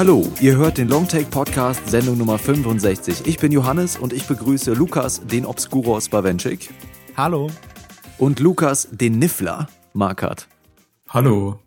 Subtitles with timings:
[0.00, 3.26] Hallo, ihr hört den Longtake Podcast, Sendung Nummer 65.
[3.26, 6.70] Ich bin Johannes und ich begrüße Lukas, den Obscuros Bawenschik.
[7.18, 7.50] Hallo.
[8.16, 10.48] Und Lukas, den Niffler, Markert.
[11.08, 11.58] Hallo.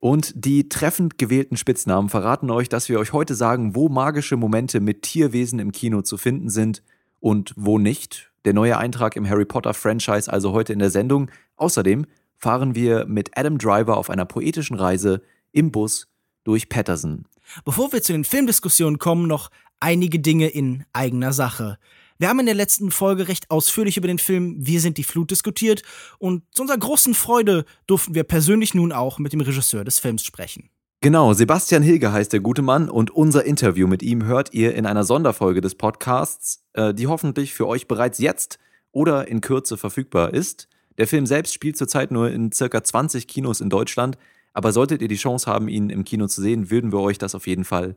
[0.00, 4.80] Und die treffend gewählten Spitznamen verraten euch, dass wir euch heute sagen, wo magische Momente
[4.80, 6.82] mit Tierwesen im Kino zu finden sind
[7.20, 8.30] und wo nicht.
[8.44, 11.30] Der neue Eintrag im Harry Potter Franchise also heute in der Sendung.
[11.56, 12.06] Außerdem
[12.36, 16.08] fahren wir mit Adam Driver auf einer poetischen Reise im Bus
[16.44, 17.24] durch Patterson.
[17.64, 21.78] Bevor wir zu den Filmdiskussionen kommen, noch einige Dinge in eigener Sache.
[22.18, 25.30] Wir haben in der letzten Folge recht ausführlich über den Film Wir sind die Flut
[25.30, 25.82] diskutiert
[26.18, 30.24] und zu unserer großen Freude durften wir persönlich nun auch mit dem Regisseur des Films
[30.24, 30.70] sprechen.
[31.00, 34.86] Genau, Sebastian Hilge heißt der gute Mann und unser Interview mit ihm hört ihr in
[34.86, 38.58] einer Sonderfolge des Podcasts, äh, die hoffentlich für euch bereits jetzt
[38.92, 40.68] oder in Kürze verfügbar ist.
[40.96, 44.16] Der Film selbst spielt zurzeit nur in circa 20 Kinos in Deutschland,
[44.54, 47.34] aber solltet ihr die Chance haben, ihn im Kino zu sehen, würden wir euch das
[47.34, 47.96] auf jeden Fall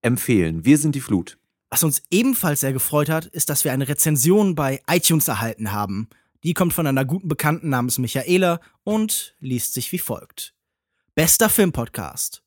[0.00, 0.64] empfehlen.
[0.64, 1.36] Wir sind die Flut.
[1.68, 6.08] Was uns ebenfalls sehr gefreut hat, ist, dass wir eine Rezension bei iTunes erhalten haben.
[6.44, 10.54] Die kommt von einer guten Bekannten namens Michaela und liest sich wie folgt.
[11.18, 12.44] Bester Filmpodcast.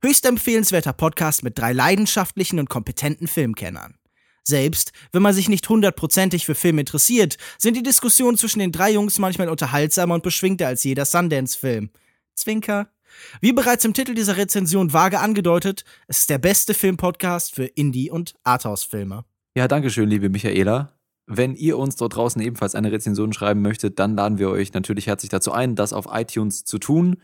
[0.00, 3.96] Höchst empfehlenswerter Podcast mit drei leidenschaftlichen und kompetenten Filmkennern.
[4.44, 8.92] Selbst wenn man sich nicht hundertprozentig für Film interessiert, sind die Diskussionen zwischen den drei
[8.92, 11.90] Jungs manchmal unterhaltsamer und beschwingter als jeder Sundance-Film.
[12.36, 12.92] Zwinker.
[13.40, 18.12] Wie bereits im Titel dieser Rezension vage angedeutet, es ist der beste Filmpodcast für Indie-
[18.12, 19.24] und Arthouse-Filme.
[19.56, 20.96] Ja, danke schön, liebe Michaela.
[21.26, 25.08] Wenn ihr uns dort draußen ebenfalls eine Rezension schreiben möchtet, dann laden wir euch natürlich
[25.08, 27.16] herzlich dazu ein, das auf iTunes zu tun.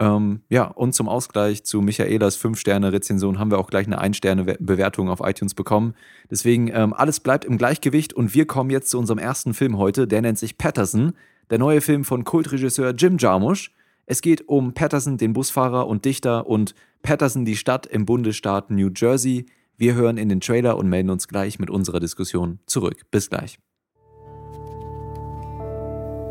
[0.00, 5.20] Ähm, ja, und zum Ausgleich zu Michaelas 5-Sterne-Rezension haben wir auch gleich eine 1-Sterne-Bewertung auf
[5.22, 5.94] iTunes bekommen.
[6.30, 10.08] Deswegen, ähm, alles bleibt im Gleichgewicht und wir kommen jetzt zu unserem ersten Film heute,
[10.08, 11.12] der nennt sich Patterson,
[11.50, 13.72] der neue Film von Kultregisseur Jim Jarmusch.
[14.06, 18.90] Es geht um Patterson, den Busfahrer und Dichter, und Patterson, die Stadt im Bundesstaat New
[18.94, 19.46] Jersey.
[19.76, 23.02] Wir hören in den Trailer und melden uns gleich mit unserer Diskussion zurück.
[23.10, 23.58] Bis gleich.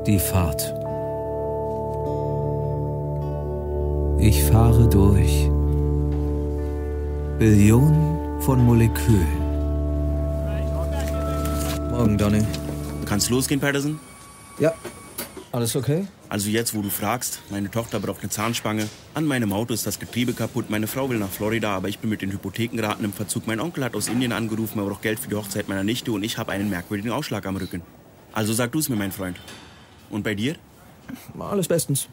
[0.05, 0.82] Die Fahrt.
[4.25, 5.49] Ich fahre durch
[7.39, 9.27] Billionen von Molekülen.
[11.91, 12.41] Morgen, Donny.
[13.05, 13.99] Kannst losgehen, Patterson?
[14.59, 14.73] Ja,
[15.51, 16.07] alles okay?
[16.29, 18.87] Also jetzt, wo du fragst, meine Tochter braucht eine Zahnspange.
[19.13, 20.69] An meinem Auto ist das Getriebe kaputt.
[20.69, 23.45] Meine Frau will nach Florida, aber ich bin mit den Hypothekenraten im Verzug.
[23.45, 26.23] Mein Onkel hat aus Indien angerufen, er braucht Geld für die Hochzeit meiner Nichte und
[26.23, 27.81] ich habe einen merkwürdigen Ausschlag am Rücken.
[28.31, 29.35] Also sag du es mir, mein Freund.
[30.09, 30.55] Und bei dir?
[31.37, 32.07] Alles bestens.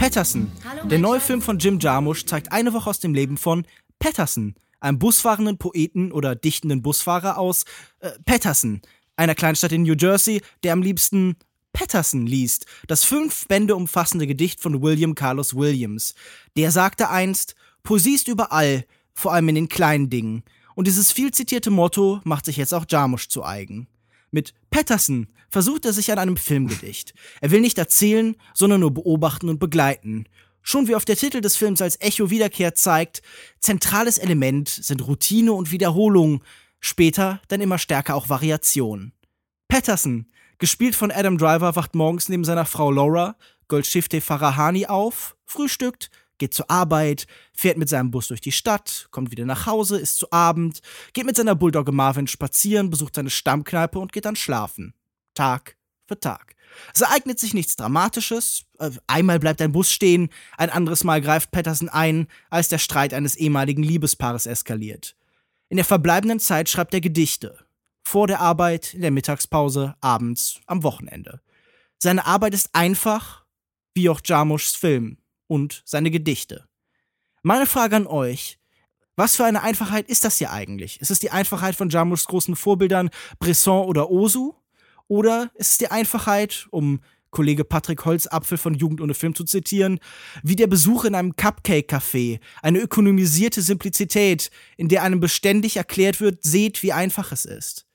[0.00, 0.50] Patterson.
[0.84, 3.66] Der neue Film von Jim Jarmusch zeigt eine Woche aus dem Leben von
[3.98, 7.66] Patterson, einem busfahrenden Poeten oder dichtenden Busfahrer aus
[7.98, 8.80] äh, Patterson,
[9.16, 11.36] einer Kleinstadt in New Jersey, der am liebsten
[11.74, 16.14] Patterson liest, das fünf Bände umfassende Gedicht von William Carlos Williams.
[16.56, 20.44] Der sagte einst, Poesie ist überall, vor allem in den kleinen Dingen.
[20.74, 23.86] Und dieses viel zitierte Motto macht sich jetzt auch Jarmusch zu eigen.
[24.30, 27.14] Mit Patterson versucht er sich an einem Filmgedicht.
[27.40, 30.26] Er will nicht erzählen, sondern nur beobachten und begleiten.
[30.62, 33.22] Schon wie auf der Titel des Films als Echo wiederkehrt zeigt,
[33.60, 36.42] zentrales Element sind Routine und Wiederholung,
[36.80, 39.12] Später dann immer stärker auch Variation.
[39.68, 40.26] Patterson,
[40.58, 43.36] gespielt von Adam Driver, wacht morgens neben seiner Frau Laura,
[43.68, 49.30] Goldschifte Farahani auf, frühstückt, geht zur Arbeit, fährt mit seinem Bus durch die Stadt, kommt
[49.30, 50.80] wieder nach Hause, isst zu Abend,
[51.12, 54.94] geht mit seiner Bulldogge Marvin spazieren, besucht seine Stammkneipe und geht dann schlafen.
[55.34, 55.76] Tag
[56.06, 56.54] für Tag.
[56.94, 58.64] Es ereignet sich nichts Dramatisches.
[58.78, 63.14] Äh, einmal bleibt ein Bus stehen, ein anderes Mal greift Patterson ein, als der Streit
[63.14, 65.16] eines ehemaligen Liebespaares eskaliert.
[65.68, 67.58] In der verbleibenden Zeit schreibt er Gedichte.
[68.02, 71.40] Vor der Arbeit, in der Mittagspause, abends, am Wochenende.
[71.98, 73.44] Seine Arbeit ist einfach,
[73.94, 76.66] wie auch Jarmuschs Film und seine Gedichte.
[77.42, 78.58] Meine Frage an euch.
[79.16, 81.00] Was für eine Einfachheit ist das hier eigentlich?
[81.00, 84.54] Ist es die Einfachheit von Jarmuschs großen Vorbildern Bresson oder Osu?
[85.10, 89.98] Oder ist es die Einfachheit, um Kollege Patrick Holzapfel von Jugend ohne Film zu zitieren,
[90.44, 96.44] wie der Besuch in einem Cupcake-Café, eine ökonomisierte Simplizität, in der einem beständig erklärt wird,
[96.44, 97.88] seht, wie einfach es ist.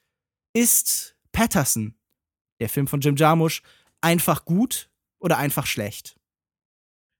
[0.54, 1.96] Ist Patterson,
[2.60, 3.62] der Film von Jim Jarmusch,
[4.02, 6.18] einfach gut oder einfach schlecht?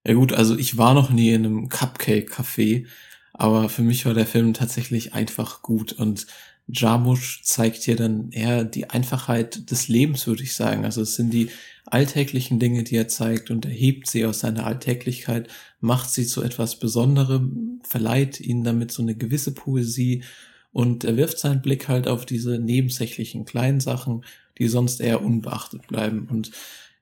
[0.06, 2.86] Ja gut, also ich war noch nie in einem Cupcake-Café,
[3.32, 6.28] aber für mich war der Film tatsächlich einfach gut und
[6.68, 10.84] Jarmusch zeigt hier dann eher die Einfachheit des Lebens, würde ich sagen.
[10.84, 11.50] Also es sind die
[11.86, 15.48] alltäglichen Dinge, die er zeigt und erhebt sie aus seiner Alltäglichkeit,
[15.80, 20.24] macht sie zu etwas Besonderem, verleiht ihnen damit so eine gewisse Poesie
[20.72, 24.26] und er wirft seinen Blick halt auf diese nebensächlichen kleinen Sachen,
[24.58, 26.28] die sonst eher unbeachtet bleiben.
[26.30, 26.52] Und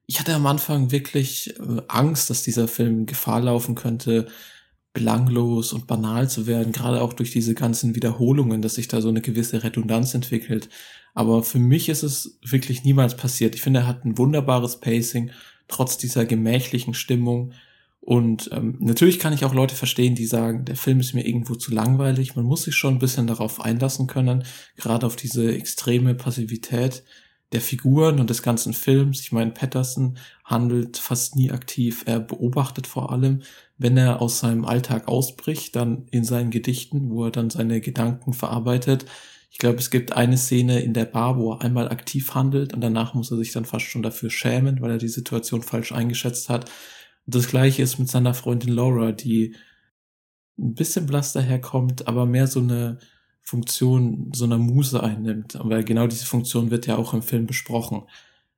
[0.06, 4.27] ich hatte am Anfang wirklich äh, Angst, dass dieser Film Gefahr laufen könnte,
[4.94, 9.10] belanglos und banal zu werden, gerade auch durch diese ganzen Wiederholungen, dass sich da so
[9.10, 10.69] eine gewisse Redundanz entwickelt.
[11.16, 13.56] Aber für mich ist es wirklich niemals passiert.
[13.56, 15.31] Ich finde, er hat ein wunderbares Pacing,
[15.68, 17.54] trotz dieser gemächlichen Stimmung.
[18.01, 21.56] Und ähm, natürlich kann ich auch Leute verstehen, die sagen, der Film ist mir irgendwo
[21.56, 22.36] zu langweilig.
[22.36, 24.44] Man muss sich schon ein bisschen darauf einlassen können,
[24.75, 27.04] gerade auf diese extreme Passivität
[27.54, 29.22] der Figuren und des ganzen Films.
[29.22, 32.04] Ich meine, Patterson handelt fast nie aktiv.
[32.06, 33.44] Er beobachtet vor allem,
[33.78, 38.34] wenn er aus seinem Alltag ausbricht, dann in seinen Gedichten, wo er dann seine Gedanken
[38.34, 39.06] verarbeitet.
[39.52, 42.82] Ich glaube, es gibt eine Szene in der Bar, wo er einmal aktiv handelt und
[42.82, 46.50] danach muss er sich dann fast schon dafür schämen, weil er die Situation falsch eingeschätzt
[46.50, 46.72] hat.
[47.26, 49.56] Und das gleiche ist mit seiner Freundin Laura, die
[50.58, 52.98] ein bisschen blass daherkommt, aber mehr so eine
[53.44, 55.57] Funktion so einer Muse einnimmt.
[55.62, 58.04] Weil genau diese Funktion wird ja auch im Film besprochen.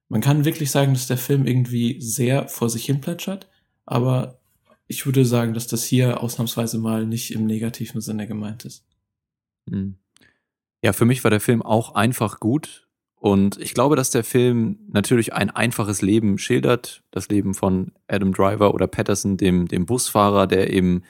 [0.08, 3.50] Man kann wirklich sagen, dass der Film irgendwie sehr vor sich hin plätschert,
[3.86, 4.40] aber
[4.88, 8.86] ich würde sagen, dass das hier ausnahmsweise mal nicht im negativen Sinne gemeint ist.
[9.68, 9.96] Hm.
[10.84, 12.88] Ja, für mich war der Film auch einfach gut.
[13.16, 17.02] Und ich glaube, dass der Film natürlich ein einfaches Leben schildert.
[17.10, 21.02] Das Leben von Adam Driver oder Patterson, dem, dem Busfahrer, der eben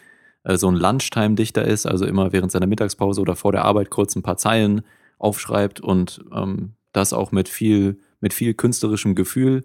[0.45, 4.15] äh, so ein Lunchtime-Dichter ist, also immer während seiner Mittagspause oder vor der Arbeit kurz
[4.15, 4.81] ein paar Zeilen
[5.17, 9.63] aufschreibt und ähm, das auch mit viel, mit viel künstlerischem Gefühl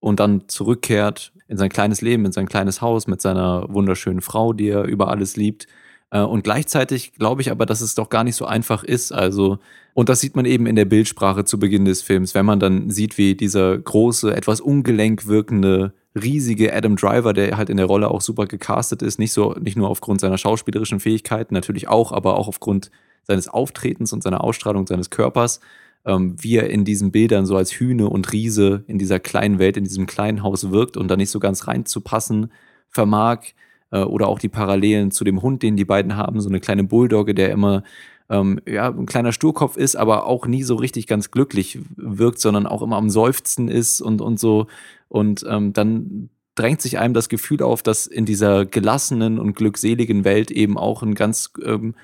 [0.00, 4.52] und dann zurückkehrt in sein kleines Leben, in sein kleines Haus mit seiner wunderschönen Frau,
[4.52, 5.66] die er über alles liebt.
[6.10, 9.12] Äh, und gleichzeitig glaube ich aber, dass es doch gar nicht so einfach ist.
[9.12, 9.58] Also,
[9.96, 12.90] und das sieht man eben in der Bildsprache zu Beginn des Films, wenn man dann
[12.90, 18.10] sieht, wie dieser große, etwas ungelenk wirkende riesige Adam Driver, der halt in der Rolle
[18.10, 22.36] auch super gecastet ist, nicht so, nicht nur aufgrund seiner schauspielerischen Fähigkeiten, natürlich auch, aber
[22.36, 22.90] auch aufgrund
[23.22, 25.60] seines Auftretens und seiner Ausstrahlung seines Körpers,
[26.04, 29.78] ähm, wie er in diesen Bildern so als Hühne und Riese in dieser kleinen Welt,
[29.78, 32.52] in diesem kleinen Haus wirkt und da nicht so ganz reinzupassen
[32.90, 33.54] vermag,
[33.90, 36.84] äh, oder auch die Parallelen zu dem Hund, den die beiden haben, so eine kleine
[36.84, 37.82] Bulldogge, der immer
[38.28, 42.66] ähm, ja, ein kleiner Sturkopf ist, aber auch nie so richtig ganz glücklich wirkt, sondern
[42.66, 44.66] auch immer am Seufzen ist und, und so.
[45.08, 50.24] Und ähm, dann drängt sich einem das Gefühl auf, dass in dieser gelassenen und glückseligen
[50.24, 51.94] Welt eben auch ein ganz ähm,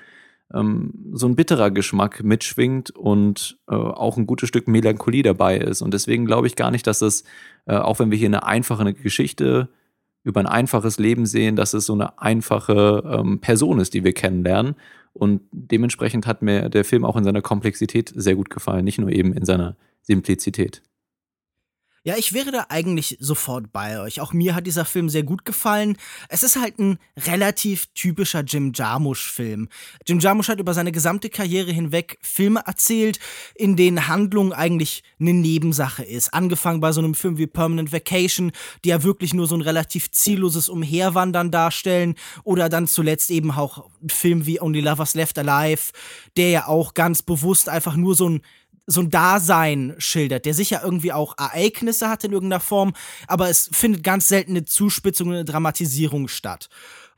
[0.53, 5.81] ähm, so ein bitterer Geschmack mitschwingt und äh, auch ein gutes Stück Melancholie dabei ist.
[5.81, 7.23] Und deswegen glaube ich gar nicht, dass es,
[7.65, 9.69] äh, auch wenn wir hier eine einfache Geschichte
[10.23, 14.13] über ein einfaches Leben sehen, dass es so eine einfache ähm, Person ist, die wir
[14.13, 14.75] kennenlernen.
[15.13, 19.11] Und dementsprechend hat mir der Film auch in seiner Komplexität sehr gut gefallen, nicht nur
[19.11, 20.81] eben in seiner Simplizität.
[22.05, 24.19] Ja, ich wäre da eigentlich sofort bei euch.
[24.19, 25.95] Auch mir hat dieser Film sehr gut gefallen.
[26.27, 29.69] Es ist halt ein relativ typischer Jim Jarmusch-Film.
[30.05, 33.19] Jim Jarmusch hat über seine gesamte Karriere hinweg Filme erzählt,
[33.55, 36.33] in denen Handlung eigentlich eine Nebensache ist.
[36.33, 38.51] Angefangen bei so einem Film wie Permanent Vacation,
[38.83, 42.15] die ja wirklich nur so ein relativ zielloses Umherwandern darstellen.
[42.43, 45.93] Oder dann zuletzt eben auch ein Film wie Only Lovers Left Alive,
[46.35, 48.41] der ja auch ganz bewusst einfach nur so ein
[48.85, 52.93] so ein Dasein schildert, der sicher irgendwie auch Ereignisse hat in irgendeiner Form,
[53.27, 56.69] aber es findet ganz selten eine Zuspitzung, eine Dramatisierung statt.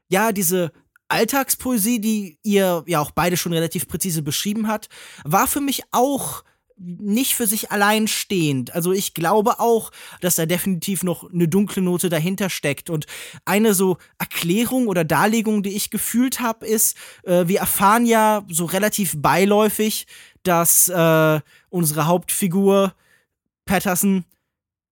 [0.07, 0.71] Ja, diese
[1.07, 4.89] Alltagspoesie, die ihr ja auch beide schon relativ präzise beschrieben hat,
[5.23, 6.43] war für mich auch
[6.77, 8.75] nicht für sich allein stehend.
[8.75, 9.91] Also ich glaube auch,
[10.21, 12.89] dass da definitiv noch eine dunkle Note dahinter steckt.
[12.89, 13.05] Und
[13.45, 18.65] eine so Erklärung oder Darlegung, die ich gefühlt habe, ist, äh, wir erfahren ja so
[18.65, 20.05] relativ beiläufig,
[20.43, 21.39] dass äh,
[21.69, 22.93] unsere Hauptfigur
[23.65, 24.25] Patterson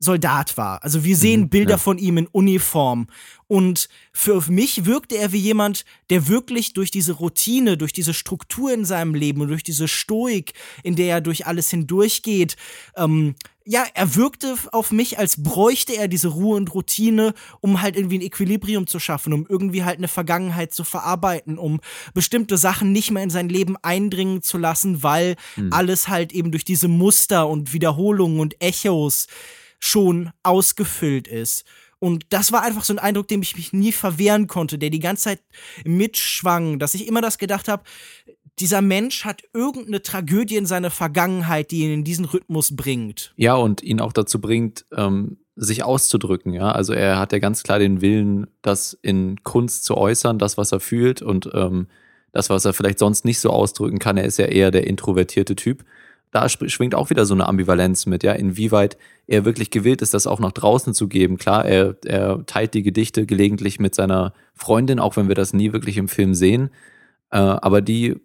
[0.03, 0.83] Soldat war.
[0.83, 1.77] Also wir sehen mhm, Bilder ja.
[1.77, 3.07] von ihm in Uniform.
[3.47, 8.73] Und für mich wirkte er wie jemand, der wirklich durch diese Routine, durch diese Struktur
[8.73, 12.55] in seinem Leben und durch diese Stoik, in der er durch alles hindurchgeht,
[12.95, 17.95] ähm, ja, er wirkte auf mich, als bräuchte er diese Ruhe und Routine, um halt
[17.95, 21.79] irgendwie ein Equilibrium zu schaffen, um irgendwie halt eine Vergangenheit zu verarbeiten, um
[22.13, 25.71] bestimmte Sachen nicht mehr in sein Leben eindringen zu lassen, weil mhm.
[25.71, 29.27] alles halt eben durch diese Muster und Wiederholungen und Echos
[29.83, 31.65] schon ausgefüllt ist.
[31.99, 34.99] Und das war einfach so ein Eindruck, dem ich mich nie verwehren konnte, der die
[34.99, 35.41] ganze Zeit
[35.83, 37.83] mitschwang, dass ich immer das gedacht habe,
[38.59, 43.33] dieser Mensch hat irgendeine Tragödie in seiner Vergangenheit, die ihn in diesen Rhythmus bringt.
[43.35, 46.71] Ja, und ihn auch dazu bringt, ähm, sich auszudrücken, ja.
[46.71, 50.71] Also er hat ja ganz klar den Willen, das in Kunst zu äußern, das, was
[50.71, 51.87] er fühlt und ähm,
[52.31, 54.17] das, was er vielleicht sonst nicht so ausdrücken kann.
[54.17, 55.83] Er ist ja eher der introvertierte Typ
[56.33, 58.97] da schwingt auch wieder so eine Ambivalenz mit, ja, inwieweit
[59.27, 61.37] er wirklich gewillt ist, das auch nach draußen zu geben.
[61.37, 65.73] Klar, er, er teilt die Gedichte gelegentlich mit seiner Freundin, auch wenn wir das nie
[65.73, 66.71] wirklich im Film sehen.
[67.29, 68.15] Äh, aber die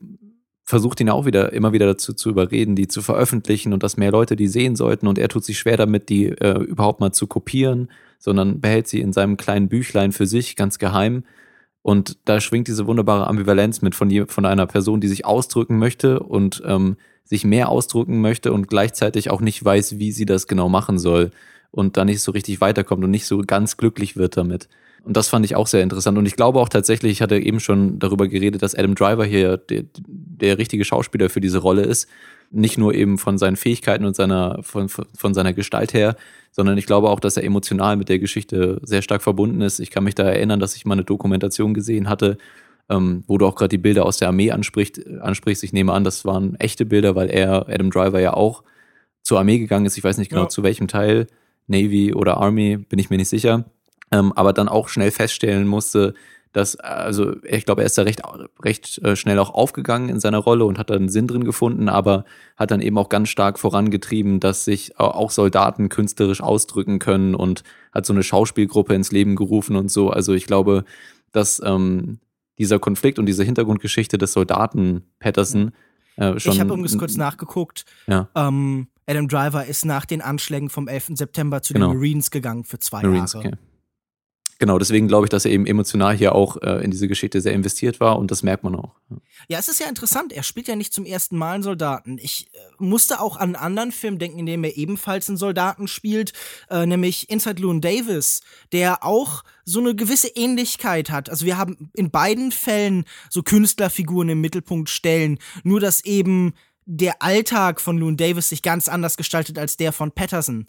[0.64, 4.10] versucht ihn auch wieder immer wieder dazu zu überreden, die zu veröffentlichen und dass mehr
[4.10, 5.06] Leute die sehen sollten.
[5.06, 9.00] Und er tut sich schwer damit, die äh, überhaupt mal zu kopieren, sondern behält sie
[9.00, 11.24] in seinem kleinen Büchlein für sich ganz geheim.
[11.82, 16.20] Und da schwingt diese wunderbare Ambivalenz mit von, von einer Person, die sich ausdrücken möchte
[16.20, 16.96] und ähm,
[17.28, 21.30] sich mehr ausdrücken möchte und gleichzeitig auch nicht weiß, wie sie das genau machen soll
[21.70, 24.68] und da nicht so richtig weiterkommt und nicht so ganz glücklich wird damit.
[25.04, 26.18] Und das fand ich auch sehr interessant.
[26.18, 29.56] Und ich glaube auch tatsächlich, ich hatte eben schon darüber geredet, dass Adam Driver hier
[29.56, 32.08] der, der richtige Schauspieler für diese Rolle ist.
[32.50, 36.16] Nicht nur eben von seinen Fähigkeiten und seiner, von, von seiner Gestalt her,
[36.50, 39.80] sondern ich glaube auch, dass er emotional mit der Geschichte sehr stark verbunden ist.
[39.80, 42.38] Ich kann mich da erinnern, dass ich mal eine Dokumentation gesehen hatte,
[42.88, 45.64] ähm, wo du auch gerade die Bilder aus der Armee ansprichst, ansprichst.
[45.64, 48.62] Ich nehme an, das waren echte Bilder, weil er, Adam Driver, ja auch
[49.22, 49.98] zur Armee gegangen ist.
[49.98, 50.48] Ich weiß nicht genau ja.
[50.48, 51.26] zu welchem Teil,
[51.66, 53.66] Navy oder Army, bin ich mir nicht sicher
[54.10, 56.14] ähm, aber dann auch schnell feststellen musste,
[56.52, 58.22] dass, also ich glaube, er ist da recht,
[58.62, 61.88] recht äh, schnell auch aufgegangen in seiner Rolle und hat da einen Sinn drin gefunden,
[61.88, 62.24] aber
[62.56, 67.64] hat dann eben auch ganz stark vorangetrieben, dass sich auch Soldaten künstlerisch ausdrücken können und
[67.92, 70.10] hat so eine Schauspielgruppe ins Leben gerufen und so.
[70.10, 70.84] Also ich glaube,
[71.32, 72.18] dass ähm,
[72.58, 75.72] dieser Konflikt und diese Hintergrundgeschichte des Soldaten Patterson
[76.16, 76.52] äh, schon.
[76.52, 77.84] Ich habe übrigens kurz nachgeguckt.
[78.06, 78.28] Ja.
[78.34, 81.12] Ähm, Adam Driver ist nach den Anschlägen vom 11.
[81.14, 81.90] September zu genau.
[81.90, 83.48] den Marines gegangen für zwei Marines, Jahre.
[83.48, 83.56] Okay.
[84.58, 87.52] Genau, deswegen glaube ich, dass er eben emotional hier auch äh, in diese Geschichte sehr
[87.52, 88.96] investiert war und das merkt man auch.
[89.46, 90.32] Ja, es ist ja interessant.
[90.32, 92.18] Er spielt ja nicht zum ersten Mal einen Soldaten.
[92.20, 95.86] Ich äh, musste auch an einen anderen Film denken, in dem er ebenfalls einen Soldaten
[95.86, 96.32] spielt,
[96.70, 98.40] äh, nämlich Inside Llewyn Davis,
[98.72, 101.30] der auch so eine gewisse Ähnlichkeit hat.
[101.30, 106.52] Also wir haben in beiden Fällen so Künstlerfiguren im Mittelpunkt stellen, nur dass eben
[106.90, 110.66] der Alltag von Loon Davis sich ganz anders gestaltet als der von Patterson.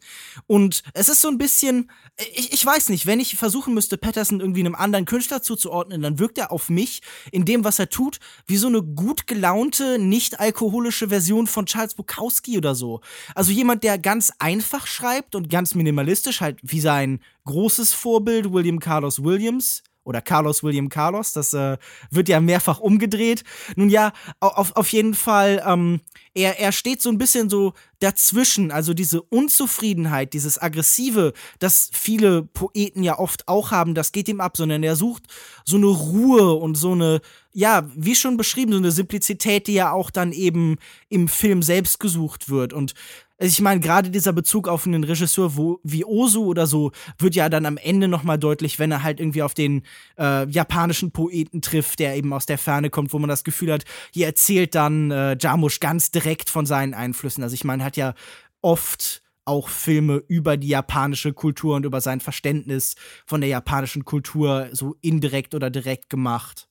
[0.48, 1.90] Und es ist so ein bisschen,
[2.34, 6.20] ich, ich weiß nicht, wenn ich versuchen müsste, Patterson irgendwie einem anderen Künstler zuzuordnen, dann
[6.20, 10.42] wirkt er auf mich in dem, was er tut, wie so eine gut gelaunte, nicht
[10.42, 13.00] alkoholische Version von Charles Bukowski oder so.
[13.34, 18.80] Also jemand, der ganz einfach schreibt und ganz minimalistisch, halt wie sein großes Vorbild William
[18.80, 21.78] Carlos Williams, oder Carlos William Carlos, das äh,
[22.10, 23.44] wird ja mehrfach umgedreht.
[23.76, 26.02] Nun ja, auf, auf jeden Fall, ähm,
[26.34, 32.42] er, er steht so ein bisschen so dazwischen, also diese Unzufriedenheit, dieses Aggressive, das viele
[32.42, 35.24] Poeten ja oft auch haben, das geht ihm ab, sondern er sucht
[35.64, 37.22] so eine Ruhe und so eine,
[37.54, 40.78] ja, wie schon beschrieben, so eine Simplizität, die ja auch dann eben
[41.10, 42.74] im Film selbst gesucht wird.
[42.74, 42.96] Und
[43.40, 47.36] also ich meine, gerade dieser Bezug auf einen Regisseur wo, wie Ozu oder so wird
[47.36, 49.84] ja dann am Ende nochmal deutlich, wenn er halt irgendwie auf den
[50.18, 53.86] äh, japanischen Poeten trifft, der eben aus der Ferne kommt, wo man das Gefühl hat,
[54.14, 57.42] hier erzählt dann äh, Jarmusch ganz direkt von seinen Einflüssen.
[57.42, 58.14] Also ich meine, hat ja
[58.62, 64.70] oft auch Filme über die japanische Kultur und über sein Verständnis von der japanischen Kultur
[64.74, 66.69] so indirekt oder direkt gemacht.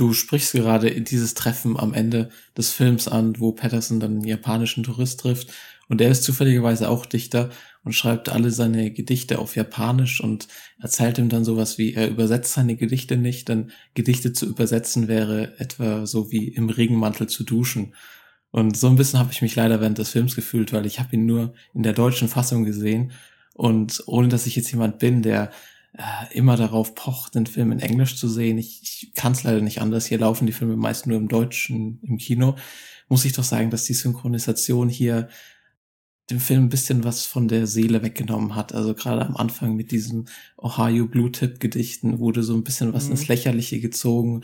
[0.00, 4.82] Du sprichst gerade dieses Treffen am Ende des Films an, wo Patterson dann einen japanischen
[4.82, 5.52] Tourist trifft.
[5.90, 7.50] Und er ist zufälligerweise auch Dichter
[7.84, 10.48] und schreibt alle seine Gedichte auf Japanisch und
[10.80, 15.58] erzählt ihm dann sowas wie, er übersetzt seine Gedichte nicht, denn Gedichte zu übersetzen wäre
[15.58, 17.94] etwa so wie im Regenmantel zu duschen.
[18.52, 21.14] Und so ein bisschen habe ich mich leider während des Films gefühlt, weil ich habe
[21.14, 23.12] ihn nur in der deutschen Fassung gesehen.
[23.52, 25.50] Und ohne dass ich jetzt jemand bin, der
[25.92, 28.58] äh, immer darauf pocht, den Film in Englisch zu sehen.
[28.58, 30.06] Ich, ich kann es leider nicht anders.
[30.06, 32.56] Hier laufen die Filme meist nur im Deutschen im Kino.
[33.08, 35.28] Muss ich doch sagen, dass die Synchronisation hier
[36.30, 38.72] dem Film ein bisschen was von der Seele weggenommen hat.
[38.72, 43.06] Also gerade am Anfang mit diesen Ohio Blue Tip Gedichten wurde so ein bisschen was
[43.06, 43.12] mhm.
[43.12, 44.42] ins Lächerliche gezogen.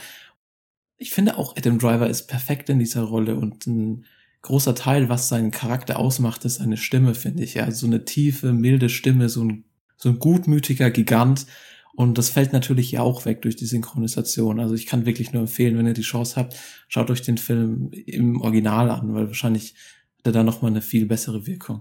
[0.98, 4.04] Ich finde auch Adam Driver ist perfekt in dieser Rolle und ein
[4.42, 7.54] großer Teil, was seinen Charakter ausmacht, ist seine Stimme, finde ich.
[7.54, 9.64] Ja, so eine tiefe, milde Stimme, so ein
[9.96, 11.46] so ein gutmütiger Gigant.
[11.94, 14.60] Und das fällt natürlich ja auch weg durch die Synchronisation.
[14.60, 16.56] Also ich kann wirklich nur empfehlen, wenn ihr die Chance habt,
[16.88, 19.74] schaut euch den Film im Original an, weil wahrscheinlich
[20.18, 21.80] hat er da nochmal eine viel bessere Wirkung.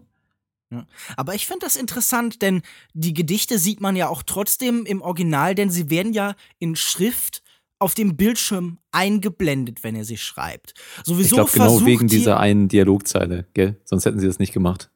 [0.72, 0.88] Ja.
[1.16, 2.62] Aber ich finde das interessant, denn
[2.94, 7.44] die Gedichte sieht man ja auch trotzdem im Original, denn sie werden ja in Schrift
[7.78, 10.74] auf dem Bildschirm eingeblendet, wenn er sie schreibt.
[11.04, 13.80] Sowieso ich glaube genau wegen dieser einen Dialogzeile, gell?
[13.84, 14.90] Sonst hätten sie das nicht gemacht.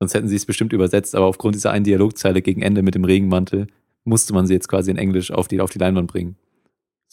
[0.00, 3.04] Sonst hätten sie es bestimmt übersetzt, aber aufgrund dieser einen Dialogzeile gegen Ende mit dem
[3.04, 3.66] Regenmantel
[4.04, 6.36] musste man sie jetzt quasi in Englisch auf die, auf die Leinwand bringen.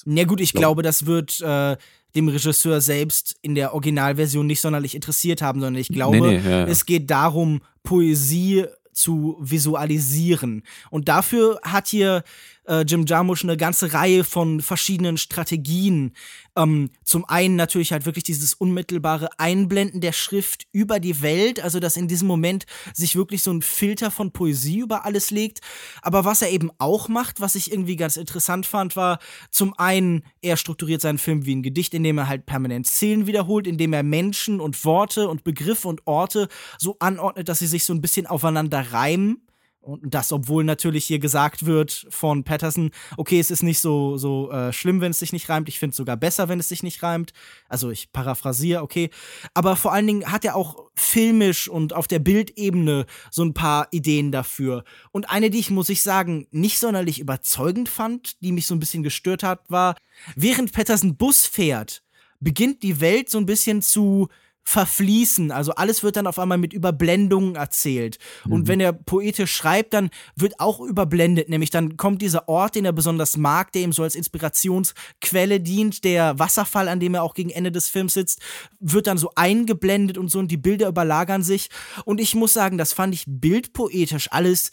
[0.06, 1.78] Ja gut, ich glaube, das wird äh,
[2.16, 6.50] dem Regisseur selbst in der Originalversion nicht sonderlich interessiert haben, sondern ich glaube, nee, nee,
[6.50, 6.68] ja, ja.
[6.68, 10.64] es geht darum, Poesie zu visualisieren.
[10.90, 12.24] Und dafür hat hier
[12.68, 16.14] äh, Jim Jarmusch eine ganze Reihe von verschiedenen Strategien.
[16.56, 21.80] Ähm, zum einen natürlich halt wirklich dieses unmittelbare Einblenden der Schrift über die Welt, also
[21.80, 25.60] dass in diesem Moment sich wirklich so ein Filter von Poesie über alles legt.
[26.02, 29.20] Aber was er eben auch macht, was ich irgendwie ganz interessant fand, war
[29.52, 33.68] zum einen, er strukturiert seinen Film wie ein Gedicht, indem er halt permanent Szenen wiederholt,
[33.68, 37.94] indem er Menschen und Worte und Begriffe und Orte so anordnet, dass sie sich so
[37.94, 39.42] ein bisschen aufeinander reimen.
[39.86, 44.52] Und das, obwohl natürlich hier gesagt wird von Patterson, okay, es ist nicht so, so
[44.52, 45.70] äh, schlimm, wenn es sich nicht reimt.
[45.70, 47.34] Ich finde es sogar besser, wenn es sich nicht reimt.
[47.70, 49.12] Also ich paraphrasiere, okay.
[49.54, 53.88] Aber vor allen Dingen hat er auch filmisch und auf der Bildebene so ein paar
[53.92, 54.84] Ideen dafür.
[55.12, 58.80] Und eine, die ich, muss ich sagen, nicht sonderlich überzeugend fand, die mich so ein
[58.80, 59.96] bisschen gestört hat, war,
[60.36, 62.02] während Patterson Bus fährt,
[62.40, 64.30] beginnt die Welt so ein bisschen zu
[64.68, 65.52] verfließen.
[65.52, 68.18] Also alles wird dann auf einmal mit Überblendungen erzählt.
[68.50, 68.68] Und Mhm.
[68.68, 71.50] wenn er poetisch schreibt, dann wird auch überblendet.
[71.50, 76.04] Nämlich dann kommt dieser Ort, den er besonders mag, der ihm so als Inspirationsquelle dient,
[76.04, 78.42] der Wasserfall, an dem er auch gegen Ende des Films sitzt,
[78.80, 81.70] wird dann so eingeblendet und so und die Bilder überlagern sich.
[82.04, 84.72] Und ich muss sagen, das fand ich bildpoetisch alles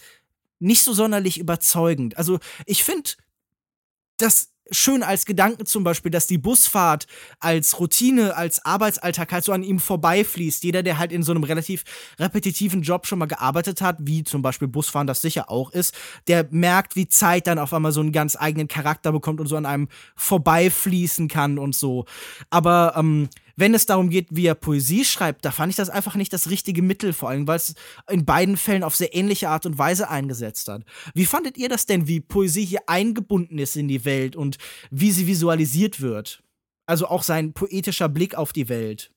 [0.58, 2.16] nicht so sonderlich überzeugend.
[2.16, 3.10] Also ich finde,
[4.16, 7.06] das schön als Gedanken zum Beispiel, dass die Busfahrt
[7.40, 10.64] als Routine, als Arbeitsalltag halt so an ihm vorbeifließt.
[10.64, 11.84] Jeder, der halt in so einem relativ
[12.18, 15.94] repetitiven Job schon mal gearbeitet hat, wie zum Beispiel Busfahren das sicher auch ist,
[16.28, 19.56] der merkt, wie Zeit dann auf einmal so einen ganz eigenen Charakter bekommt und so
[19.56, 22.06] an einem vorbeifließen kann und so.
[22.50, 26.14] Aber ähm, wenn es darum geht, wie er Poesie schreibt, da fand ich das einfach
[26.14, 27.74] nicht das richtige Mittel, vor allem, weil es
[28.10, 30.84] in beiden Fällen auf sehr ähnliche Art und Weise eingesetzt hat.
[31.14, 34.58] Wie fandet ihr das denn, wie Poesie hier eingebunden ist in die Welt und
[34.90, 36.42] wie sie visualisiert wird?
[36.86, 39.12] Also auch sein poetischer Blick auf die Welt.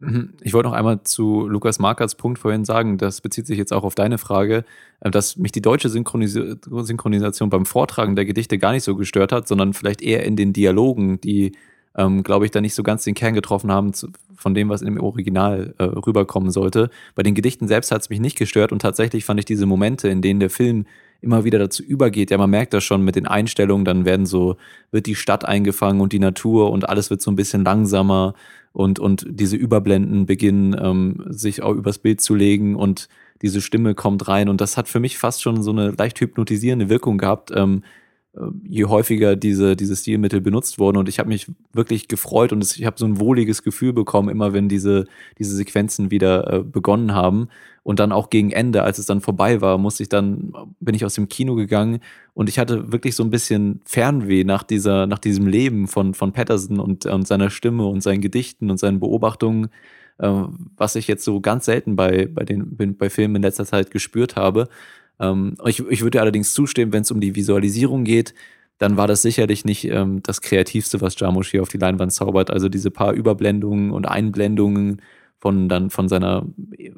[0.00, 0.32] Mhm.
[0.40, 3.84] Ich wollte noch einmal zu Lukas Markers Punkt vorhin sagen, das bezieht sich jetzt auch
[3.84, 4.64] auf deine Frage,
[5.00, 9.30] äh, dass mich die deutsche Synchronis Synchronisation beim Vortragen der Gedichte gar nicht so gestört
[9.30, 11.52] hat, sondern vielleicht eher in den Dialogen, die,
[11.96, 14.80] ähm, glaube ich, da nicht so ganz den Kern getroffen haben zu, von dem, was
[14.80, 16.90] dem Original äh, rüberkommen sollte.
[17.14, 20.08] Bei den Gedichten selbst hat es mich nicht gestört und tatsächlich fand ich diese Momente,
[20.08, 20.86] in denen der Film
[21.20, 22.30] immer wieder dazu übergeht.
[22.30, 24.56] Ja, man merkt das schon mit den Einstellungen, dann werden so,
[24.90, 28.34] wird die Stadt eingefangen und die Natur und alles wird so ein bisschen langsamer
[28.72, 33.08] und, und diese Überblenden beginnen, ähm, sich auch übers Bild zu legen und
[33.42, 36.88] diese Stimme kommt rein und das hat für mich fast schon so eine leicht hypnotisierende
[36.88, 37.88] Wirkung gehabt, ähm, äh,
[38.62, 40.96] je häufiger diese, diese Stilmittel benutzt wurden.
[40.96, 44.52] Und ich habe mich wirklich gefreut und ich habe so ein wohliges Gefühl bekommen, immer
[44.52, 45.06] wenn diese,
[45.38, 47.48] diese Sequenzen wieder äh, begonnen haben.
[47.82, 51.04] Und dann auch gegen Ende, als es dann vorbei war, musste ich dann, bin ich
[51.04, 52.00] aus dem Kino gegangen.
[52.34, 56.32] Und ich hatte wirklich so ein bisschen Fernweh nach dieser, nach diesem Leben von, von
[56.32, 59.70] Patterson und, und seiner Stimme und seinen Gedichten und seinen Beobachtungen,
[60.18, 60.30] äh,
[60.76, 64.36] was ich jetzt so ganz selten bei, bei den, bei Filmen in letzter Zeit gespürt
[64.36, 64.68] habe.
[65.20, 68.34] Ähm, ich, ich würde allerdings zustimmen, wenn es um die Visualisierung geht,
[68.78, 72.50] dann war das sicherlich nicht ähm, das Kreativste, was Jarmusch hier auf die Leinwand zaubert.
[72.50, 75.02] Also diese paar Überblendungen und Einblendungen
[75.38, 76.46] von dann von seiner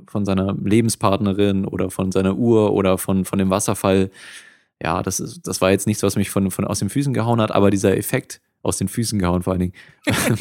[0.06, 4.10] von seiner Lebenspartnerin oder von seiner Uhr oder von von dem Wasserfall.
[4.80, 7.40] Ja, das ist das war jetzt nichts, was mich von von aus den Füßen gehauen
[7.40, 9.74] hat, aber dieser Effekt aus den Füßen gehauen vor allen Dingen.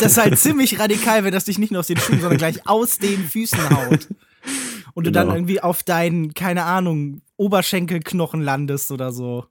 [0.00, 2.66] Das ist halt ziemlich radikal, wenn das dich nicht nur aus den Schuhen, sondern gleich
[2.66, 4.08] aus den Füßen haut.
[4.98, 5.36] Und du dann Genau.
[5.36, 9.44] irgendwie auf deinen, keine Ahnung, Oberschenkelknochen landest oder so.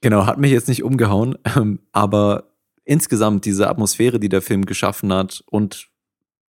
[0.00, 2.44] Genau, hat mich jetzt nicht umgehauen, ähm, aber
[2.84, 5.90] insgesamt diese Atmosphäre, die der Film geschaffen hat und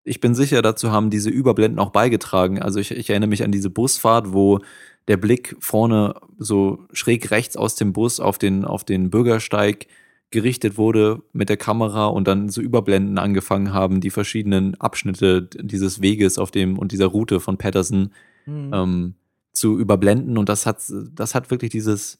[0.05, 2.61] ich bin sicher, dazu haben diese Überblenden auch beigetragen.
[2.61, 4.59] Also ich, ich erinnere mich an diese Busfahrt, wo
[5.09, 9.87] der Blick vorne so schräg rechts aus dem Bus auf den, auf den Bürgersteig
[10.31, 16.01] gerichtet wurde mit der Kamera und dann so Überblenden angefangen haben, die verschiedenen Abschnitte dieses
[16.01, 18.11] Weges auf dem und dieser Route von Patterson
[18.47, 18.71] Hm.
[18.73, 19.15] ähm,
[19.53, 20.77] zu überblenden und das hat
[21.13, 22.19] das hat wirklich dieses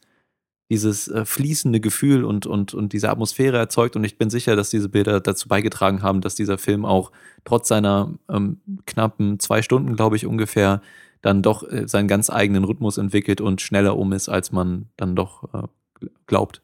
[0.69, 4.69] dieses äh, fließende Gefühl und, und, und diese Atmosphäre erzeugt und ich bin sicher, dass
[4.69, 7.11] diese Bilder dazu beigetragen haben, dass dieser Film auch
[7.45, 10.81] trotz seiner ähm, knappen zwei Stunden, glaube ich, ungefähr,
[11.21, 15.15] dann doch äh, seinen ganz eigenen Rhythmus entwickelt und schneller um ist, als man dann
[15.15, 16.61] doch äh, glaubt.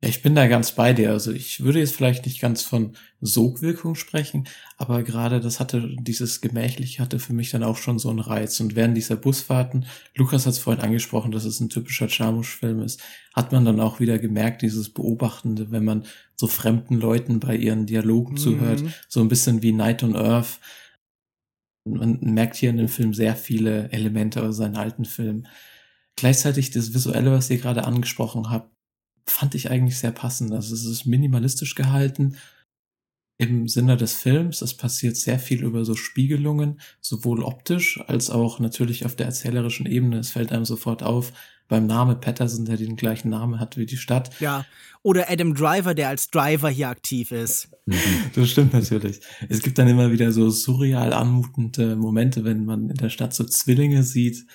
[0.00, 1.10] Ja, ich bin da ganz bei dir.
[1.10, 6.40] Also ich würde jetzt vielleicht nicht ganz von Sogwirkung sprechen, aber gerade das hatte, dieses
[6.40, 8.60] Gemächliche hatte für mich dann auch schon so einen Reiz.
[8.60, 13.02] Und während dieser Busfahrten, Lukas hat es vorhin angesprochen, dass es ein typischer Jarmusch-Film ist,
[13.34, 16.04] hat man dann auch wieder gemerkt, dieses Beobachtende, wenn man
[16.36, 18.92] so fremden Leuten bei ihren Dialogen zuhört, Mhm.
[19.08, 20.60] so ein bisschen wie Night on Earth.
[21.84, 25.48] Man merkt hier in dem Film sehr viele Elemente aus seinen alten Filmen.
[26.14, 28.70] Gleichzeitig das Visuelle, was ihr gerade angesprochen habt,
[29.30, 30.52] fand ich eigentlich sehr passend.
[30.52, 32.36] Also es ist minimalistisch gehalten.
[33.40, 34.62] im Sinne des Films.
[34.62, 39.86] Es passiert sehr viel über so Spiegelungen, sowohl optisch als auch natürlich auf der erzählerischen
[39.86, 40.18] Ebene.
[40.18, 41.32] Es fällt einem sofort auf,
[41.68, 44.30] beim Name Patterson, der den gleichen Namen hat wie die Stadt.
[44.40, 44.64] Ja.
[45.02, 47.68] Oder Adam Driver, der als Driver hier aktiv ist.
[48.34, 49.20] Das stimmt natürlich.
[49.48, 53.44] Es gibt dann immer wieder so surreal anmutende Momente, wenn man in der Stadt so
[53.44, 54.46] Zwillinge sieht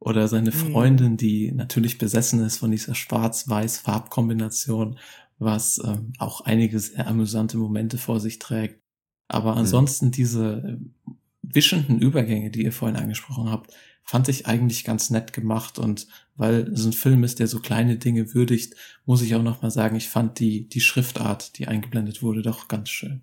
[0.00, 4.98] oder seine Freundin, die natürlich besessen ist von dieser Schwarz-Weiß-Farbkombination,
[5.38, 8.80] was ähm, auch einige sehr amüsante Momente vor sich trägt.
[9.28, 11.10] Aber ansonsten diese äh,
[11.42, 13.72] wischenden Übergänge, die ihr vorhin angesprochen habt,
[14.04, 17.98] fand ich eigentlich ganz nett gemacht und weil es ein Film ist, der so kleine
[17.98, 22.22] Dinge würdigt, muss ich auch noch mal sagen, ich fand die die Schriftart, die eingeblendet
[22.22, 23.20] wurde, doch ganz schön.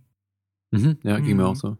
[0.72, 1.50] Mhm, ja, ging mir Mhm.
[1.50, 1.78] auch so.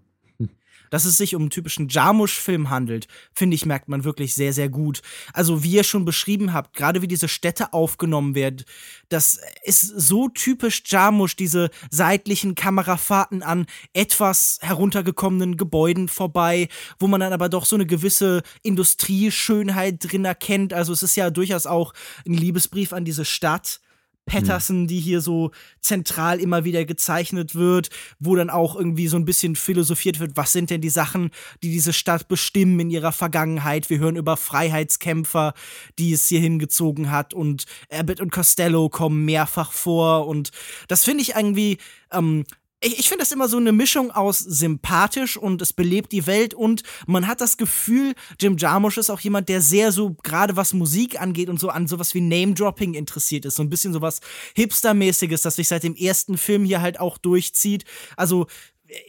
[0.96, 4.70] Dass es sich um einen typischen Jarmusch-Film handelt, finde ich, merkt man wirklich sehr, sehr
[4.70, 5.02] gut.
[5.34, 8.64] Also, wie ihr schon beschrieben habt, gerade wie diese Städte aufgenommen werden,
[9.10, 17.20] das ist so typisch Jarmusch, diese seitlichen Kamerafahrten an etwas heruntergekommenen Gebäuden vorbei, wo man
[17.20, 20.72] dann aber doch so eine gewisse Industrieschönheit drin erkennt.
[20.72, 21.94] Also, es ist ja durchaus auch
[22.26, 23.82] ein Liebesbrief an diese Stadt.
[24.26, 29.26] Patterson, die hier so zentral immer wieder gezeichnet wird, wo dann auch irgendwie so ein
[29.26, 33.90] bisschen philosophiert wird, was sind denn die Sachen, die diese Stadt bestimmen in ihrer Vergangenheit.
[33.90, 35.54] Wir hören über Freiheitskämpfer,
[36.00, 40.52] die es hier hingezogen hat und Abbott und Costello kommen mehrfach vor und
[40.88, 41.78] das finde ich irgendwie
[42.12, 42.46] ähm,
[42.82, 46.54] ich, ich finde das immer so eine Mischung aus sympathisch und es belebt die Welt
[46.54, 50.74] und man hat das Gefühl, Jim Jarmusch ist auch jemand, der sehr so, gerade was
[50.74, 53.56] Musik angeht und so an sowas wie Name-Dropping interessiert ist.
[53.56, 54.22] So ein bisschen sowas
[54.56, 57.86] Hipster-mäßiges, das sich seit dem ersten Film hier halt auch durchzieht.
[58.18, 58.48] Also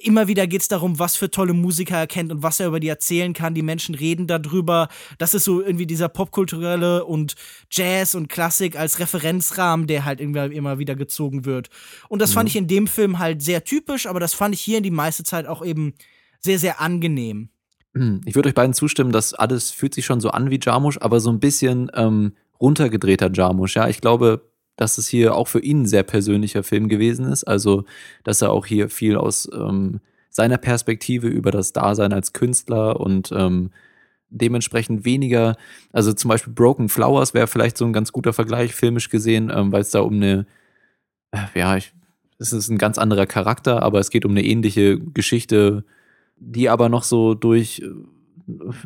[0.03, 2.89] immer wieder geht's darum, was für tolle Musiker er kennt und was er über die
[2.89, 3.55] erzählen kann.
[3.55, 4.89] Die Menschen reden darüber.
[5.19, 7.35] Das ist so irgendwie dieser popkulturelle und
[7.71, 11.69] Jazz und Klassik als Referenzrahmen, der halt irgendwie immer wieder gezogen wird.
[12.09, 14.79] Und das fand ich in dem Film halt sehr typisch, aber das fand ich hier
[14.79, 15.95] in die meiste Zeit auch eben
[16.41, 17.51] sehr, sehr angenehm.
[17.95, 20.99] Hm, Ich würde euch beiden zustimmen, dass alles fühlt sich schon so an wie Jarmusch,
[21.01, 23.77] aber so ein bisschen ähm, runtergedrehter Jarmusch.
[23.77, 27.45] Ja, ich glaube, dass es hier auch für ihn ein sehr persönlicher Film gewesen ist.
[27.45, 27.85] Also,
[28.25, 33.33] dass er auch hier viel aus ähm, seiner Perspektive über das Dasein als Künstler und
[33.33, 33.71] ähm,
[34.29, 35.57] dementsprechend weniger,
[35.93, 39.73] also zum Beispiel Broken Flowers wäre vielleicht so ein ganz guter Vergleich, filmisch gesehen, ähm,
[39.73, 40.47] weil es da um eine,
[41.31, 41.93] äh, ja, ich,
[42.39, 45.85] es ist ein ganz anderer Charakter, aber es geht um eine ähnliche Geschichte,
[46.37, 47.91] die aber noch so durch äh,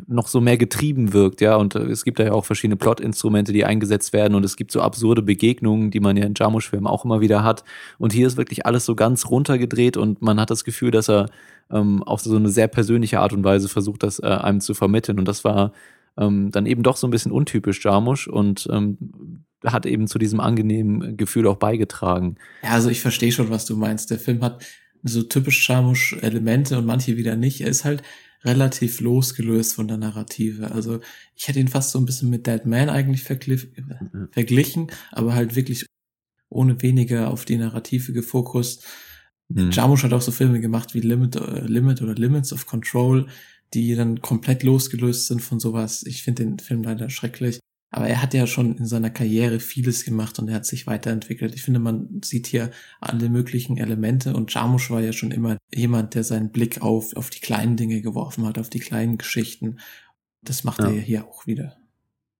[0.07, 1.55] noch so mehr getrieben wirkt, ja.
[1.55, 4.71] Und äh, es gibt da ja auch verschiedene Plot-Instrumente, die eingesetzt werden und es gibt
[4.71, 7.63] so absurde Begegnungen, die man ja in Jarmusch-Filmen auch immer wieder hat.
[7.97, 11.27] Und hier ist wirklich alles so ganz runtergedreht und man hat das Gefühl, dass er
[11.69, 15.19] ähm, auf so eine sehr persönliche Art und Weise versucht, das äh, einem zu vermitteln.
[15.19, 15.73] Und das war
[16.17, 18.97] ähm, dann eben doch so ein bisschen untypisch Jarmusch und ähm,
[19.63, 22.35] hat eben zu diesem angenehmen Gefühl auch beigetragen.
[22.63, 24.09] Ja, also ich verstehe schon, was du meinst.
[24.09, 24.63] Der Film hat
[25.03, 27.61] so typisch Jarmusch Elemente und manche wieder nicht.
[27.61, 28.03] Er ist halt
[28.43, 30.71] relativ losgelöst von der Narrative.
[30.71, 30.99] Also
[31.35, 33.69] ich hätte ihn fast so ein bisschen mit Dead Man eigentlich verglich
[34.31, 35.85] verglichen, aber halt wirklich
[36.49, 38.85] ohne weniger auf die Narrative gefokust.
[39.49, 39.71] Mhm.
[39.71, 43.27] Jarmusch hat auch so Filme gemacht wie Limit, äh, Limit oder Limits of Control,
[43.73, 46.03] die dann komplett losgelöst sind von sowas.
[46.03, 47.59] Ich finde den Film leider schrecklich.
[47.93, 51.53] Aber er hat ja schon in seiner Karriere vieles gemacht und er hat sich weiterentwickelt.
[51.53, 56.15] Ich finde, man sieht hier alle möglichen Elemente und Jarmusch war ja schon immer jemand,
[56.15, 59.77] der seinen Blick auf, auf die kleinen Dinge geworfen hat, auf die kleinen Geschichten.
[60.41, 60.87] Das macht Ja.
[60.87, 61.75] er ja hier auch wieder.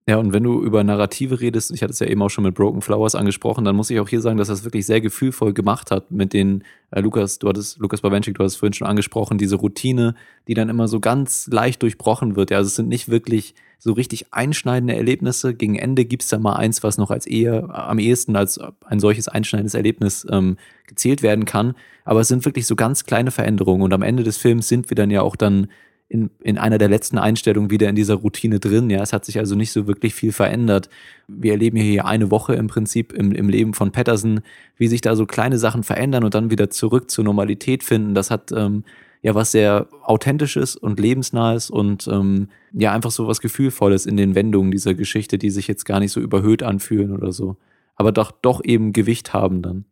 [0.07, 2.55] Ja, und wenn du über Narrative redest, ich hatte es ja eben auch schon mit
[2.55, 5.53] Broken Flowers angesprochen, dann muss ich auch hier sagen, dass er es wirklich sehr gefühlvoll
[5.53, 8.87] gemacht hat mit den, äh, Lukas, du hattest, Lukas Bawenschik, du hast es vorhin schon
[8.87, 10.15] angesprochen, diese Routine,
[10.47, 12.49] die dann immer so ganz leicht durchbrochen wird.
[12.51, 15.55] Ja, also es sind nicht wirklich so richtig einschneidende Erlebnisse.
[15.55, 19.27] Gegen Ende gibt's da mal eins, was noch als eher am ehesten als ein solches
[19.27, 21.73] einschneidendes Erlebnis ähm, gezählt werden kann.
[22.05, 24.95] Aber es sind wirklich so ganz kleine Veränderungen und am Ende des Films sind wir
[24.95, 25.67] dann ja auch dann
[26.09, 28.91] in, in einer der letzten Einstellungen wieder in dieser Routine drin.
[28.91, 30.89] Ja, es hat sich also nicht so wirklich viel verändert.
[31.27, 34.41] Wir erleben hier eine Woche im Prinzip im, im Leben von Patterson,
[34.77, 38.13] wie sich da so kleine Sachen verändern und dann wieder zurück zur Normalität finden.
[38.13, 38.83] Das hat ähm,
[39.21, 44.35] ja was sehr authentisches und lebensnahes und ähm, ja einfach so was gefühlvolles in den
[44.35, 47.57] Wendungen dieser Geschichte, die sich jetzt gar nicht so überhöht anfühlen oder so,
[47.95, 49.85] aber doch doch eben Gewicht haben dann.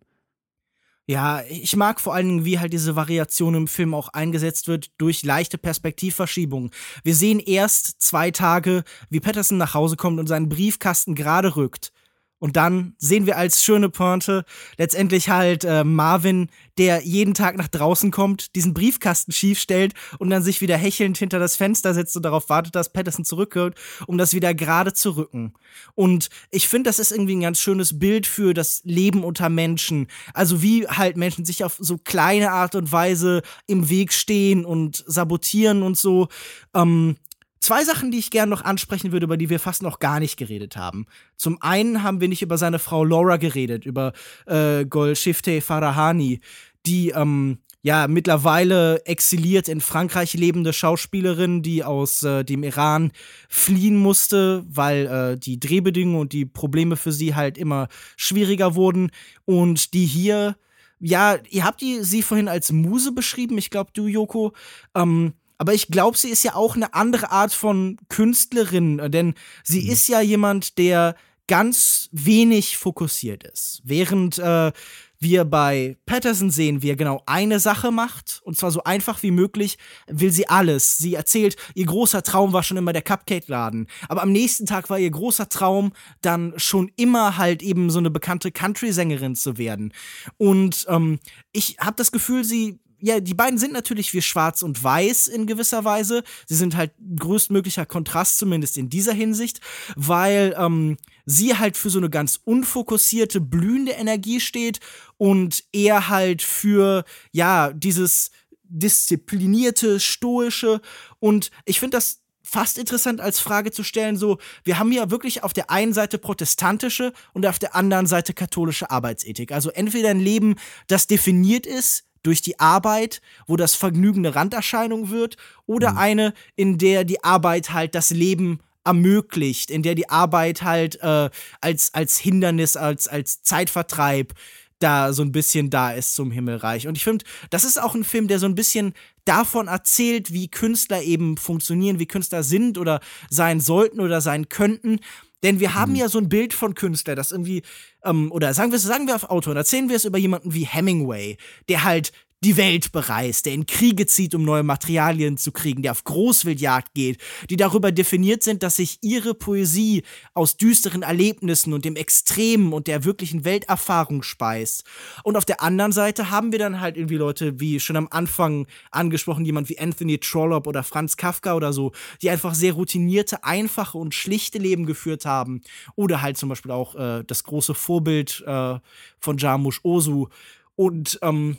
[1.09, 4.91] Ja, ich mag vor allen Dingen, wie halt diese Variation im Film auch eingesetzt wird
[4.99, 6.69] durch leichte Perspektivverschiebungen.
[7.03, 11.91] Wir sehen erst zwei Tage, wie Patterson nach Hause kommt und seinen Briefkasten gerade rückt.
[12.39, 14.45] Und dann sehen wir als schöne Pointe
[14.77, 20.29] letztendlich halt äh, Marvin, der jeden Tag nach draußen kommt, diesen Briefkasten schief stellt und
[20.29, 23.75] dann sich wieder hechelnd hinter das Fenster setzt und darauf wartet, dass Patterson zurückkommt,
[24.07, 25.53] um das wieder gerade zu rücken.
[25.95, 30.07] Und ich finde, das ist irgendwie ein ganz schönes Bild für das Leben unter Menschen.
[30.33, 35.03] Also wie halt Menschen sich auf so kleine Art und Weise im Weg stehen und
[35.05, 36.29] sabotieren und so.
[36.73, 37.17] Ähm,
[37.59, 40.37] Zwei Sachen, die ich gerne noch ansprechen würde, über die wir fast noch gar nicht
[40.37, 41.05] geredet haben.
[41.35, 44.13] Zum einen haben wir nicht über seine Frau Laura geredet, über
[44.45, 46.39] äh, Golshifte Farahani,
[46.85, 53.11] die ähm, ja mittlerweile exiliert in Frankreich lebende Schauspielerin, die aus äh, dem Iran
[53.49, 59.11] fliehen musste, weil äh, die Drehbedingungen und die Probleme für sie halt immer schwieriger wurden
[59.45, 60.55] und die hier
[61.01, 64.53] ja, ihr habt die sie vorhin als Muse beschrieben, ich glaube du Joko,
[64.95, 69.35] ähm, aber ich glaube, sie ist ja auch eine andere Art von Künstlerin, äh, denn
[69.63, 69.91] sie mhm.
[69.91, 71.15] ist ja jemand, der
[71.47, 73.81] ganz wenig fokussiert ist.
[73.83, 74.71] Während äh,
[75.19, 79.31] wir bei Patterson sehen, wie er genau eine Sache macht, und zwar so einfach wie
[79.31, 80.97] möglich, will sie alles.
[80.97, 83.87] Sie erzählt, ihr großer Traum war schon immer der Cupcake-Laden.
[84.07, 85.91] Aber am nächsten Tag war ihr großer Traum
[86.21, 89.93] dann schon immer halt eben so eine bekannte Country-Sängerin zu werden.
[90.37, 91.19] Und ähm,
[91.51, 95.47] ich habe das Gefühl, sie ja, die beiden sind natürlich wie schwarz und weiß in
[95.47, 96.23] gewisser Weise.
[96.47, 99.61] Sie sind halt größtmöglicher Kontrast, zumindest in dieser Hinsicht,
[99.95, 104.79] weil ähm, sie halt für so eine ganz unfokussierte, blühende Energie steht
[105.17, 108.31] und er halt für, ja, dieses
[108.63, 110.81] disziplinierte, stoische.
[111.19, 115.43] Und ich finde das fast interessant als Frage zu stellen, so, wir haben ja wirklich
[115.43, 119.51] auf der einen Seite protestantische und auf der anderen Seite katholische Arbeitsethik.
[119.51, 120.55] Also entweder ein Leben,
[120.87, 125.97] das definiert ist durch die Arbeit, wo das Vergnügen eine Randerscheinung wird, oder mhm.
[125.97, 131.29] eine, in der die Arbeit halt das Leben ermöglicht, in der die Arbeit halt äh,
[131.61, 134.33] als, als Hindernis, als, als Zeitvertreib
[134.79, 136.87] da so ein bisschen da ist zum Himmelreich.
[136.87, 138.93] Und ich finde, das ist auch ein Film, der so ein bisschen
[139.25, 144.99] davon erzählt, wie Künstler eben funktionieren, wie Künstler sind oder sein sollten oder sein könnten.
[145.43, 145.99] Denn wir haben mhm.
[145.99, 147.63] ja so ein Bild von Künstler, das irgendwie,
[148.03, 151.37] ähm, oder sagen wir, sagen wir auf Autor, erzählen wir es über jemanden wie Hemingway,
[151.69, 152.11] der halt
[152.43, 156.93] die Welt bereist, der in Kriege zieht, um neue Materialien zu kriegen, der auf Großwildjagd
[156.93, 162.71] geht, die darüber definiert sind, dass sich ihre Poesie aus düsteren Erlebnissen und dem Extremen
[162.71, 164.85] und der wirklichen Welterfahrung speist.
[165.23, 168.67] Und auf der anderen Seite haben wir dann halt irgendwie Leute, wie schon am Anfang
[168.91, 173.97] angesprochen, jemand wie Anthony Trollope oder Franz Kafka oder so, die einfach sehr routinierte, einfache
[173.97, 175.61] und schlichte Leben geführt haben.
[175.95, 178.79] Oder halt zum Beispiel auch äh, das große Vorbild äh,
[179.19, 180.29] von Jarmusch Ozu.
[180.75, 181.57] Und ähm,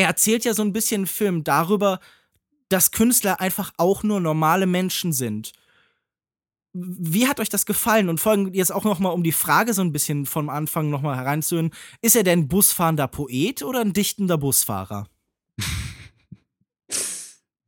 [0.00, 2.00] er erzählt ja so ein bisschen im Film darüber,
[2.68, 5.52] dass Künstler einfach auch nur normale Menschen sind.
[6.72, 8.08] Wie hat euch das gefallen?
[8.08, 11.02] Und folgen jetzt auch noch mal, um die Frage so ein bisschen vom Anfang noch
[11.02, 11.70] mal hereinzuhören,
[12.02, 15.08] ist er denn Busfahrender Poet oder ein dichtender Busfahrer?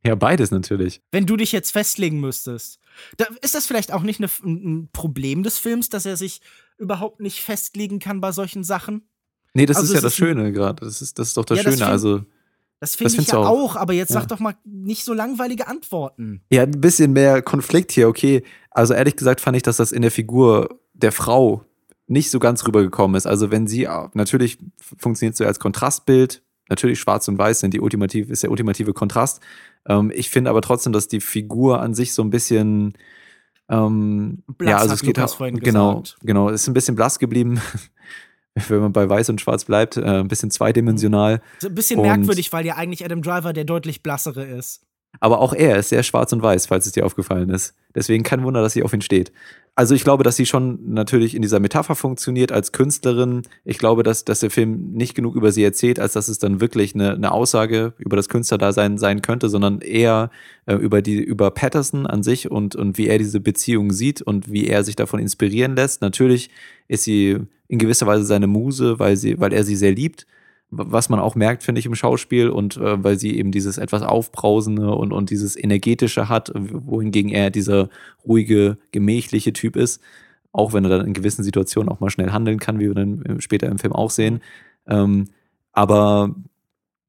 [0.04, 1.00] Ja, beides natürlich.
[1.10, 2.78] Wenn du dich jetzt festlegen müsstest,
[3.16, 6.40] da, ist das vielleicht auch nicht eine, ein Problem des Films, dass er sich
[6.78, 9.08] überhaupt nicht festlegen kann bei solchen Sachen?
[9.56, 10.84] Nee, das also ist ja das Schöne gerade.
[10.84, 11.78] Das ist, das ist doch das ja, Schöne.
[11.78, 12.20] Das also.
[12.78, 13.48] Das finde ich ja auch.
[13.48, 14.20] auch, aber jetzt ja.
[14.20, 16.42] sag doch mal nicht so langweilige Antworten.
[16.50, 18.42] Ja, ein bisschen mehr Konflikt hier, okay.
[18.70, 21.64] Also ehrlich gesagt fand ich, dass das in der Figur der Frau
[22.06, 23.26] nicht so ganz rübergekommen ist.
[23.26, 24.58] Also wenn sie, natürlich
[24.98, 29.40] funktioniert so als Kontrastbild, natürlich schwarz und weiß sind die ultimativ, ist der ultimative Kontrast.
[29.88, 32.92] Ähm, ich finde aber trotzdem, dass die Figur an sich so ein bisschen,
[33.70, 36.18] ähm, blass, ja, also es geht auch, genau, gesagt.
[36.20, 37.58] genau, ist ein bisschen blass geblieben.
[38.68, 41.40] wenn man bei Weiß und Schwarz bleibt, äh, ein bisschen zweidimensional.
[41.58, 44.82] So ein bisschen und merkwürdig, weil ja eigentlich Adam Driver der deutlich blassere ist.
[45.20, 47.74] Aber auch er ist sehr schwarz und weiß, falls es dir aufgefallen ist.
[47.94, 49.32] Deswegen kein Wunder, dass sie auf ihn steht.
[49.74, 53.42] Also ich glaube, dass sie schon natürlich in dieser Metapher funktioniert als Künstlerin.
[53.64, 56.60] Ich glaube, dass, dass der Film nicht genug über sie erzählt, als dass es dann
[56.60, 60.30] wirklich eine, eine Aussage über das Künstlerdasein sein könnte, sondern eher
[60.66, 64.50] äh, über die über Patterson an sich und und wie er diese Beziehung sieht und
[64.50, 66.00] wie er sich davon inspirieren lässt.
[66.00, 66.50] Natürlich
[66.88, 70.26] ist sie in gewisser Weise seine Muse, weil sie weil er sie sehr liebt
[70.70, 74.02] was man auch merkt, finde ich, im Schauspiel und äh, weil sie eben dieses etwas
[74.02, 77.88] Aufbrausende und, und dieses Energetische hat, wohingegen er dieser
[78.26, 80.02] ruhige, gemächliche Typ ist,
[80.52, 83.40] auch wenn er dann in gewissen Situationen auch mal schnell handeln kann, wie wir dann
[83.40, 84.40] später im Film auch sehen.
[84.88, 85.26] Ähm,
[85.72, 86.34] aber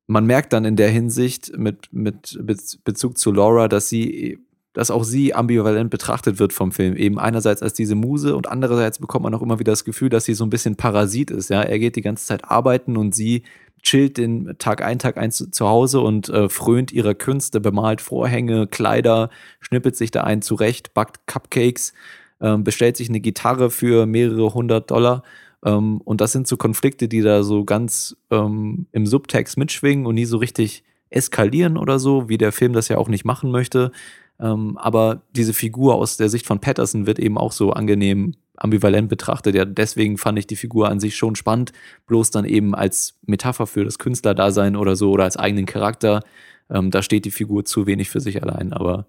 [0.05, 2.39] man merkt dann in der Hinsicht mit, mit
[2.83, 4.39] Bezug zu Laura, dass sie
[4.77, 6.95] dass auch sie ambivalent betrachtet wird vom Film.
[6.95, 10.25] Eben einerseits als diese Muse und andererseits bekommt man auch immer wieder das Gefühl, dass
[10.25, 11.49] sie so ein bisschen Parasit ist.
[11.49, 13.41] Ja, er geht die ganze Zeit arbeiten und sie
[13.81, 18.01] chillt den Tag ein, Tag ein zu, zu Hause und äh, frönt ihrer Künste, bemalt
[18.01, 21.93] Vorhänge, Kleider, schnippelt sich da ein zurecht, backt Cupcakes.
[22.39, 25.23] ähm, bestellt sich eine Gitarre für mehrere hundert Dollar.
[25.65, 30.13] Ähm, und das sind so Konflikte, die da so ganz ähm, im Subtext mitschwingen und
[30.13, 33.91] nie so richtig eskalieren oder so, wie der Film das ja auch nicht machen möchte.
[34.39, 39.07] Ähm, aber diese Figur aus der Sicht von Patterson wird eben auch so angenehm ambivalent
[39.09, 39.55] betrachtet.
[39.55, 41.71] Ja, deswegen fand ich die Figur an sich schon spannend,
[42.07, 46.23] bloß dann eben als Metapher für das Künstlerdasein oder so oder als eigenen Charakter.
[46.69, 49.07] Ähm, da steht die Figur zu wenig für sich allein, aber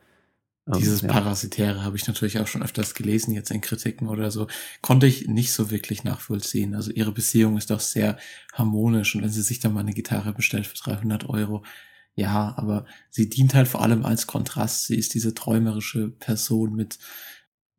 [0.66, 1.08] ähm, dieses ja.
[1.08, 4.46] Parasitäre habe ich natürlich auch schon öfters gelesen, jetzt in Kritiken oder so.
[4.82, 6.74] Konnte ich nicht so wirklich nachvollziehen.
[6.74, 8.18] Also ihre Beziehung ist doch sehr
[8.52, 11.62] harmonisch und wenn sie sich dann mal eine Gitarre bestellt für 300 Euro,
[12.18, 14.86] ja, aber sie dient halt vor allem als Kontrast.
[14.86, 16.98] Sie ist diese träumerische Person mit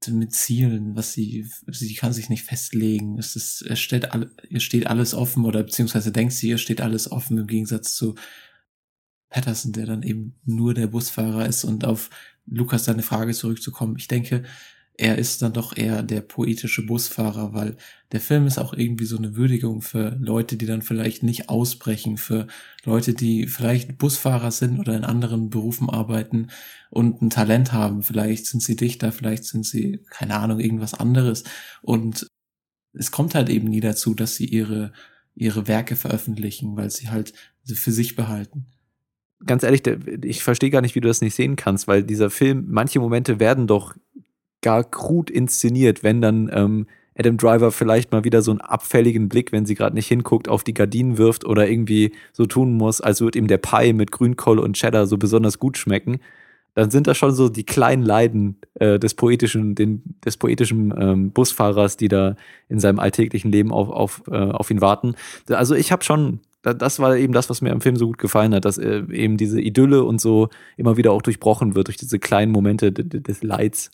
[0.07, 3.19] mit Zielen, was sie, sie kann sich nicht festlegen.
[3.19, 6.79] Es ist, es steht, all, ihr steht alles offen oder beziehungsweise denkt sie, ihr steht
[6.79, 8.15] alles offen im Gegensatz zu
[9.27, 12.09] Patterson, der dann eben nur der Busfahrer ist und auf
[12.45, 13.97] Lukas seine Frage zurückzukommen.
[13.97, 14.43] Ich denke,
[14.99, 17.77] er ist dann doch eher der poetische Busfahrer, weil
[18.11, 22.17] der Film ist auch irgendwie so eine Würdigung für Leute, die dann vielleicht nicht ausbrechen,
[22.17, 22.47] für
[22.83, 26.49] Leute, die vielleicht Busfahrer sind oder in anderen Berufen arbeiten
[26.89, 28.03] und ein Talent haben.
[28.03, 31.45] Vielleicht sind sie Dichter, vielleicht sind sie, keine Ahnung, irgendwas anderes.
[31.81, 32.27] Und
[32.91, 34.91] es kommt halt eben nie dazu, dass sie ihre,
[35.33, 37.31] ihre Werke veröffentlichen, weil sie halt
[37.65, 38.65] für sich behalten
[39.45, 39.83] ganz ehrlich,
[40.23, 43.39] ich verstehe gar nicht, wie du das nicht sehen kannst, weil dieser Film, manche Momente
[43.39, 43.95] werden doch
[44.61, 49.51] gar krud inszeniert, wenn dann ähm, Adam Driver vielleicht mal wieder so einen abfälligen Blick,
[49.51, 53.19] wenn sie gerade nicht hinguckt, auf die Gardinen wirft oder irgendwie so tun muss, als
[53.19, 56.19] würde ihm der Pie mit Grünkohl und Cheddar so besonders gut schmecken,
[56.75, 61.31] dann sind das schon so die kleinen Leiden äh, des poetischen, den, des poetischen ähm,
[61.31, 62.37] Busfahrers, die da
[62.69, 65.15] in seinem alltäglichen Leben auf, auf, äh, auf ihn warten.
[65.49, 68.53] Also ich habe schon, das war eben das, was mir am Film so gut gefallen
[68.53, 72.17] hat, dass äh, eben diese Idylle und so immer wieder auch durchbrochen wird durch diese
[72.17, 73.91] kleinen Momente des Leids.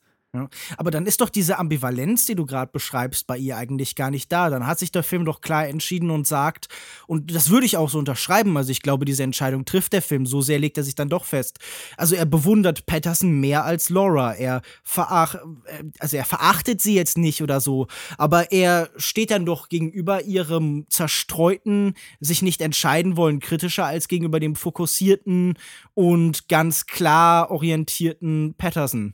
[0.78, 4.32] Aber dann ist doch diese Ambivalenz, die du gerade beschreibst, bei ihr eigentlich gar nicht
[4.32, 4.50] da.
[4.50, 6.68] Dann hat sich der Film doch klar entschieden und sagt,
[7.08, 10.26] und das würde ich auch so unterschreiben, also ich glaube, diese Entscheidung trifft der Film,
[10.26, 11.60] so sehr legt er sich dann doch fest.
[11.98, 14.34] Also er bewundert Patterson mehr als Laura.
[14.34, 19.46] Er, verach äh, also er verachtet sie jetzt nicht oder so, aber er steht dann
[19.46, 25.56] doch gegenüber ihrem zerstreuten, sich nicht entscheiden wollen, kritischer als gegenüber dem fokussierten
[25.94, 29.14] und ganz klar orientierten Patterson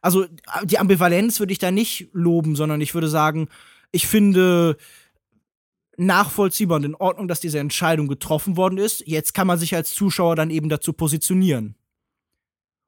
[0.00, 0.26] also
[0.64, 3.48] die Ambivalenz würde ich da nicht loben, sondern ich würde sagen,
[3.92, 4.76] ich finde
[5.96, 9.06] nachvollziehbar und in Ordnung, dass diese Entscheidung getroffen worden ist.
[9.06, 11.74] Jetzt kann man sich als Zuschauer dann eben dazu positionieren.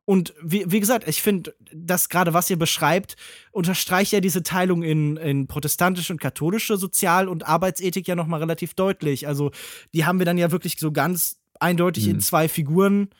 [0.05, 3.17] Und wie, wie gesagt, ich finde, das gerade, was ihr beschreibt,
[3.53, 8.75] unterstreicht ja diese Teilung in, in protestantische und katholische Sozial- und Arbeitsethik ja nochmal relativ
[8.75, 9.29] deutlich.
[9.29, 9.53] Also,
[9.95, 12.13] die haben wir dann ja wirklich so ganz eindeutig mhm.
[12.13, 13.11] in zwei Figuren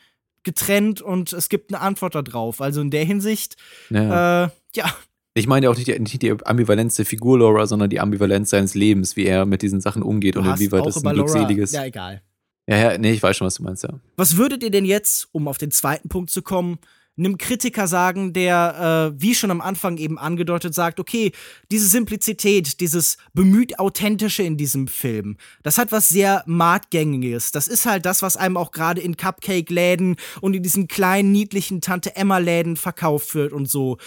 [0.43, 2.61] getrennt und es gibt eine Antwort darauf.
[2.61, 3.55] Also in der Hinsicht,
[3.89, 4.45] ja.
[4.45, 4.95] Äh, ja.
[5.35, 8.51] Ich meine ja auch nicht die, nicht die, Ambivalenz der Figur Laura, sondern die Ambivalenz
[8.51, 11.71] seines Lebens, wie er mit diesen Sachen umgeht du und inwieweit das ein glückseliges.
[11.71, 12.21] Ja, egal.
[12.67, 13.89] Ja, ja, nee, ich weiß schon, was du meinst, ja.
[14.15, 16.77] Was würdet ihr denn jetzt, um auf den zweiten Punkt zu kommen,
[17.17, 21.31] einem Kritiker sagen, der, äh, wie schon am Anfang eben angedeutet, sagt, okay,
[21.71, 27.51] diese Simplizität, dieses bemüht Authentische in diesem Film, das hat was sehr Marktgängiges.
[27.51, 31.81] Das ist halt das, was einem auch gerade in Cupcake-Läden und in diesen kleinen, niedlichen
[31.81, 33.97] Tante-Emma-Läden verkauft wird und so.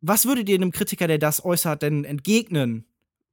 [0.00, 2.84] Was würdet ihr einem Kritiker, der das äußert, denn entgegnen?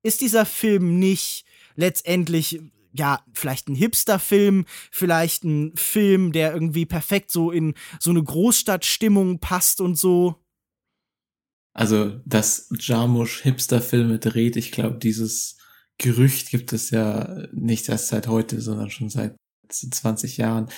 [0.03, 2.59] Ist dieser Film nicht letztendlich
[2.93, 9.39] ja, vielleicht ein Hipster-Film, vielleicht ein Film, der irgendwie perfekt so in so eine Großstadtstimmung
[9.39, 10.35] passt und so.
[11.73, 15.57] Also, dass Jarmusch Hipster-Filme dreht, ich glaube, dieses
[15.99, 19.35] Gerücht gibt es ja nicht erst seit heute, sondern schon seit
[19.69, 20.69] 20 Jahren.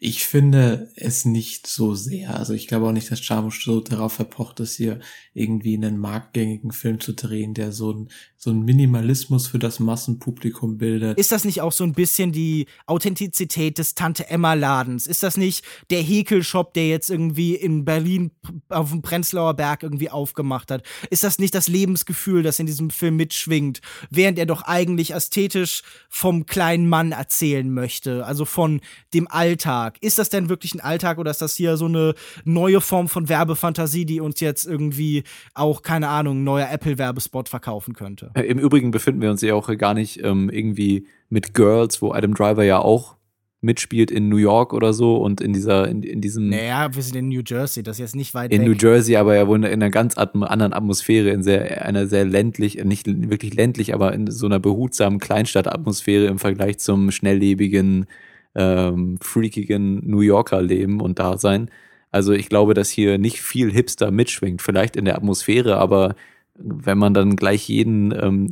[0.00, 2.36] Ich finde es nicht so sehr.
[2.36, 5.00] Also ich glaube auch nicht, dass Jarmusch so darauf verpocht ist, hier
[5.32, 10.76] irgendwie einen marktgängigen Film zu drehen, der so ein, so ein Minimalismus für das Massenpublikum
[10.76, 11.18] bildet.
[11.18, 15.06] Ist das nicht auch so ein bisschen die Authentizität des Tante-Emma-Ladens?
[15.06, 18.30] Ist das nicht der Häkelshop, der jetzt irgendwie in Berlin
[18.68, 20.82] auf dem Prenzlauer Berg irgendwie aufgemacht hat?
[21.08, 23.80] Ist das nicht das Lebensgefühl, das in diesem Film mitschwingt,
[24.10, 28.26] während er doch eigentlich ästhetisch vom kleinen Mann erzählen möchte?
[28.26, 28.80] Also von
[29.14, 29.98] dem Alltag.
[30.00, 33.28] Ist das denn wirklich ein Alltag oder ist das hier so eine neue Form von
[33.28, 35.22] Werbefantasie, die uns jetzt irgendwie
[35.54, 38.30] auch, keine Ahnung, ein neuer Apple-Werbespot verkaufen könnte?
[38.34, 42.12] Äh, Im Übrigen befinden wir uns ja auch gar nicht ähm, irgendwie mit Girls, wo
[42.12, 43.16] Adam Driver ja auch
[43.64, 46.50] mitspielt in New York oder so und in dieser, in, in diesem.
[46.50, 48.66] Naja, wir sind in New Jersey, das ist jetzt nicht weit in weg.
[48.66, 52.24] In New Jersey, aber ja wohl in einer ganz anderen Atmosphäre, in sehr, einer sehr
[52.24, 58.06] ländlich, nicht wirklich ländlich, aber in so einer behutsamen Kleinstadtatmosphäre im Vergleich zum schnelllebigen,
[58.54, 61.70] ähm, freakigen New Yorker Leben und Dasein.
[62.10, 66.14] Also ich glaube, dass hier nicht viel Hipster mitschwingt, vielleicht in der Atmosphäre, aber
[66.56, 68.50] wenn man dann gleich jeden ähm,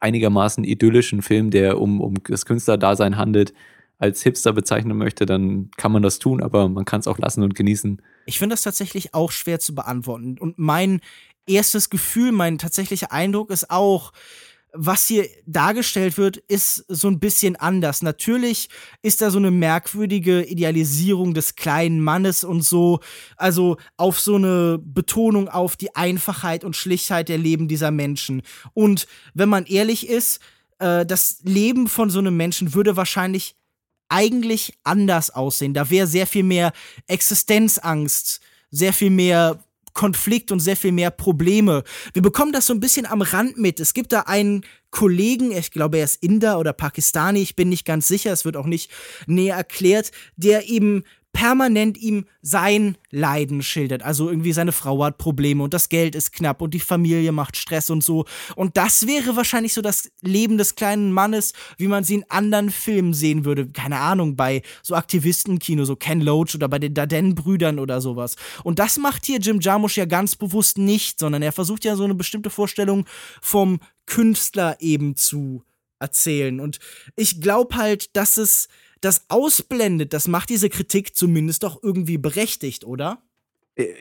[0.00, 3.52] einigermaßen idyllischen Film, der um, um das Künstlerdasein handelt,
[3.98, 7.42] als Hipster bezeichnen möchte, dann kann man das tun, aber man kann es auch lassen
[7.42, 8.02] und genießen.
[8.26, 10.38] Ich finde das tatsächlich auch schwer zu beantworten.
[10.38, 11.00] Und mein
[11.46, 14.12] erstes Gefühl, mein tatsächlicher Eindruck ist auch,
[14.76, 18.02] was hier dargestellt wird, ist so ein bisschen anders.
[18.02, 18.68] Natürlich
[19.02, 22.98] ist da so eine merkwürdige Idealisierung des kleinen Mannes und so,
[23.36, 28.42] also auf so eine Betonung auf die Einfachheit und Schlichtheit der Leben dieser Menschen.
[28.72, 30.40] Und wenn man ehrlich ist,
[30.80, 33.54] äh, das Leben von so einem Menschen würde wahrscheinlich
[34.14, 35.74] eigentlich anders aussehen.
[35.74, 36.72] Da wäre sehr viel mehr
[37.08, 38.40] Existenzangst,
[38.70, 39.58] sehr viel mehr
[39.92, 41.82] Konflikt und sehr viel mehr Probleme.
[42.12, 43.80] Wir bekommen das so ein bisschen am Rand mit.
[43.80, 47.84] Es gibt da einen Kollegen, ich glaube, er ist Inder oder Pakistani, ich bin nicht
[47.84, 48.90] ganz sicher, es wird auch nicht
[49.26, 51.02] näher erklärt, der eben
[51.34, 54.02] permanent ihm sein Leiden schildert.
[54.02, 57.58] Also irgendwie seine Frau hat Probleme und das Geld ist knapp und die Familie macht
[57.58, 58.24] Stress und so.
[58.56, 62.70] Und das wäre wahrscheinlich so das Leben des kleinen Mannes, wie man sie in anderen
[62.70, 63.66] Filmen sehen würde.
[63.68, 68.36] Keine Ahnung, bei so Aktivistenkino, so Ken Loach oder bei den Darden-Brüdern oder sowas.
[68.62, 72.04] Und das macht hier Jim Jarmusch ja ganz bewusst nicht, sondern er versucht ja so
[72.04, 73.04] eine bestimmte Vorstellung
[73.42, 75.64] vom Künstler eben zu
[75.98, 76.60] erzählen.
[76.60, 76.78] Und
[77.16, 78.68] ich glaube halt, dass es
[79.00, 83.18] das ausblendet, das macht diese Kritik zumindest doch irgendwie berechtigt, oder?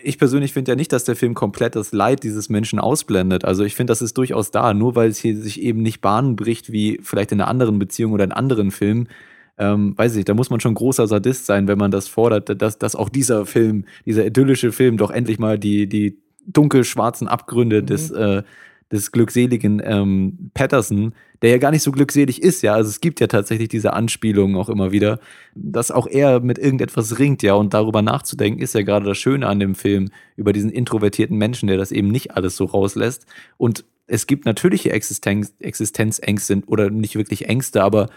[0.03, 3.43] Ich persönlich finde ja nicht, dass der Film komplett das Leid dieses Menschen ausblendet.
[3.43, 6.35] Also ich finde, das ist durchaus da, nur weil es hier sich eben nicht Bahnen
[6.35, 9.09] bricht, wie vielleicht in einer anderen Beziehung oder in anderen Filmen.
[9.57, 12.77] Ähm, weiß ich, da muss man schon großer Sadist sein, wenn man das fordert, dass,
[12.77, 17.85] dass auch dieser Film, dieser idyllische Film doch endlich mal die, die dunkel-schwarzen Abgründe mhm.
[17.87, 18.43] des, äh,
[18.91, 22.73] des glückseligen ähm, Patterson, der ja gar nicht so glückselig ist, ja.
[22.73, 25.19] Also es gibt ja tatsächlich diese Anspielungen auch immer wieder,
[25.55, 27.53] dass auch er mit irgendetwas ringt, ja.
[27.53, 31.67] Und darüber nachzudenken, ist ja gerade das Schöne an dem Film, über diesen introvertierten Menschen,
[31.67, 33.25] der das eben nicht alles so rauslässt.
[33.57, 38.09] Und es gibt natürliche Existenz, Existenzängste oder nicht wirklich Ängste, aber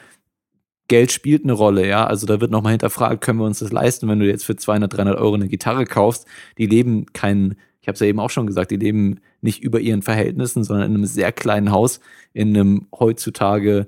[0.89, 2.07] Geld spielt eine Rolle, ja.
[2.07, 4.93] Also da wird nochmal hinterfragt, können wir uns das leisten, wenn du jetzt für 200,
[4.93, 6.27] 300 Euro eine Gitarre kaufst?
[6.59, 7.57] Die leben keinen
[7.87, 10.91] ich habe es ja eben auch schon gesagt, die leben nicht über ihren Verhältnissen, sondern
[10.91, 12.01] in einem sehr kleinen Haus,
[12.33, 13.87] in einem heutzutage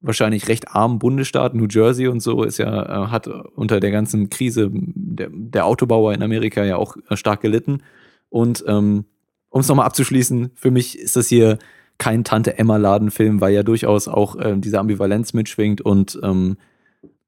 [0.00, 4.30] wahrscheinlich recht armen Bundesstaat, New Jersey und so, ist ja, äh, hat unter der ganzen
[4.30, 7.82] Krise der, der Autobauer in Amerika ja auch äh, stark gelitten.
[8.30, 9.04] Und ähm,
[9.50, 11.58] um es nochmal abzuschließen, für mich ist das hier
[11.98, 16.56] kein Tante-Emma-Ladenfilm, weil ja durchaus auch äh, diese Ambivalenz mitschwingt und ähm,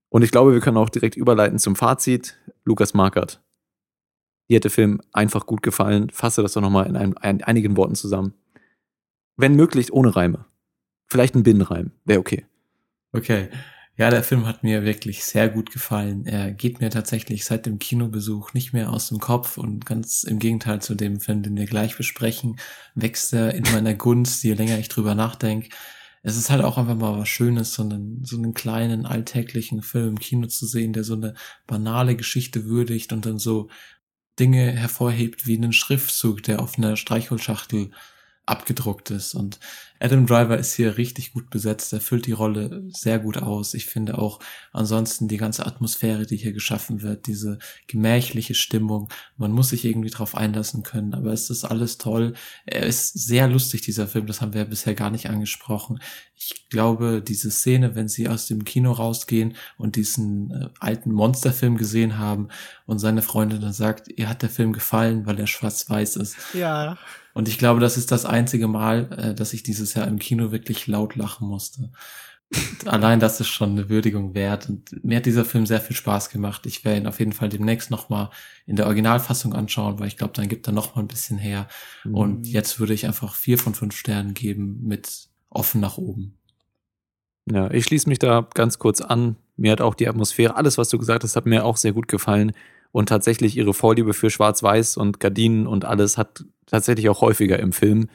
[0.08, 2.38] und ich glaube, wir können auch direkt überleiten zum Fazit.
[2.64, 3.42] Lukas Markert.
[4.48, 6.10] Dir hat der Film einfach gut gefallen.
[6.10, 8.34] Fasse das doch nochmal in, in einigen Worten zusammen.
[9.36, 10.46] Wenn möglich, ohne Reime.
[11.06, 11.92] Vielleicht ein Binnenreim.
[12.04, 12.46] Wäre okay.
[13.12, 13.48] Okay.
[13.98, 16.26] Ja, der Film hat mir wirklich sehr gut gefallen.
[16.26, 20.38] Er geht mir tatsächlich seit dem Kinobesuch nicht mehr aus dem Kopf und ganz im
[20.38, 22.58] Gegenteil zu dem Film, den wir gleich besprechen,
[22.94, 25.70] wächst er in meiner Gunst, je länger ich drüber nachdenke.
[26.22, 30.08] Es ist halt auch einfach mal was Schönes, so einen, so einen kleinen alltäglichen Film
[30.08, 31.32] im Kino zu sehen, der so eine
[31.66, 33.70] banale Geschichte würdigt und dann so
[34.38, 37.90] Dinge hervorhebt wie einen Schriftzug, der auf einer Streichholzschachtel
[38.46, 39.34] abgedruckt ist.
[39.34, 39.58] Und
[39.98, 41.92] Adam Driver ist hier richtig gut besetzt.
[41.92, 43.74] Er füllt die Rolle sehr gut aus.
[43.74, 44.38] Ich finde auch
[44.72, 49.08] ansonsten die ganze Atmosphäre, die hier geschaffen wird, diese gemächliche Stimmung.
[49.36, 52.34] Man muss sich irgendwie drauf einlassen können, aber es ist alles toll.
[52.66, 54.26] Er ist sehr lustig, dieser Film.
[54.26, 55.98] Das haben wir ja bisher gar nicht angesprochen.
[56.36, 61.78] Ich glaube, diese Szene, wenn sie aus dem Kino rausgehen und diesen äh, alten Monsterfilm
[61.78, 62.48] gesehen haben
[62.84, 66.36] und seine Freundin dann sagt, ihr hat der Film gefallen, weil er schwarz-weiß ist.
[66.52, 66.98] Ja.
[67.36, 70.52] Und ich glaube, das ist das einzige Mal, äh, dass ich dieses Jahr im Kino
[70.52, 71.90] wirklich laut lachen musste.
[72.80, 74.70] Und allein das ist schon eine Würdigung wert.
[74.70, 76.64] Und mir hat dieser Film sehr viel Spaß gemacht.
[76.64, 78.30] Ich werde ihn auf jeden Fall demnächst nochmal
[78.64, 81.68] in der Originalfassung anschauen, weil ich glaube, dann gibt er nochmal ein bisschen her.
[82.04, 82.14] Mhm.
[82.14, 86.38] Und jetzt würde ich einfach vier von fünf Sternen geben mit offen nach oben.
[87.44, 89.36] Ja, ich schließe mich da ganz kurz an.
[89.58, 92.08] Mir hat auch die Atmosphäre, alles, was du gesagt hast, hat mir auch sehr gut
[92.08, 92.52] gefallen.
[92.96, 97.72] Und tatsächlich ihre Vorliebe für Schwarz-Weiß und Gardinen und alles hat tatsächlich auch häufiger im
[97.72, 98.08] Film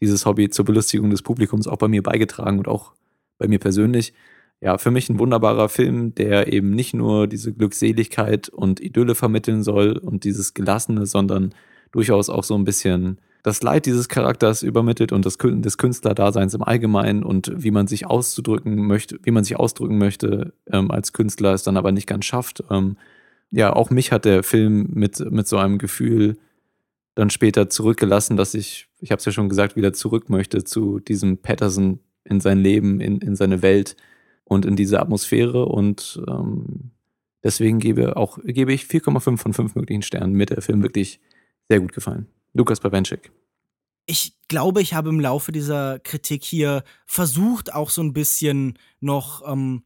[0.00, 2.92] dieses Hobby zur Belustigung des Publikums auch bei mir beigetragen und auch
[3.38, 4.14] bei mir persönlich.
[4.60, 9.64] Ja, für mich ein wunderbarer Film, der eben nicht nur diese Glückseligkeit und Idylle vermitteln
[9.64, 11.52] soll und dieses Gelassene, sondern
[11.90, 15.38] durchaus auch so ein bisschen das Leid dieses Charakters übermittelt und des
[15.78, 20.92] Künstlerdaseins im Allgemeinen und wie man sich auszudrücken möchte, wie man sich ausdrücken möchte ähm,
[20.92, 22.62] als Künstler, es dann aber nicht ganz schafft.
[22.70, 22.96] Ähm,
[23.50, 26.38] ja, auch mich hat der Film mit, mit so einem Gefühl
[27.14, 31.00] dann später zurückgelassen, dass ich, ich habe es ja schon gesagt, wieder zurück möchte zu
[31.00, 33.96] diesem Patterson in sein Leben, in, in seine Welt
[34.44, 35.66] und in diese Atmosphäre.
[35.66, 36.92] Und ähm,
[37.42, 40.34] Deswegen gebe, auch, gebe ich 4,5 von 5 möglichen Sternen.
[40.34, 41.20] Mir der Film wirklich
[41.68, 42.26] sehr gut gefallen.
[42.52, 43.30] Lukas Bawenschik.
[44.06, 49.42] Ich glaube, ich habe im Laufe dieser Kritik hier versucht, auch so ein bisschen noch
[49.46, 49.82] ähm,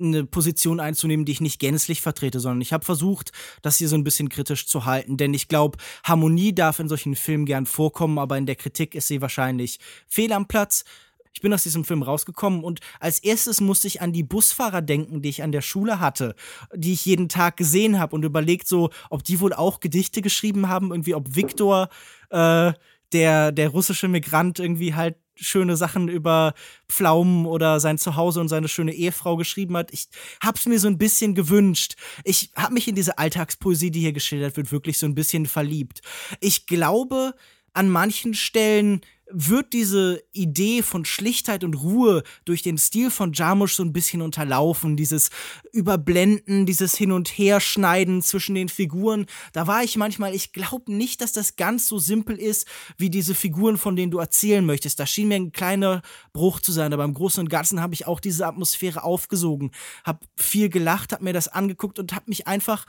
[0.00, 3.32] eine Position einzunehmen, die ich nicht gänzlich vertrete, sondern ich habe versucht,
[3.62, 7.16] das hier so ein bisschen kritisch zu halten, denn ich glaube, Harmonie darf in solchen
[7.16, 10.84] Filmen gern vorkommen, aber in der Kritik ist sie wahrscheinlich fehl am Platz.
[11.32, 15.22] Ich bin aus diesem Film rausgekommen und als erstes musste ich an die Busfahrer denken,
[15.22, 16.34] die ich an der Schule hatte,
[16.74, 20.68] die ich jeden Tag gesehen habe und überlegt so, ob die wohl auch Gedichte geschrieben
[20.68, 21.90] haben, irgendwie ob Viktor,
[22.30, 22.72] äh,
[23.12, 26.54] der, der russische Migrant irgendwie halt schöne Sachen über
[26.88, 29.92] Pflaumen oder sein Zuhause und seine schöne Ehefrau geschrieben hat.
[29.92, 30.08] Ich
[30.42, 31.96] hab's mir so ein bisschen gewünscht.
[32.24, 36.02] Ich hab mich in diese Alltagspoesie, die hier geschildert wird, wirklich so ein bisschen verliebt.
[36.40, 37.34] Ich glaube,
[37.72, 43.74] an manchen Stellen wird diese Idee von Schlichtheit und Ruhe durch den Stil von Jarmusch
[43.74, 44.96] so ein bisschen unterlaufen.
[44.96, 45.30] Dieses
[45.72, 49.26] Überblenden, dieses Hin- und Herschneiden zwischen den Figuren.
[49.52, 52.66] Da war ich manchmal, ich glaube nicht, dass das ganz so simpel ist,
[52.96, 54.98] wie diese Figuren, von denen du erzählen möchtest.
[54.98, 56.02] Da schien mir ein kleiner
[56.32, 59.70] Bruch zu sein, aber im Großen und Ganzen habe ich auch diese Atmosphäre aufgesogen,
[60.04, 62.86] habe viel gelacht, habe mir das angeguckt und habe mich einfach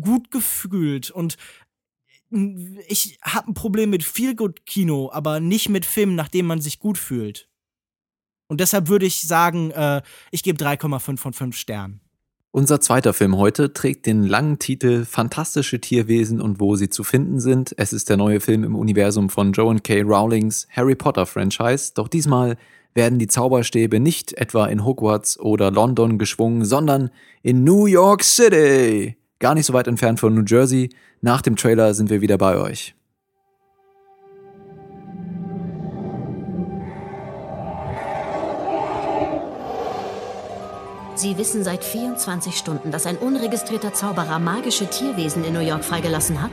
[0.00, 1.36] gut gefühlt und
[2.30, 7.48] ich habe ein Problem mit Feelgood-Kino, aber nicht mit Filmen, nachdem man sich gut fühlt.
[8.48, 12.00] Und deshalb würde ich sagen, äh, ich gebe 3,5 von 5 Sternen.
[12.52, 17.38] Unser zweiter Film heute trägt den langen Titel Fantastische Tierwesen und wo sie zu finden
[17.38, 17.74] sind.
[17.76, 20.00] Es ist der neue Film im Universum von Joan K.
[20.00, 21.92] Rowlings Harry Potter Franchise.
[21.94, 22.56] Doch diesmal
[22.94, 27.10] werden die Zauberstäbe nicht etwa in Hogwarts oder London geschwungen, sondern
[27.42, 29.16] in New York City.
[29.38, 30.88] Gar nicht so weit entfernt von New Jersey.
[31.20, 32.94] Nach dem Trailer sind wir wieder bei euch.
[41.16, 46.42] Sie wissen seit 24 Stunden, dass ein unregistrierter Zauberer magische Tierwesen in New York freigelassen
[46.42, 46.52] hat?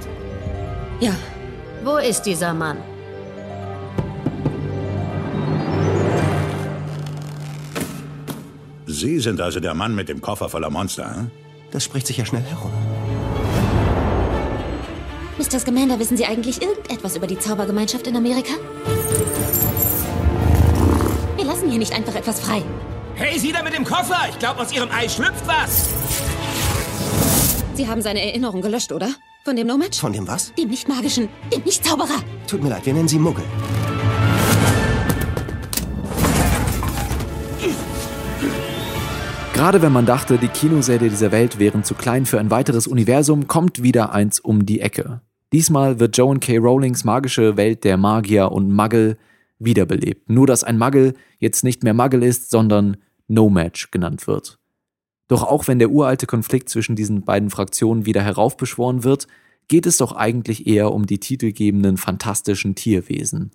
[1.02, 1.14] Ja.
[1.84, 2.78] Wo ist dieser Mann?
[8.88, 11.32] Sie sind also der Mann mit dem Koffer voller Monster, hm?
[11.72, 12.72] Das spricht sich ja schnell herum.
[15.38, 15.60] Mr.
[15.60, 18.54] Scamander, wissen Sie eigentlich irgendetwas über die Zaubergemeinschaft in Amerika?
[21.36, 22.62] Wir lassen hier nicht einfach etwas frei.
[23.16, 24.30] Hey, Sie da mit dem Koffer!
[24.30, 25.90] Ich glaube, aus Ihrem Ei schlüpft was!
[27.76, 29.10] Sie haben seine Erinnerung gelöscht, oder?
[29.44, 30.00] Von dem No-Match?
[30.00, 30.54] Von dem was?
[30.54, 32.24] Dem nicht-magischen, dem Nicht-Zauberer.
[32.48, 33.44] Tut mir leid, wir nennen sie Muggel.
[39.54, 43.48] Gerade wenn man dachte, die Kinosäle dieser Welt wären zu klein für ein weiteres Universum,
[43.48, 45.22] kommt wieder eins um die Ecke.
[45.54, 46.58] Diesmal wird Joan K.
[46.58, 49.18] Rowlings magische Welt der Magier und Muggel
[49.60, 50.28] wiederbelebt.
[50.28, 52.98] Nur dass ein Muggel jetzt nicht mehr Muggel ist, sondern
[53.28, 54.58] No-Match genannt wird.
[55.28, 59.28] Doch auch wenn der uralte Konflikt zwischen diesen beiden Fraktionen wieder heraufbeschworen wird,
[59.68, 63.52] geht es doch eigentlich eher um die titelgebenden fantastischen Tierwesen.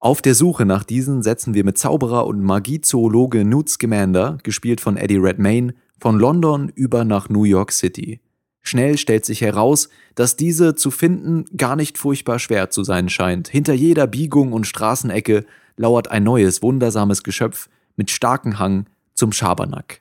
[0.00, 4.96] Auf der Suche nach diesen setzen wir mit Zauberer und Magiezoologe Newt Scamander, gespielt von
[4.96, 8.20] Eddie Redmayne, von London über nach New York City.
[8.62, 13.48] Schnell stellt sich heraus, dass diese zu finden gar nicht furchtbar schwer zu sein scheint.
[13.48, 15.44] Hinter jeder Biegung und Straßenecke
[15.76, 19.98] lauert ein neues, wundersames Geschöpf mit starkem Hang zum Schabernack.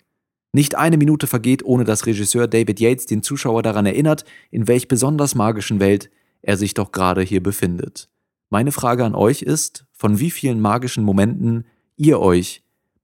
[0.53, 4.87] Nicht eine Minute vergeht, ohne dass Regisseur David Yates den Zuschauer daran erinnert, in welch
[4.87, 6.11] besonders magischen Welt
[6.43, 8.09] er sich doch gerade hier befindet.
[8.49, 11.65] Meine Frage an euch ist, von wie vielen magischen Momenten
[11.97, 12.63] ihr euch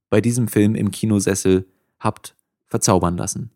[0.09, 1.67] bei diesem Film im Kinosessel
[1.99, 2.35] habt
[2.65, 3.51] verzaubern lassen.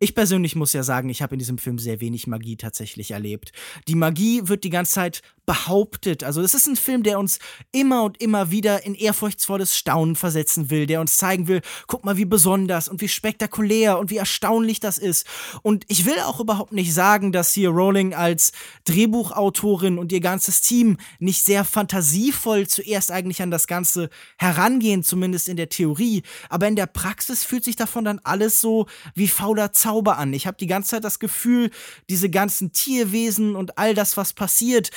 [0.00, 3.50] Ich persönlich muss ja sagen, ich habe in diesem Film sehr wenig Magie tatsächlich erlebt.
[3.88, 6.24] Die Magie wird die ganze Zeit behauptet.
[6.24, 7.38] Also es ist ein Film, der uns
[7.72, 12.18] immer und immer wieder in ehrfurchtsvolles Staunen versetzen will, der uns zeigen will, guck mal,
[12.18, 15.26] wie besonders und wie spektakulär und wie erstaunlich das ist.
[15.62, 18.52] Und ich will auch überhaupt nicht sagen, dass hier Rowling als
[18.84, 25.48] Drehbuchautorin und ihr ganzes Team nicht sehr fantasievoll zuerst eigentlich an das Ganze herangehen, zumindest
[25.48, 26.24] in der Theorie.
[26.50, 30.34] Aber in der Praxis fühlt sich davon dann alles so wie fauler Zauber an.
[30.34, 31.70] Ich habe die ganze Zeit das Gefühl,
[32.10, 34.90] diese ganzen Tierwesen und all das, was passiert,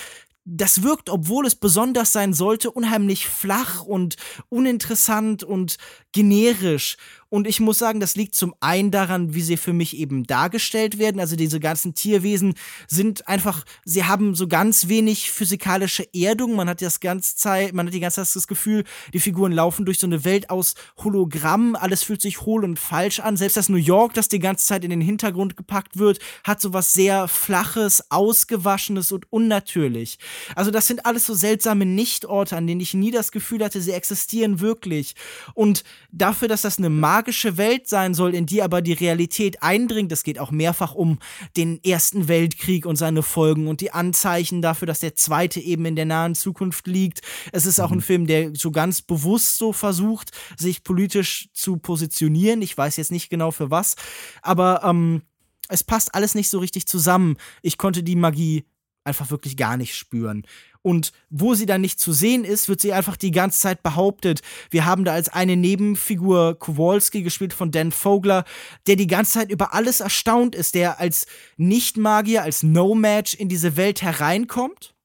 [0.43, 4.17] das wirkt, obwohl es besonders sein sollte, unheimlich flach und
[4.49, 5.77] uninteressant und
[6.11, 6.97] generisch.
[7.31, 10.99] Und ich muss sagen, das liegt zum einen daran, wie sie für mich eben dargestellt
[10.99, 11.21] werden.
[11.21, 12.55] Also diese ganzen Tierwesen
[12.89, 16.57] sind einfach, sie haben so ganz wenig physikalische Erdung.
[16.57, 19.85] Man hat das ganze Zeit, man hat die ganze Zeit das Gefühl, die Figuren laufen
[19.85, 21.77] durch so eine Welt aus Hologramm.
[21.77, 23.37] Alles fühlt sich hohl und falsch an.
[23.37, 26.73] Selbst das New York, das die ganze Zeit in den Hintergrund gepackt wird, hat so
[26.73, 30.19] was sehr flaches, ausgewaschenes und unnatürlich.
[30.53, 33.93] Also das sind alles so seltsame Nichtorte, an denen ich nie das Gefühl hatte, sie
[33.93, 35.15] existieren wirklich.
[35.53, 39.61] Und dafür, dass das eine Magie magische Welt sein soll, in die aber die Realität
[39.61, 40.11] eindringt.
[40.11, 41.19] Es geht auch mehrfach um
[41.55, 45.95] den Ersten Weltkrieg und seine Folgen und die Anzeichen dafür, dass der zweite eben in
[45.95, 47.21] der nahen Zukunft liegt.
[47.51, 52.63] Es ist auch ein Film, der so ganz bewusst so versucht, sich politisch zu positionieren.
[52.63, 53.95] Ich weiß jetzt nicht genau für was,
[54.41, 55.21] aber ähm,
[55.69, 57.37] es passt alles nicht so richtig zusammen.
[57.61, 58.65] Ich konnte die Magie
[59.03, 60.45] einfach wirklich gar nicht spüren.
[60.83, 64.41] Und wo sie dann nicht zu sehen ist, wird sie einfach die ganze Zeit behauptet.
[64.69, 68.45] Wir haben da als eine Nebenfigur Kowalski gespielt von Dan Vogler,
[68.87, 71.27] der die ganze Zeit über alles erstaunt ist, der als
[71.57, 74.95] Nicht-Magier, als No-Match in diese Welt hereinkommt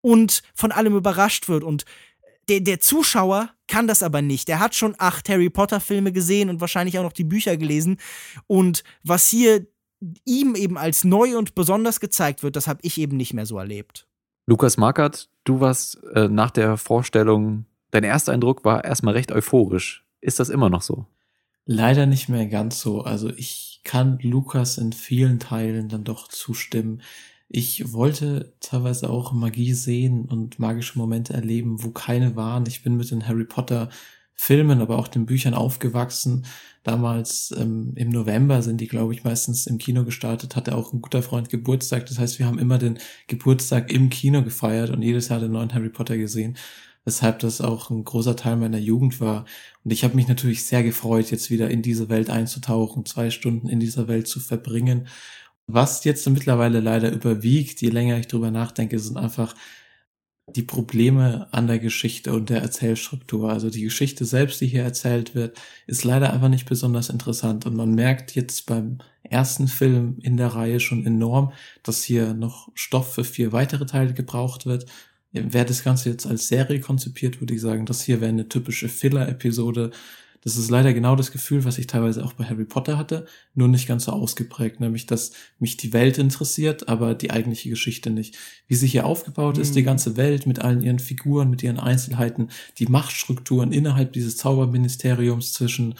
[0.00, 1.64] und von allem überrascht wird.
[1.64, 1.84] Und
[2.48, 4.48] der, der Zuschauer kann das aber nicht.
[4.48, 7.98] Der hat schon acht Harry Potter-Filme gesehen und wahrscheinlich auch noch die Bücher gelesen.
[8.46, 9.66] Und was hier
[10.24, 13.58] ihm eben als neu und besonders gezeigt wird, das habe ich eben nicht mehr so
[13.58, 14.06] erlebt.
[14.46, 20.04] Lukas Markert, du warst äh, nach der Vorstellung, dein erster Eindruck war erstmal recht euphorisch.
[20.20, 21.06] Ist das immer noch so?
[21.66, 23.02] Leider nicht mehr ganz so.
[23.02, 27.02] Also ich kann Lukas in vielen Teilen dann doch zustimmen.
[27.48, 32.64] Ich wollte teilweise auch Magie sehen und magische Momente erleben, wo keine waren.
[32.66, 33.88] Ich bin mit den Harry Potter
[34.42, 36.46] Filmen, aber auch den Büchern aufgewachsen.
[36.82, 41.02] Damals ähm, im November sind die, glaube ich, meistens im Kino gestartet, hatte auch ein
[41.02, 42.06] guter Freund Geburtstag.
[42.06, 45.74] Das heißt, wir haben immer den Geburtstag im Kino gefeiert und jedes Jahr den neuen
[45.74, 46.56] Harry Potter gesehen,
[47.04, 49.44] weshalb das auch ein großer Teil meiner Jugend war.
[49.84, 53.68] Und ich habe mich natürlich sehr gefreut, jetzt wieder in diese Welt einzutauchen, zwei Stunden
[53.68, 55.06] in dieser Welt zu verbringen.
[55.66, 59.54] Was jetzt mittlerweile leider überwiegt, je länger ich drüber nachdenke, sind einfach
[60.56, 63.50] die Probleme an der Geschichte und der Erzählstruktur.
[63.50, 67.66] Also die Geschichte selbst, die hier erzählt wird, ist leider einfach nicht besonders interessant.
[67.66, 72.70] Und man merkt jetzt beim ersten Film in der Reihe schon enorm, dass hier noch
[72.74, 74.86] Stoff für vier weitere Teile gebraucht wird.
[75.32, 78.88] Wäre das Ganze jetzt als Serie konzipiert, würde ich sagen, das hier wäre eine typische
[78.88, 79.92] Filler-Episode,
[80.42, 83.68] das ist leider genau das Gefühl, was ich teilweise auch bei Harry Potter hatte, nur
[83.68, 88.36] nicht ganz so ausgeprägt, nämlich dass mich die Welt interessiert, aber die eigentliche Geschichte nicht.
[88.66, 89.62] Wie sie hier aufgebaut mhm.
[89.62, 89.86] ist, die mhm.
[89.86, 95.94] ganze Welt mit allen ihren Figuren, mit ihren Einzelheiten, die Machtstrukturen innerhalb dieses Zauberministeriums zwischen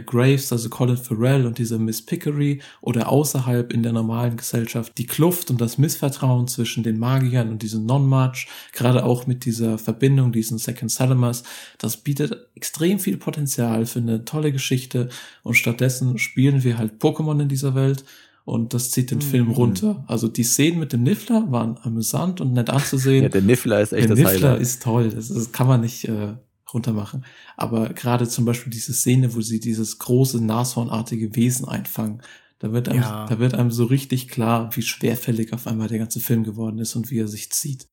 [0.00, 5.06] Graves, also Colin Farrell und diese Miss Pickery oder außerhalb in der normalen Gesellschaft die
[5.06, 10.32] Kluft und das Missvertrauen zwischen den Magiern und diesen Non-March, gerade auch mit dieser Verbindung,
[10.32, 11.42] diesen Second Salamers,
[11.78, 15.08] das bietet extrem viel Potenzial für eine tolle Geschichte
[15.42, 18.04] und stattdessen spielen wir halt Pokémon in dieser Welt
[18.46, 19.22] und das zieht den mhm.
[19.22, 20.04] Film runter.
[20.06, 23.24] Also die Szenen mit dem Niffler waren amüsant und nett anzusehen.
[23.24, 24.62] Ja, der Niffler ist echt der das Niffler Highlight.
[24.62, 25.10] ist toll.
[25.10, 26.34] Das, das kann man nicht äh,
[26.72, 27.24] runter machen.
[27.56, 32.22] Aber gerade zum Beispiel diese Szene, wo sie dieses große Nashornartige Wesen einfangen,
[32.58, 33.26] da wird einem, Ja.
[33.26, 36.96] da wird einem so richtig klar, wie schwerfällig auf einmal der ganze Film geworden ist
[36.96, 37.88] und wie er sich zieht.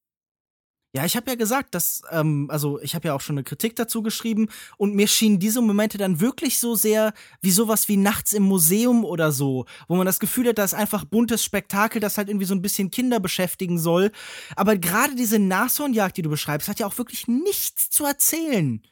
[0.95, 3.75] Ja, ich habe ja gesagt, dass, ähm, also ich habe ja auch schon eine Kritik
[3.75, 8.31] dazu geschrieben und mir schienen diese Momente dann wirklich so sehr wie sowas wie nachts
[8.31, 12.19] im Museum oder so, wo man das Gefühl hat, da ist einfach buntes Spektakel, das
[12.19, 14.11] halt irgendwie so ein bisschen Kinder beschäftigen soll.
[14.55, 18.83] Aber gerade diese Nashornjagd, die du beschreibst, hat ja auch wirklich nichts zu erzählen.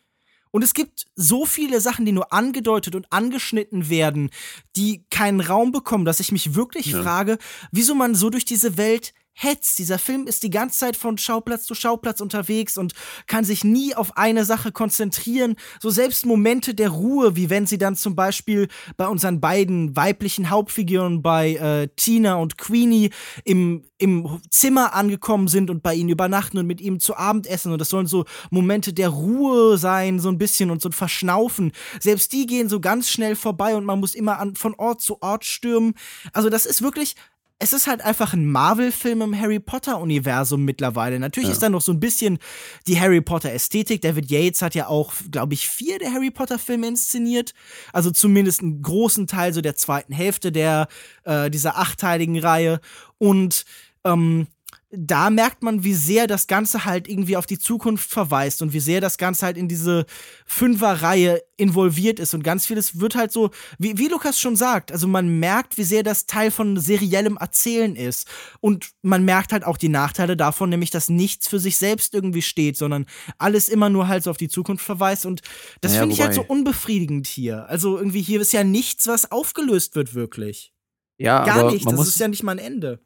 [0.49, 4.31] Und es gibt so viele Sachen, die nur angedeutet und angeschnitten werden,
[4.75, 7.03] die keinen Raum bekommen, dass ich mich wirklich Ja.
[7.03, 7.37] frage,
[7.71, 9.79] wieso man so durch diese Welt hetzt.
[9.79, 12.93] Dieser Film ist die ganze Zeit von Schauplatz zu Schauplatz unterwegs und
[13.27, 15.55] kann sich nie auf eine Sache konzentrieren.
[15.79, 18.67] So selbst Momente der Ruhe, wie wenn sie dann zum Beispiel
[18.97, 23.09] bei unseren beiden weiblichen Hauptfiguren, bei äh, Tina und Queenie,
[23.45, 27.71] im, im Zimmer angekommen sind und bei ihnen übernachten und mit ihm zu Abend essen.
[27.71, 31.71] Und das sollen so Momente der Ruhe sein, so ein bisschen und so ein Verschnaufen.
[31.99, 35.21] Selbst die gehen so ganz schnell vorbei und man muss immer an, von Ort zu
[35.21, 35.93] Ort stürmen.
[36.33, 37.15] Also das ist wirklich
[37.61, 41.19] es ist halt einfach ein Marvel-Film im Harry Potter-Universum mittlerweile.
[41.19, 41.53] Natürlich Ja.
[41.53, 42.39] ist da noch so ein bisschen
[42.87, 44.01] die Harry Potter-Ästhetik.
[44.01, 47.53] David Yates hat ja auch, glaube ich, vier der Harry Potter-Filme inszeniert.
[47.93, 50.87] Also zumindest einen großen Teil so der zweiten Hälfte der
[51.23, 52.81] äh, dieser achteiligen Reihe.
[53.19, 53.65] Und
[54.03, 54.47] ähm,
[54.93, 58.81] da merkt man, wie sehr das Ganze halt irgendwie auf die Zukunft verweist und wie
[58.81, 60.05] sehr das Ganze halt in diese
[60.45, 65.07] Fünfer-Reihe involviert ist und ganz vieles wird halt so, wie, wie Lukas schon sagt, also
[65.07, 68.27] man merkt, wie sehr das Teil von seriellem Erzählen ist
[68.59, 72.41] und man merkt halt auch die Nachteile davon, nämlich, dass nichts für sich selbst irgendwie
[72.41, 73.05] steht, sondern
[73.37, 75.41] alles immer nur halt so auf die Zukunft verweist und
[75.79, 77.69] das Naja, finde ich halt so unbefriedigend hier.
[77.69, 80.73] Also irgendwie hier ist ja nichts, was aufgelöst wird wirklich.
[81.17, 82.99] Ja, Gar aber nichts, man das muss ist ja nicht mal ein Ende.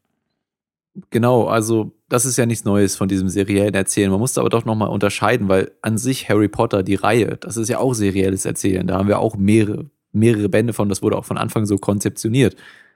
[1.09, 4.11] Genau, also das ist ja nichts Neues von diesem seriellen Erzählen.
[4.11, 7.69] Man muss aber doch nochmal unterscheiden, weil an sich Harry Potter, die Reihe, das ist
[7.69, 8.87] ja auch serielles Erzählen.
[8.87, 12.55] Da haben wir auch mehrere, mehrere Bände von, das wurde auch von Anfang so konzeptioniert.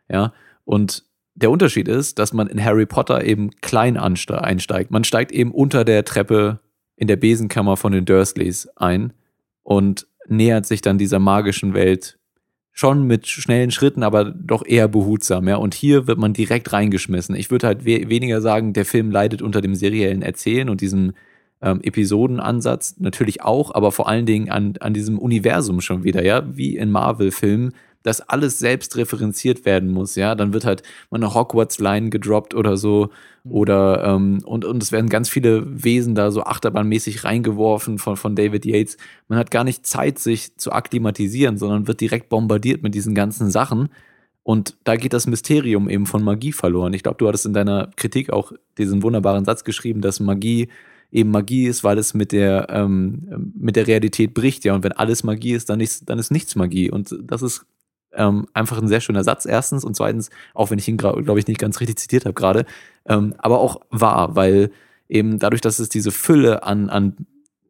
[0.09, 0.33] Ja,
[0.63, 1.03] und
[1.35, 4.91] der Unterschied ist, dass man in Harry Potter eben klein einsteigt.
[4.91, 6.59] Man steigt eben unter der Treppe
[6.95, 9.13] in der Besenkammer von den Dursleys ein
[9.63, 12.18] und nähert sich dann dieser magischen Welt
[12.79, 15.57] schon mit schnellen Schritten, aber doch eher behutsam, ja.
[15.57, 17.35] Und hier wird man direkt reingeschmissen.
[17.35, 21.11] Ich würde halt we weniger sagen, der Film leidet unter dem seriellen Erzählen und diesem
[21.61, 26.43] ähm, Episodenansatz natürlich auch, aber vor allen Dingen an, an diesem Universum schon wieder, ja,
[26.55, 27.73] wie in Marvel-Filmen,
[28.03, 30.35] dass alles selbst referenziert werden muss, ja.
[30.35, 33.09] Dann wird halt mal eine Hogwarts-Line gedroppt oder so.
[33.43, 33.51] Mhm.
[33.51, 38.35] Oder ähm, und, und es werden ganz viele Wesen da so achterbahnmäßig reingeworfen von, von
[38.35, 38.97] David Yates.
[39.27, 43.51] Man hat gar nicht Zeit, sich zu akklimatisieren, sondern wird direkt bombardiert mit diesen ganzen
[43.51, 43.89] Sachen.
[44.43, 46.93] Und da geht das Mysterium eben von Magie verloren.
[46.93, 50.69] Ich glaube, du hattest in deiner Kritik auch diesen wunderbaren Satz geschrieben, dass Magie
[51.11, 54.73] eben Magie ist, weil es mit der, ähm, mit der Realität bricht, ja.
[54.73, 56.89] Und wenn alles Magie ist, dann ist, dann ist nichts Magie.
[56.89, 57.65] Und das ist
[58.13, 59.83] ähm, einfach ein sehr schöner Satz, erstens.
[59.83, 62.65] Und zweitens, auch wenn ich ihn, glaube ich, nicht ganz richtig zitiert habe gerade,
[63.05, 64.71] ähm, aber auch wahr, weil
[65.07, 67.15] eben dadurch, dass es diese Fülle an, an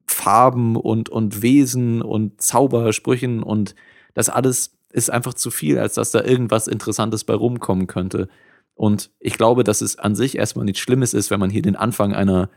[0.07, 3.75] Farben und, und Wesen und Zaubersprüchen und
[4.13, 8.27] das alles ist einfach zu viel, als dass da irgendwas Interessantes bei rumkommen könnte.
[8.73, 11.75] Und ich glaube, dass es an sich erstmal nichts Schlimmes ist, wenn man hier den
[11.75, 12.49] Anfang einer,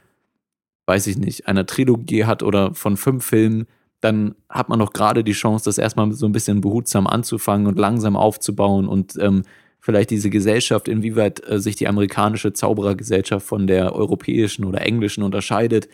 [0.86, 3.66] weiß ich nicht, einer Trilogie hat oder von fünf Filmen,
[4.02, 7.78] dann hat man noch gerade die Chance, das erstmal so ein bisschen behutsam anzufangen und
[7.78, 9.42] langsam aufzubauen und ähm,
[9.78, 15.88] vielleicht diese Gesellschaft, inwieweit äh, sich die amerikanische Zauberergesellschaft von der europäischen oder englischen unterscheidet.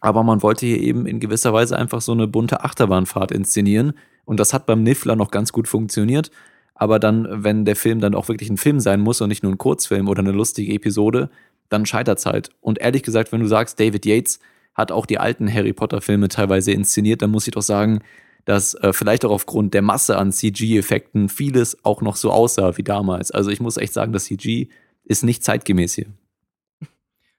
[0.00, 3.94] Aber man wollte hier eben in gewisser Weise einfach so eine bunte Achterbahnfahrt inszenieren.
[4.26, 6.30] Und das hat beim Niffler noch ganz gut funktioniert.
[6.74, 9.52] Aber dann, wenn der Film dann auch wirklich ein Film sein muss und nicht nur
[9.52, 11.30] ein Kurzfilm oder eine lustige Episode,
[11.70, 12.50] dann scheitert es halt.
[12.60, 14.40] Und ehrlich gesagt, wenn du sagst, David Yates
[14.74, 18.00] hat auch die alten Harry Potter-Filme teilweise inszeniert, dann muss ich doch sagen,
[18.44, 22.82] dass äh, vielleicht auch aufgrund der Masse an CG-Effekten vieles auch noch so aussah wie
[22.82, 23.30] damals.
[23.30, 24.68] Also ich muss echt sagen, das CG
[25.04, 26.06] ist nicht zeitgemäß hier.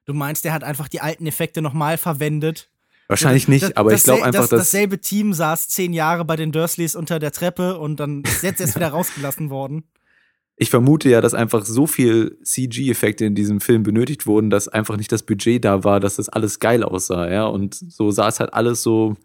[0.06, 2.70] Du meinst, der hat einfach die alten Effekte nochmal verwendet?
[3.08, 4.60] Wahrscheinlich nicht, das, aber ich glaube einfach, das, dass.
[4.60, 8.62] Dasselbe Team saß zehn Jahre bei den Dursleys unter der Treppe und dann ist jetzt
[8.62, 9.84] erst wieder rausgelassen worden
[10.62, 14.96] ich vermute ja, dass einfach so viel CG-Effekte in diesem Film benötigt wurden, dass einfach
[14.96, 17.46] nicht das Budget da war, dass das alles geil aussah, ja.
[17.46, 19.16] Und so sah es halt alles so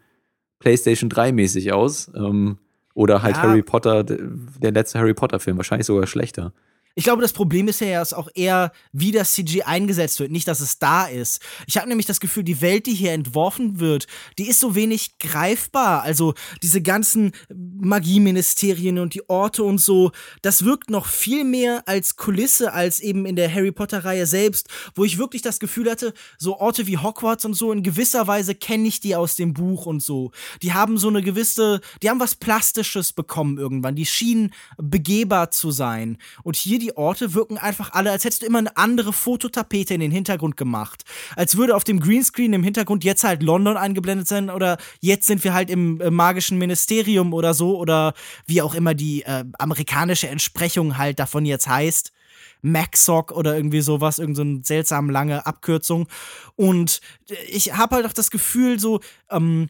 [0.57, 2.11] PlayStation 3-mäßig aus.
[2.15, 2.57] Ähm,
[2.95, 3.43] oder halt ja.
[3.43, 6.53] Harry Potter, der letzte Harry Potter-Film, wahrscheinlich sogar schlechter.
[6.97, 10.61] Ich glaube, das Problem ist ja auch eher, wie das CG eingesetzt wird, nicht, dass
[10.61, 11.43] es da ist.
[11.67, 14.07] Ich habe nämlich das Gefühl, die Welt, die hier entworfen wird,
[14.39, 16.01] die ist so wenig greifbar.
[16.01, 16.33] Also
[16.63, 22.73] diese ganzen Magieministerien und die Orte und so, das wirkt noch viel mehr als Kulisse
[22.73, 26.87] als eben in der Harry Potter-Reihe selbst, wo ich wirklich das Gefühl hatte, so Orte
[26.87, 30.31] wie Hogwarts und so, in gewisser Weise kenne ich die aus dem Buch und so.
[30.63, 33.93] Die haben so eine gewisse, die haben was Plastisches bekommen irgendwann.
[33.95, 36.17] Die schienen begehbar zu sein.
[36.41, 39.93] Und hier die die Orte wirken einfach alle, als hättest du immer eine andere Fototapete
[39.93, 41.03] in den Hintergrund gemacht.
[41.35, 45.43] Als würde auf dem Greenscreen im Hintergrund jetzt halt London eingeblendet sein oder jetzt sind
[45.43, 48.13] wir halt im äh, magischen Ministerium oder so oder
[48.45, 52.13] wie auch immer die äh, amerikanische Entsprechung halt davon jetzt heißt.
[52.61, 56.07] Maxoc oder irgendwie sowas, irgendeine so seltsam lange Abkürzung.
[56.55, 57.01] Und
[57.49, 59.69] ich habe halt auch das Gefühl, so, ähm,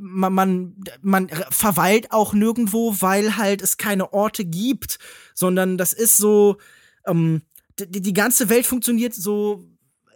[0.00, 4.98] man, man, man verweilt auch nirgendwo, weil halt es keine Orte gibt,
[5.34, 6.56] sondern das ist so,
[7.06, 7.42] ähm,
[7.78, 9.64] die, die ganze Welt funktioniert so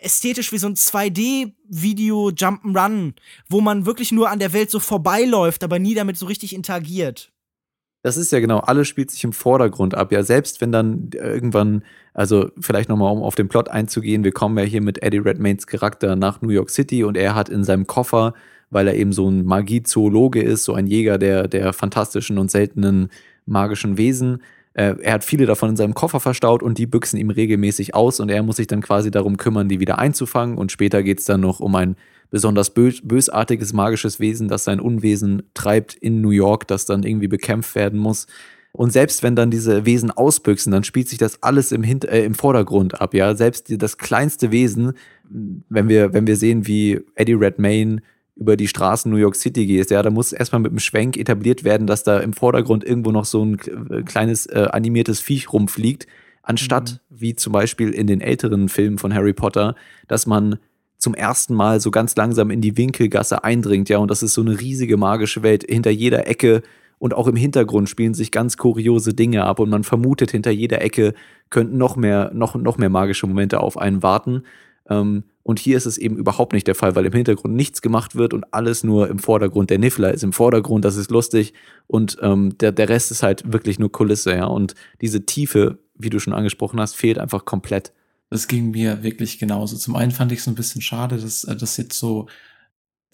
[0.00, 3.14] ästhetisch wie so ein 2D-Video Jump'n'Run,
[3.48, 7.32] wo man wirklich nur an der Welt so vorbeiläuft, aber nie damit so richtig interagiert.
[8.02, 10.12] Das ist ja genau, alles spielt sich im Vordergrund ab.
[10.12, 14.58] Ja, selbst wenn dann irgendwann, also vielleicht nochmal, um auf den Plot einzugehen, wir kommen
[14.58, 17.86] ja hier mit Eddie Redmaynes Charakter nach New York City und er hat in seinem
[17.86, 18.34] Koffer
[18.74, 23.08] weil er eben so ein Magiezoologe ist, so ein Jäger der, der fantastischen und seltenen
[23.46, 24.42] magischen Wesen.
[24.74, 28.18] Äh, er hat viele davon in seinem Koffer verstaut und die büchsen ihm regelmäßig aus
[28.20, 30.58] und er muss sich dann quasi darum kümmern, die wieder einzufangen.
[30.58, 31.96] Und später geht es dann noch um ein
[32.30, 37.28] besonders bös bösartiges magisches Wesen, das sein Unwesen treibt in New York, das dann irgendwie
[37.28, 38.26] bekämpft werden muss.
[38.72, 42.24] Und selbst wenn dann diese Wesen ausbüchsen, dann spielt sich das alles im, Hint äh,
[42.24, 43.36] im Vordergrund ab, ja.
[43.36, 44.94] Selbst das kleinste Wesen,
[45.68, 48.02] wenn wir, wenn wir sehen, wie Eddie Redmayne
[48.36, 51.62] über die Straßen New York City gehst, ja, da muss erstmal mit dem Schwenk etabliert
[51.62, 53.58] werden, dass da im Vordergrund irgendwo noch so ein
[53.90, 56.06] äh, kleines äh, animiertes Viech rumfliegt,
[56.42, 57.16] anstatt, mhm.
[57.20, 59.76] wie zum Beispiel in den älteren Filmen von Harry Potter,
[60.08, 60.58] dass man
[60.98, 64.40] zum ersten Mal so ganz langsam in die Winkelgasse eindringt, ja, und das ist so
[64.40, 65.64] eine riesige magische Welt.
[65.68, 66.62] Hinter jeder Ecke
[66.98, 70.80] und auch im Hintergrund spielen sich ganz kuriose Dinge ab und man vermutet, hinter jeder
[70.80, 71.14] Ecke
[71.50, 74.44] könnten noch mehr, noch, noch mehr magische Momente auf einen warten.
[74.88, 78.16] Ähm, und hier ist es eben überhaupt nicht der Fall, weil im Hintergrund nichts gemacht
[78.16, 79.70] wird und alles nur im Vordergrund.
[79.70, 81.52] Der Niffler ist im Vordergrund, das ist lustig
[81.86, 84.46] und ähm, der, der Rest ist halt wirklich nur Kulisse, ja.
[84.46, 87.92] Und diese Tiefe, wie du schon angesprochen hast, fehlt einfach komplett.
[88.30, 89.76] Das ging mir wirklich genauso.
[89.76, 92.26] Zum einen fand ich es ein bisschen schade, dass äh, das jetzt so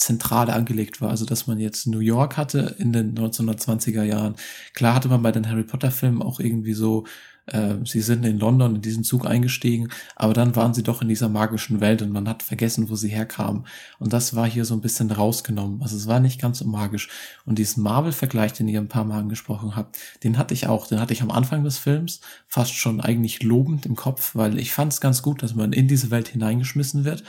[0.00, 1.10] zentral angelegt war.
[1.10, 4.34] Also dass man jetzt New York hatte in den 1920er Jahren.
[4.74, 7.04] Klar hatte man bei den Harry Potter Filmen auch irgendwie so
[7.46, 11.08] äh, sie sind in London in diesen Zug eingestiegen, aber dann waren sie doch in
[11.08, 13.66] dieser magischen Welt und man hat vergessen, wo sie herkamen.
[13.98, 15.82] Und das war hier so ein bisschen rausgenommen.
[15.82, 17.08] Also es war nicht ganz so magisch.
[17.44, 20.86] Und diesen Marvel-Vergleich, den ihr ein paar Mal angesprochen habt, den hatte ich auch.
[20.86, 24.72] Den hatte ich am Anfang des Films fast schon eigentlich lobend im Kopf, weil ich
[24.72, 27.24] fand es ganz gut, dass man in diese Welt hineingeschmissen wird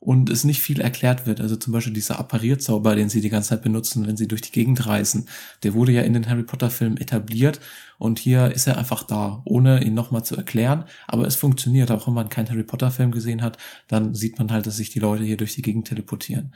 [0.00, 1.40] und es nicht viel erklärt wird.
[1.40, 4.52] Also zum Beispiel dieser Apparierzauber, den sie die ganze Zeit benutzen, wenn sie durch die
[4.52, 5.28] Gegend reisen,
[5.64, 7.60] der wurde ja in den Harry Potter Filmen etabliert
[7.98, 10.84] und hier ist er einfach da, ohne ihn nochmal zu erklären.
[11.08, 14.52] Aber es funktioniert, auch wenn man keinen Harry Potter Film gesehen hat, dann sieht man
[14.52, 16.54] halt, dass sich die Leute hier durch die Gegend teleportieren.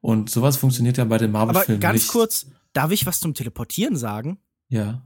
[0.00, 1.86] Und sowas funktioniert ja bei den Marvel-Filmen nicht.
[1.86, 4.38] Aber ganz kurz, darf ich was zum Teleportieren sagen?
[4.68, 5.02] Ja.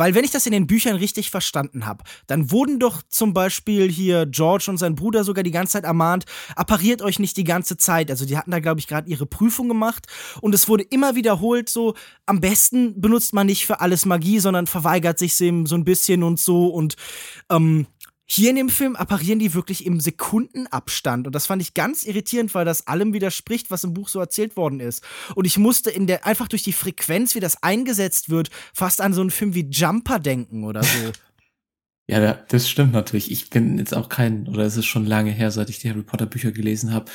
[0.00, 3.90] Weil wenn ich das in den Büchern richtig verstanden habe, dann wurden doch zum Beispiel
[3.90, 6.24] hier George und sein Bruder sogar die ganze Zeit ermahnt,
[6.56, 8.10] appariert euch nicht die ganze Zeit.
[8.10, 10.06] Also die hatten da, glaube ich, gerade ihre Prüfung gemacht
[10.40, 11.92] und es wurde immer wiederholt so,
[12.24, 16.40] am besten benutzt man nicht für alles Magie, sondern verweigert sich so ein bisschen und
[16.40, 16.96] so und
[17.50, 17.86] ähm,
[18.32, 21.26] hier in dem Film apparieren die wirklich im Sekundenabstand.
[21.26, 24.56] Und das fand ich ganz irritierend, weil das allem widerspricht, was im Buch so erzählt
[24.56, 25.04] worden ist.
[25.34, 29.14] Und ich musste in der, einfach durch die Frequenz, wie das eingesetzt wird, fast an
[29.14, 31.12] so einen Film wie Jumper denken oder so.
[32.08, 33.30] Ja, das stimmt natürlich.
[33.30, 36.02] Ich bin jetzt auch kein, oder es ist schon lange her, seit ich die Harry
[36.02, 37.08] Potter Bücher gelesen habe.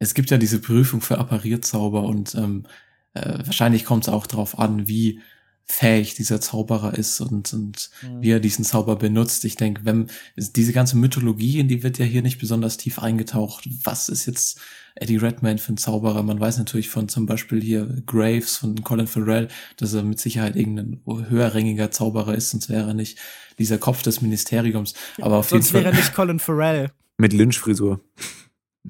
[0.00, 2.66] Es gibt ja diese Prüfung für Apparierzauber und ähm,
[3.14, 5.20] äh, wahrscheinlich kommt es auch darauf an, wie
[5.66, 8.22] fähig dieser Zauberer ist und, und mhm.
[8.22, 9.44] wie er diesen Zauber benutzt.
[9.44, 13.68] Ich denke, wenn diese ganze Mythologie, in die wird ja hier nicht besonders tief eingetaucht.
[13.84, 14.60] Was ist jetzt
[14.96, 16.22] Eddie Redmayne für ein Zauberer?
[16.22, 20.56] Man weiß natürlich von zum Beispiel hier Graves von Colin Farrell, dass er mit Sicherheit
[20.56, 23.18] irgendein höherrangiger Zauberer ist, sonst wäre er nicht
[23.58, 24.94] dieser Kopf des Ministeriums.
[25.20, 25.84] Aber auf sonst jeden Fall.
[25.84, 26.90] wäre er nicht Colin Farrell.
[27.16, 28.00] Mit Lynch-Frisur.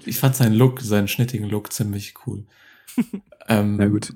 [0.04, 2.46] Ich fand seinen Look, seinen schnittigen Look ziemlich cool.
[3.50, 4.14] ähm, Na gut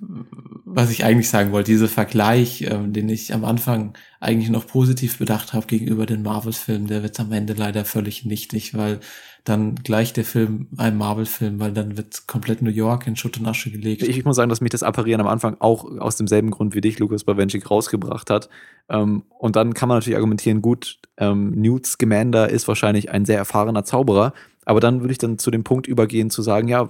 [0.75, 5.19] was ich eigentlich sagen wollte, dieser Vergleich, ähm, den ich am Anfang eigentlich noch positiv
[5.19, 8.99] bedacht habe gegenüber den Marvel-Filmen, der wird am Ende leider völlig nichtig, weil
[9.45, 13.47] dann gleich der Film einem Marvel-Film, weil dann wird komplett New York in Schutt und
[13.47, 14.03] Asche gelegt.
[14.03, 16.81] Ich, ich muss sagen, dass mich das Apparieren am Anfang auch aus demselben Grund wie
[16.81, 18.49] dich, Lukas Bawenschik, rausgebracht hat.
[18.89, 23.37] Ähm, und dann kann man natürlich argumentieren, gut, ähm, Newt Scamander ist wahrscheinlich ein sehr
[23.37, 24.33] erfahrener Zauberer,
[24.65, 26.89] aber dann würde ich dann zu dem Punkt übergehen, zu sagen, ja,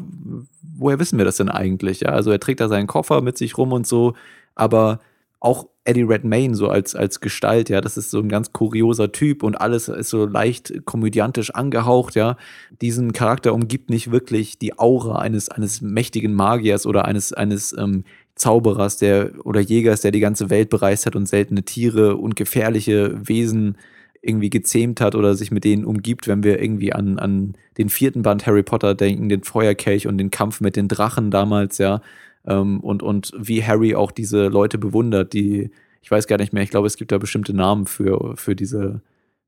[0.77, 2.01] woher wissen wir das denn eigentlich?
[2.01, 4.15] Ja, also er trägt da seinen Koffer mit sich rum und so,
[4.55, 5.01] aber
[5.41, 9.43] auch Eddie Redmayne so als, als Gestalt, ja, das ist so ein ganz kurioser Typ
[9.43, 12.39] und alles ist so leicht komödiantisch angehaucht, ja.
[12.81, 18.05] Diesen Charakter umgibt nicht wirklich die Aura eines, eines mächtigen Magiers oder eines, eines ähm,
[18.35, 23.15] Zauberers, der oder Jägers, der die ganze Welt bereist hat und seltene Tiere und gefährliche
[23.29, 23.77] Wesen
[24.25, 28.23] irgendwie gezähmt hat oder sich mit denen umgibt, wenn wir irgendwie an, an den vierten
[28.23, 32.01] Band Harry Potter denken, den Feuerkelch und den Kampf mit den Drachen damals, ja.
[32.47, 35.71] Ähm, und, und wie Harry auch diese Leute bewundert, die,
[36.03, 39.01] ich weiß gar nicht mehr, ich glaube, es gibt da bestimmte Namen für, für diese,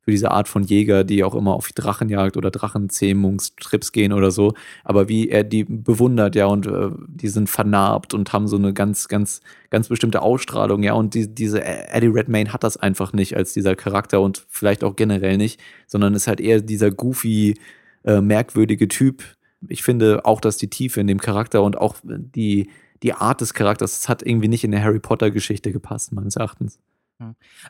[0.07, 4.55] für diese Art von Jäger, die auch immer auf Drachenjagd oder Drachenzähmungstrips gehen oder so.
[4.85, 8.73] Aber wie er die bewundert, ja, und äh, die sind vernarbt und haben so eine
[8.73, 10.93] ganz, ganz, ganz bestimmte Ausstrahlung, ja.
[10.93, 14.95] Und die, diese Eddie Redmayne hat das einfach nicht als dieser Charakter und vielleicht auch
[14.95, 17.57] generell nicht, sondern ist halt eher dieser goofy,
[18.05, 19.25] äh, merkwürdige Typ.
[19.67, 22.71] Ich finde auch, dass die Tiefe in dem Charakter und auch die,
[23.03, 26.79] die Art des Charakters, das hat irgendwie nicht in der Harry Potter-Geschichte gepasst, meines Erachtens.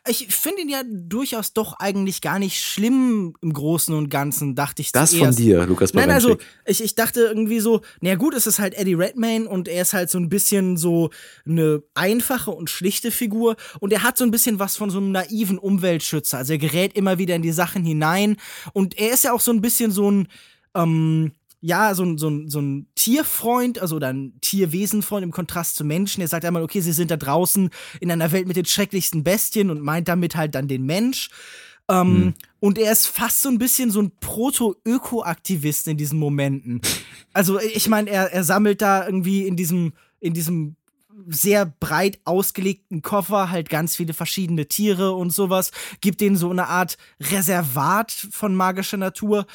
[0.09, 4.83] Ich finde ihn ja durchaus doch eigentlich gar nicht schlimm im Großen und Ganzen, dachte
[4.83, 5.25] ich Das zuerst.
[5.25, 8.75] von dir, Lukas Nein, also ich, ich dachte irgendwie so, naja gut, es ist halt
[8.75, 11.11] Eddie Redmayne und er ist halt so ein bisschen so
[11.47, 15.13] eine einfache und schlichte Figur und er hat so ein bisschen was von so einem
[15.13, 16.39] naiven Umweltschützer.
[16.39, 18.39] Also er gerät immer wieder in die Sachen hinein
[18.73, 20.29] und er ist ja auch so ein bisschen so ein,
[20.75, 25.77] ähm, ja, so ein, so, ein, so ein Tierfreund, also oder ein Tierwesenfreund im Kontrast
[25.77, 26.21] zu Menschen.
[26.21, 29.71] Er sagt einmal, okay, sie sind da draußen in einer Welt mit den schrecklichsten Bestien
[29.71, 31.31] und meint damit halt dann den Mensch.
[31.89, 32.35] Ähm, Hm.
[32.61, 36.81] Und er ist fast so ein bisschen so ein Proto-Öko-Aktivist in diesen Momenten.
[37.33, 40.77] Also, ich meine, er, er sammelt da irgendwie in diesem, in diesem
[41.29, 46.69] sehr breit ausgelegten Koffer halt ganz viele verschiedene Tiere und sowas, gibt denen so eine
[46.69, 49.47] Art Reservat von magischer Natur.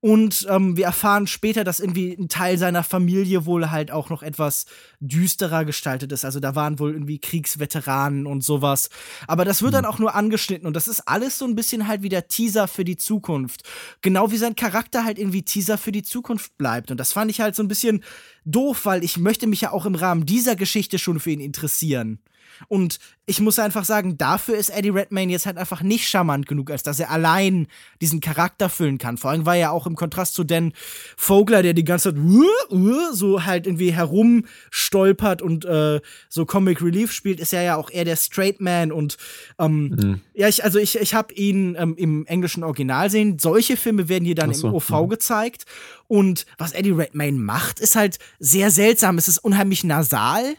[0.00, 4.22] Und ähm, wir erfahren später, dass irgendwie ein Teil seiner Familie wohl halt auch noch
[4.22, 4.64] etwas
[4.98, 6.24] düsterer gestaltet ist.
[6.24, 8.88] Also da waren wohl irgendwie Kriegsveteranen und sowas.
[9.26, 12.02] Aber das wird dann auch nur angeschnitten und das ist alles so ein bisschen halt
[12.02, 13.62] wie der Teaser für die Zukunft.
[14.00, 16.90] Genau wie sein Charakter halt irgendwie Teaser für die Zukunft bleibt.
[16.90, 18.02] Und das fand ich halt so ein bisschen
[18.46, 22.20] doof, weil ich möchte mich ja auch im Rahmen dieser Geschichte schon für ihn interessieren.
[22.68, 26.70] Und ich muss einfach sagen, dafür ist Eddie Redmayne jetzt halt einfach nicht charmant genug,
[26.70, 27.68] als dass er allein
[28.00, 29.18] diesen Charakter füllen kann.
[29.18, 30.72] Vor allem war er auch im Kontrast zu Dan
[31.16, 36.82] Vogler, der die ganze Zeit uh, uh, so halt irgendwie herumstolpert und äh, so Comic
[36.82, 39.16] Relief spielt, ist er ja auch eher der Straight Man und
[39.58, 40.20] ähm, mhm.
[40.34, 43.38] ja, ich, also ich, ich habe ihn ähm, im englischen Original sehen.
[43.38, 45.08] Solche Filme werden hier dann so, im OV mhm.
[45.08, 45.64] gezeigt.
[46.08, 49.18] Und was Eddie Redmayne macht, ist halt sehr seltsam.
[49.18, 50.56] Es ist unheimlich nasal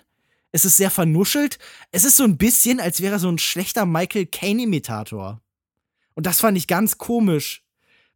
[0.52, 1.58] es ist sehr vernuschelt.
[1.92, 5.42] Es ist so ein bisschen, als wäre er so ein schlechter Michael Caine-Imitator.
[6.14, 7.64] Und das fand ich ganz komisch.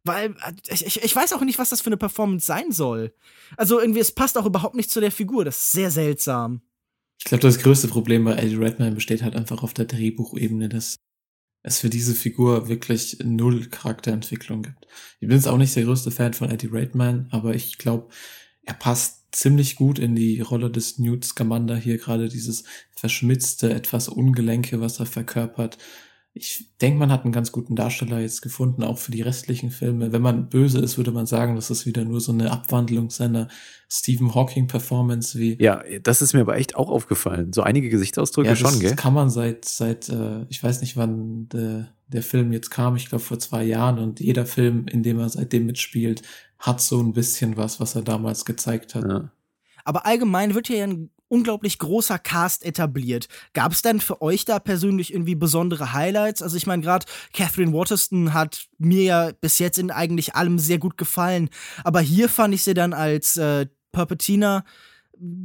[0.04, 0.36] Weil
[0.68, 3.12] ich, ich, ich weiß auch nicht, was das für eine Performance sein soll.
[3.56, 5.44] Also irgendwie, es passt auch überhaupt nicht zu der Figur.
[5.44, 6.60] Das ist sehr seltsam.
[7.18, 10.96] Ich glaube, das größte Problem bei Eddie Redmayne besteht halt einfach auf der Drehbuchebene, dass
[11.62, 14.86] es für diese Figur wirklich null Charakterentwicklung gibt.
[15.18, 18.08] Ich bin jetzt auch nicht der größte Fan von Eddie Redmayne, aber ich glaube,
[18.62, 24.08] er passt ziemlich gut in die Rolle des Newt Scamander hier, gerade dieses verschmitzte, etwas
[24.08, 25.78] Ungelenke, was er verkörpert.
[26.38, 30.12] Ich denke, man hat einen ganz guten Darsteller jetzt gefunden, auch für die restlichen Filme.
[30.12, 33.48] Wenn man böse ist, würde man sagen, das ist wieder nur so eine Abwandlung seiner
[33.88, 35.56] Stephen Hawking Performance wie.
[35.62, 37.54] Ja, das ist mir aber echt auch aufgefallen.
[37.54, 38.90] So einige Gesichtsausdrücke ja, schon, gell?
[38.90, 42.96] Das kann man seit, seit, äh, ich weiß nicht, wann der, der Film jetzt kam,
[42.96, 46.20] ich glaube vor zwei Jahren und jeder Film, in dem er seitdem mitspielt,
[46.58, 49.04] hat so ein bisschen was, was er damals gezeigt hat.
[49.08, 49.30] Ja.
[49.84, 53.28] Aber allgemein wird hier ja ein unglaublich großer Cast etabliert.
[53.52, 56.42] Gab es denn für euch da persönlich irgendwie besondere Highlights?
[56.42, 60.78] Also ich meine, gerade Catherine Waterston hat mir ja bis jetzt in eigentlich allem sehr
[60.78, 61.50] gut gefallen.
[61.84, 64.64] Aber hier fand ich sie dann als äh, Perpetina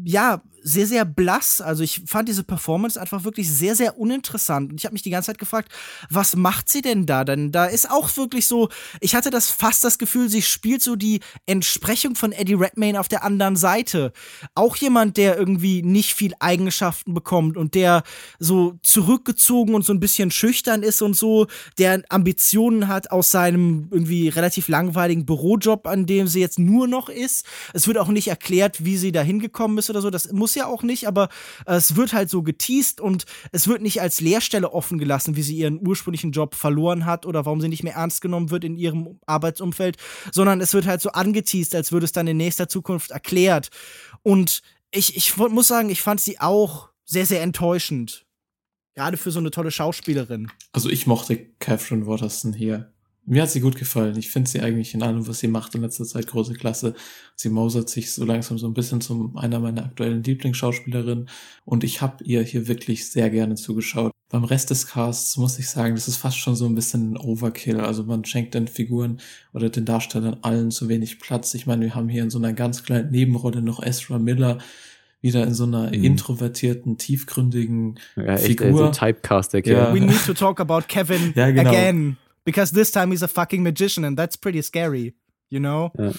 [0.03, 1.61] ja, sehr, sehr blass.
[1.61, 4.71] Also ich fand diese Performance einfach wirklich sehr, sehr uninteressant.
[4.71, 5.71] Und ich habe mich die ganze Zeit gefragt,
[6.09, 7.23] was macht sie denn da?
[7.23, 10.95] Denn da ist auch wirklich so, ich hatte das fast das Gefühl, sie spielt so
[10.95, 14.13] die Entsprechung von Eddie Redmayne auf der anderen Seite.
[14.55, 18.03] Auch jemand, der irgendwie nicht viel Eigenschaften bekommt und der
[18.39, 21.47] so zurückgezogen und so ein bisschen schüchtern ist und so,
[21.77, 27.09] der Ambitionen hat aus seinem irgendwie relativ langweiligen Bürojob, an dem sie jetzt nur noch
[27.09, 27.45] ist.
[27.73, 30.09] Es wird auch nicht erklärt, wie sie da hingekommen ist oder so.
[30.09, 31.29] Das muss muss ja auch nicht, aber
[31.65, 35.43] äh, es wird halt so geteased und es wird nicht als Leerstelle offen gelassen, wie
[35.43, 38.75] sie ihren ursprünglichen Job verloren hat oder warum sie nicht mehr ernst genommen wird in
[38.75, 39.95] ihrem Arbeitsumfeld,
[40.33, 43.69] sondern es wird halt so angeteased, als würde es dann in nächster Zukunft erklärt.
[44.23, 48.25] Und ich, ich muss sagen, ich fand sie auch sehr, sehr enttäuschend.
[48.93, 50.51] Gerade für so eine tolle Schauspielerin.
[50.73, 52.90] Also ich mochte Catherine Watterson hier
[53.25, 54.17] mir hat sie gut gefallen.
[54.17, 56.95] Ich finde sie eigentlich in allem, was sie macht in letzter Zeit, große Klasse.
[57.35, 61.29] Sie mausert sich so langsam so ein bisschen zum einer meiner aktuellen Lieblingsschauspielerinnen
[61.63, 64.11] und ich habe ihr hier wirklich sehr gerne zugeschaut.
[64.29, 67.17] Beim Rest des Casts muss ich sagen, das ist fast schon so ein bisschen ein
[67.17, 67.81] Overkill.
[67.81, 69.19] Also man schenkt den Figuren
[69.53, 71.53] oder den Darstellern allen zu wenig Platz.
[71.53, 74.57] Ich meine, wir haben hier in so einer ganz kleinen Nebenrolle noch Ezra Miller,
[75.19, 76.03] wieder in so einer mhm.
[76.03, 78.67] introvertierten, tiefgründigen ja, echt, Figur.
[78.67, 79.93] Ey, so Typecast, der ja.
[79.93, 81.69] We need to talk about Kevin ja, genau.
[81.69, 82.17] again.
[82.43, 85.13] Because this time he's a fucking magician and that's pretty scary,
[85.49, 85.91] you know?
[85.97, 86.11] Ja.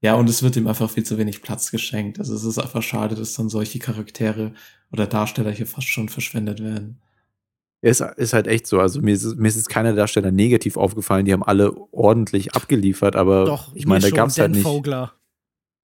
[0.00, 2.18] ja, und es wird ihm einfach viel zu wenig Platz geschenkt.
[2.18, 4.52] Also es ist einfach schade, dass dann solche Charaktere
[4.92, 7.00] oder Darsteller hier fast schon verschwendet werden.
[7.82, 8.80] Es ist halt echt so.
[8.80, 11.26] Also mir ist, mir ist jetzt keiner Darsteller negativ aufgefallen.
[11.26, 14.62] Die haben alle ordentlich abgeliefert, aber Doch, ich meine, da gab es halt nicht.
[14.62, 15.12] Vogler.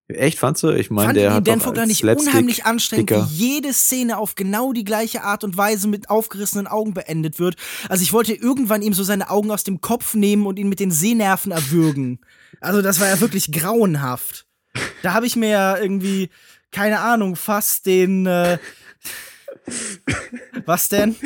[0.08, 0.70] Echt, fandst du?
[0.70, 4.84] Ich meine, der hat Dan Vogler nicht unheimlich anstrengend, wie jede Szene auf genau die
[4.84, 7.56] gleiche Art und Weise mit aufgerissenen Augen beendet wird.
[7.88, 10.80] Also ich wollte irgendwann ihm so seine Augen aus dem Kopf nehmen und ihn mit
[10.80, 12.20] den Sehnerven erwürgen.
[12.60, 14.46] Also das war ja wirklich grauenhaft.
[15.02, 16.30] Da habe ich mir ja irgendwie,
[16.72, 18.58] keine Ahnung, fast den äh,
[20.66, 21.16] Was denn?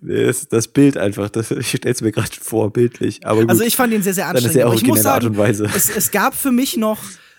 [0.00, 3.24] Das, das Bild einfach, das, ich stelle es mir gerade vor, bildlich.
[3.24, 4.44] Aber gut, also ich fand ihn sehr, sehr anstrengend.
[4.44, 5.68] Dann ist ja auch ich muss sagen, Art und Weise.
[5.74, 6.98] Es, es gab für mich noch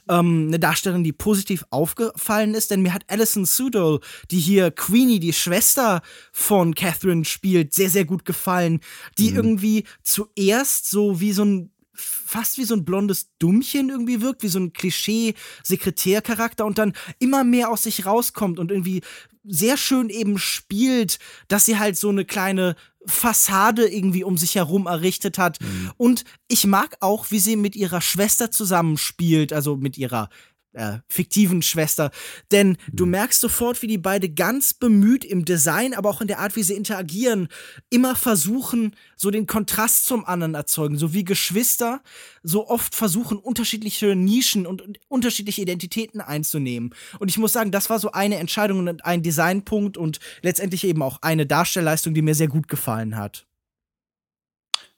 [0.09, 3.99] ähm, eine Darstellerin, die positiv aufgefallen ist, denn mir hat Alison Sudol,
[4.31, 6.01] die hier Queenie, die Schwester
[6.31, 8.79] von Catherine spielt, sehr, sehr gut gefallen.
[9.17, 9.37] Die mhm.
[9.37, 14.47] irgendwie zuerst so wie so ein fast wie so ein blondes Dummchen irgendwie wirkt, wie
[14.47, 19.01] so ein Klischee-Sekretärcharakter und dann immer mehr aus sich rauskommt und irgendwie
[19.43, 22.75] sehr schön eben spielt, dass sie halt so eine kleine
[23.05, 25.59] Fassade irgendwie um sich herum errichtet hat.
[25.61, 25.91] Mhm.
[25.97, 30.29] Und ich mag auch, wie sie mit ihrer Schwester zusammenspielt, also mit ihrer
[30.73, 32.11] äh, fiktiven Schwester.
[32.51, 32.77] Denn mhm.
[32.91, 36.55] du merkst sofort, wie die beide ganz bemüht im Design, aber auch in der Art,
[36.55, 37.47] wie sie interagieren,
[37.89, 40.97] immer versuchen, so den Kontrast zum anderen erzeugen.
[40.97, 42.01] So wie Geschwister
[42.43, 46.93] so oft versuchen, unterschiedliche Nischen und unterschiedliche Identitäten einzunehmen.
[47.19, 51.01] Und ich muss sagen, das war so eine Entscheidung und ein Designpunkt und letztendlich eben
[51.01, 53.45] auch eine Darstellleistung, die mir sehr gut gefallen hat.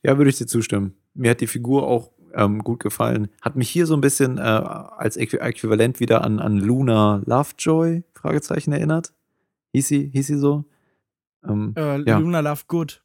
[0.04, 0.94] Ja, würde ich dir zustimmen.
[1.14, 3.30] Mir hat die Figur auch ähm, gut gefallen.
[3.42, 8.72] Hat mich hier so ein bisschen äh, als Äquivalent wieder an, an Luna Lovejoy, Fragezeichen,
[8.74, 9.14] erinnert.
[9.74, 10.66] Hieß sie, hieß sie so?
[11.48, 12.18] Ähm, Äh, ja.
[12.18, 13.02] Luna Lovegood.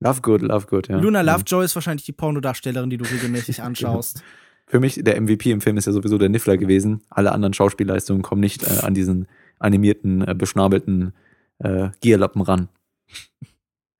[0.00, 0.98] Lovegood, Lovegood, ja.
[0.98, 1.36] Luna Ja.
[1.36, 4.22] Lovejoy ist wahrscheinlich die Pornodarstellerin, die du regelmäßig anschaust.
[4.66, 7.02] Für mich, der MVP im Film ist ja sowieso der Niffler gewesen.
[7.10, 9.26] Alle anderen Schauspielleistungen kommen nicht äh, an diesen
[9.58, 11.12] animierten, äh, beschnabelten
[11.58, 12.68] äh, Gierlappen ran.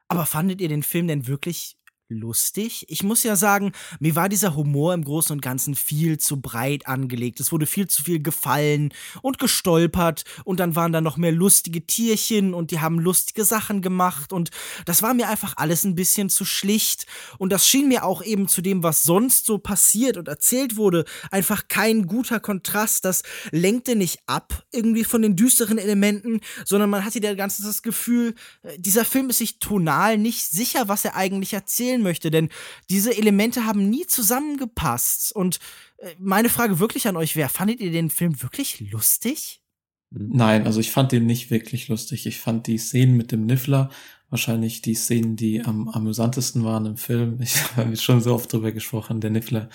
[0.08, 1.76] Aber fandet ihr den Film denn wirklich
[2.10, 2.84] lustig?
[2.88, 6.86] Ich muss ja sagen, mir war dieser Humor im Großen und Ganzen viel zu breit
[6.86, 7.40] angelegt.
[7.40, 8.92] Es wurde viel zu viel gefallen
[9.22, 13.80] und gestolpert und dann waren da noch mehr lustige Tierchen und die haben lustige Sachen
[13.80, 14.50] gemacht und
[14.84, 17.06] das war mir einfach alles ein bisschen zu schlicht
[17.38, 21.04] und das schien mir auch eben zu dem, was sonst so passiert und erzählt wurde,
[21.30, 23.04] einfach kein guter Kontrast.
[23.04, 27.82] Das lenkte nicht ab irgendwie von den düsteren Elementen, sondern man hatte der ganze das
[27.82, 32.48] Gefühl, äh, dieser Film ist sich tonal nicht sicher, was er eigentlich erzählen möchte, denn
[32.88, 35.34] diese Elemente haben nie zusammengepasst.
[35.34, 35.58] Und
[35.98, 39.62] äh, meine Frage wirklich an euch wäre, fandet ihr den Film wirklich lustig?
[40.10, 42.26] Nein, also ich fand den nicht wirklich lustig.
[42.26, 43.90] Ich fand die Szenen mit dem Niffler
[44.30, 47.40] wahrscheinlich die Szenen, die am amüsantesten waren im Film.
[47.40, 49.20] Ich habe schon so oft drüber gesprochen.
[49.20, 49.68] Der Niffler,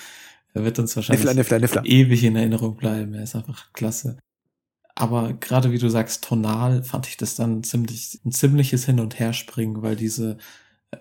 [0.54, 1.86] er wird uns wahrscheinlich Niffler, Niffler, Niffler.
[1.86, 3.14] ewig in Erinnerung bleiben.
[3.14, 4.18] Er ist einfach klasse.
[4.96, 9.20] Aber gerade wie du sagst, tonal fand ich das dann ziemlich, ein ziemliches Hin- und
[9.20, 10.38] Herspringen, weil diese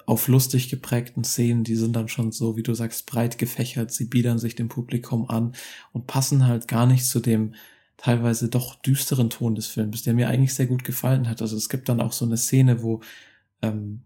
[0.06, 4.06] auf lustig geprägten Szenen, die sind dann schon so, wie du sagst, breit gefächert, sie
[4.06, 5.54] biedern sich dem Publikum an
[5.92, 7.54] und passen halt gar nicht zu dem
[7.96, 11.40] teilweise doch düsteren Ton des Films, der mir eigentlich sehr gut gefallen hat.
[11.42, 13.00] Also es gibt dann auch so eine Szene, wo,
[13.62, 14.02] ähm,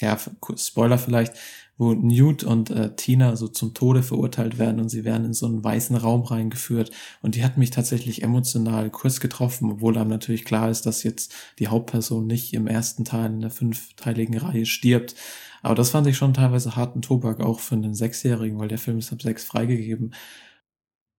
[0.00, 0.18] ja,
[0.56, 1.34] Spoiler vielleicht,
[1.76, 5.46] wo Newt und äh, Tina so zum Tode verurteilt werden und sie werden in so
[5.46, 6.90] einen weißen Raum reingeführt.
[7.20, 11.34] Und die hat mich tatsächlich emotional kurz getroffen, obwohl einem natürlich klar ist, dass jetzt
[11.58, 15.16] die Hauptperson nicht im ersten Teil in der fünfteiligen Reihe stirbt.
[15.62, 18.98] Aber das fand ich schon teilweise harten Tobak, auch für einen Sechsjährigen, weil der Film
[18.98, 20.14] ist ab sechs freigegeben.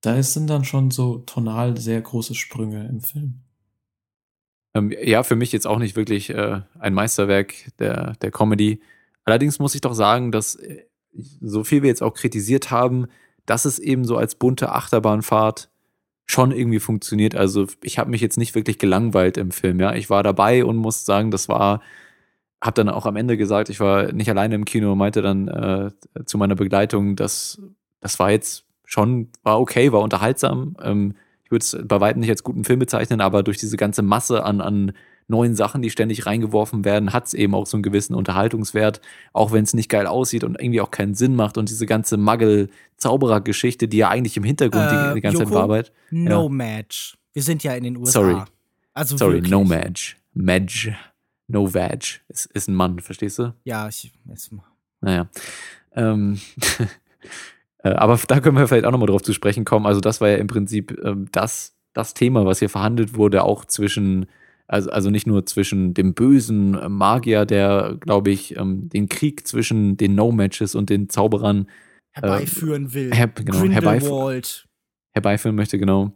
[0.02, 3.42] Da sind dann schon so tonal sehr große Sprünge im Film.
[4.76, 8.82] Ähm, ja, für mich jetzt auch nicht wirklich äh, ein Meisterwerk der, der Comedy.
[9.26, 10.86] Allerdings muss ich doch sagen, dass äh,
[11.42, 13.08] so viel wir jetzt auch kritisiert haben,
[13.46, 15.70] dass es eben so als bunte Achterbahnfahrt
[16.26, 17.36] schon irgendwie funktioniert.
[17.36, 19.80] Also ich habe mich jetzt nicht wirklich gelangweilt im Film.
[19.80, 21.82] Ja, ich war dabei und muss sagen, das war,
[22.62, 25.48] habe dann auch am Ende gesagt, ich war nicht alleine im Kino und meinte dann
[25.48, 25.92] äh,
[26.26, 27.62] zu meiner Begleitung, dass
[28.02, 30.76] das war jetzt schon war okay, war unterhaltsam.
[30.82, 34.02] Ähm, ich würde es bei weitem nicht als guten Film bezeichnen, aber durch diese ganze
[34.02, 34.94] Masse an, an
[35.28, 39.02] neuen Sachen, die ständig reingeworfen werden, hat es eben auch so einen gewissen Unterhaltungswert,
[39.34, 42.18] auch wenn es nicht geil aussieht und irgendwie auch keinen Sinn macht und diese ganze
[42.18, 45.94] Muggel-Zauberer-Geschichte, die ja eigentlich im Hintergrund die, die ganze Zeit Äh, Joko, bearbeitet.
[46.12, 46.50] No ja.
[46.50, 47.18] Match.
[47.34, 48.12] Wir sind ja in den USA.
[48.12, 48.42] Sorry.
[48.94, 49.52] Also Sorry, wirklich.
[49.52, 50.16] no Madge.
[50.34, 50.96] Madge.
[51.48, 52.22] No Vag.
[52.28, 53.54] Ist, ist ein Mann, verstehst du?
[53.66, 54.12] Ja, ich.
[54.28, 54.52] Jetzt,
[55.02, 55.28] Naja.
[55.94, 56.40] Ähm,
[57.84, 59.86] äh, aber da können wir vielleicht auch nochmal drauf zu sprechen kommen.
[59.86, 63.66] Also, das war ja im Prinzip ähm, das, das Thema, was hier verhandelt wurde, auch
[63.66, 64.28] zwischen,
[64.68, 69.98] also, also nicht nur zwischen dem bösen Magier, der, glaube ich, ähm, den Krieg zwischen
[69.98, 71.68] den No-Matches und den Zauberern
[72.12, 73.14] herbeiführen will.
[73.14, 74.68] Her genau, herbeiführen, Grindelwald.
[75.12, 76.14] herbeiführen möchte, genau.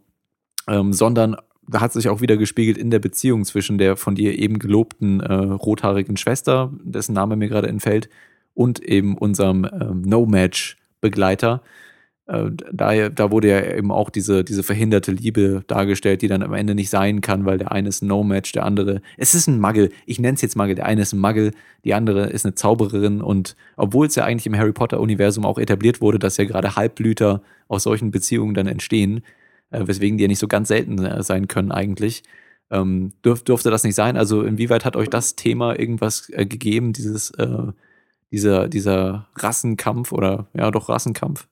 [0.68, 1.36] Ähm, sondern
[1.68, 5.20] da hat sich auch wieder gespiegelt in der Beziehung zwischen der von dir eben gelobten
[5.20, 8.08] äh, rothaarigen Schwester, dessen Name mir gerade entfällt,
[8.54, 11.62] und eben unserem ähm, No-Match-Begleiter.
[12.30, 16.54] Äh, da, da wurde ja eben auch diese, diese verhinderte Liebe dargestellt, die dann am
[16.54, 19.02] Ende nicht sein kann, weil der eine ist ein No-Match, der andere.
[19.16, 19.90] Es ist ein Muggel.
[20.06, 20.76] Ich nenne es jetzt Muggel.
[20.76, 21.50] Der eine ist ein Muggel,
[21.84, 23.20] die andere ist eine Zaubererin.
[23.20, 27.42] Und obwohl es ja eigentlich im Harry Potter-Universum auch etabliert wurde, dass ja gerade Halbblüter
[27.66, 29.22] aus solchen Beziehungen dann entstehen,
[29.70, 32.22] äh, weswegen die ja nicht so ganz selten äh, sein können eigentlich.
[32.70, 34.16] Ähm, dürf, durfte das nicht sein?
[34.16, 37.72] Also inwieweit hat euch das Thema irgendwas äh, gegeben, dieses, äh,
[38.30, 41.48] dieser, dieser Rassenkampf oder ja doch Rassenkampf?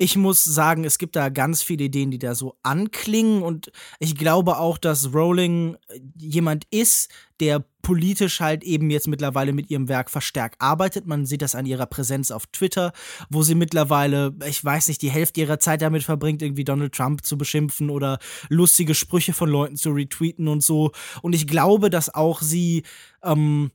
[0.00, 4.14] Ich muss sagen, es gibt da ganz viele Ideen, die da so anklingen und ich
[4.14, 5.76] glaube auch, dass Rowling
[6.16, 11.06] jemand ist, der politisch halt eben jetzt mittlerweile mit ihrem Werk verstärkt arbeitet.
[11.06, 12.92] Man sieht das an ihrer Präsenz auf Twitter,
[13.28, 17.24] wo sie mittlerweile, ich weiß nicht, die Hälfte ihrer Zeit damit verbringt, irgendwie Donald Trump
[17.24, 18.18] zu beschimpfen oder
[18.48, 20.92] lustige Sprüche von Leuten zu retweeten und so.
[21.22, 22.84] Und ich glaube, dass auch sie
[23.24, 23.72] ähm,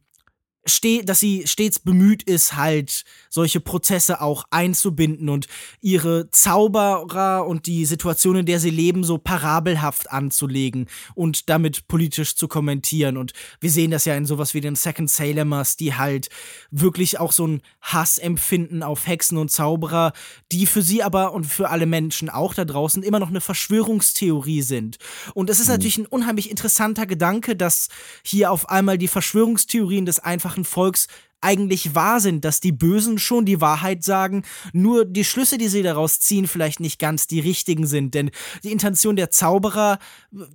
[0.65, 5.47] ste dass sie stets bemüht ist, halt solche Prozesse auch einzubinden und
[5.81, 12.35] ihre Zauberer und die Situation, in der sie leben, so parabelhaft anzulegen und damit politisch
[12.35, 13.17] zu kommentieren.
[13.17, 16.29] Und wir sehen das ja in sowas wie den Second Salemers, die halt
[16.71, 20.13] wirklich auch so ein Hass empfinden auf Hexen und Zauberer,
[20.51, 24.61] die für sie aber und für alle Menschen auch da draußen immer noch eine Verschwörungstheorie
[24.61, 24.97] sind.
[25.33, 25.73] Und es ist mhm.
[25.73, 27.89] natürlich ein unheimlich interessanter Gedanke, dass
[28.23, 30.19] hier auf einmal die Verschwörungstheorien des
[30.53, 31.07] einfachen Volks
[31.43, 35.83] eigentlich wahr sind, dass die Bösen schon die Wahrheit sagen, nur die Schlüsse, die sie
[35.83, 38.13] daraus ziehen, vielleicht nicht ganz die richtigen sind.
[38.13, 38.31] Denn
[38.63, 39.99] die Intention der Zauberer,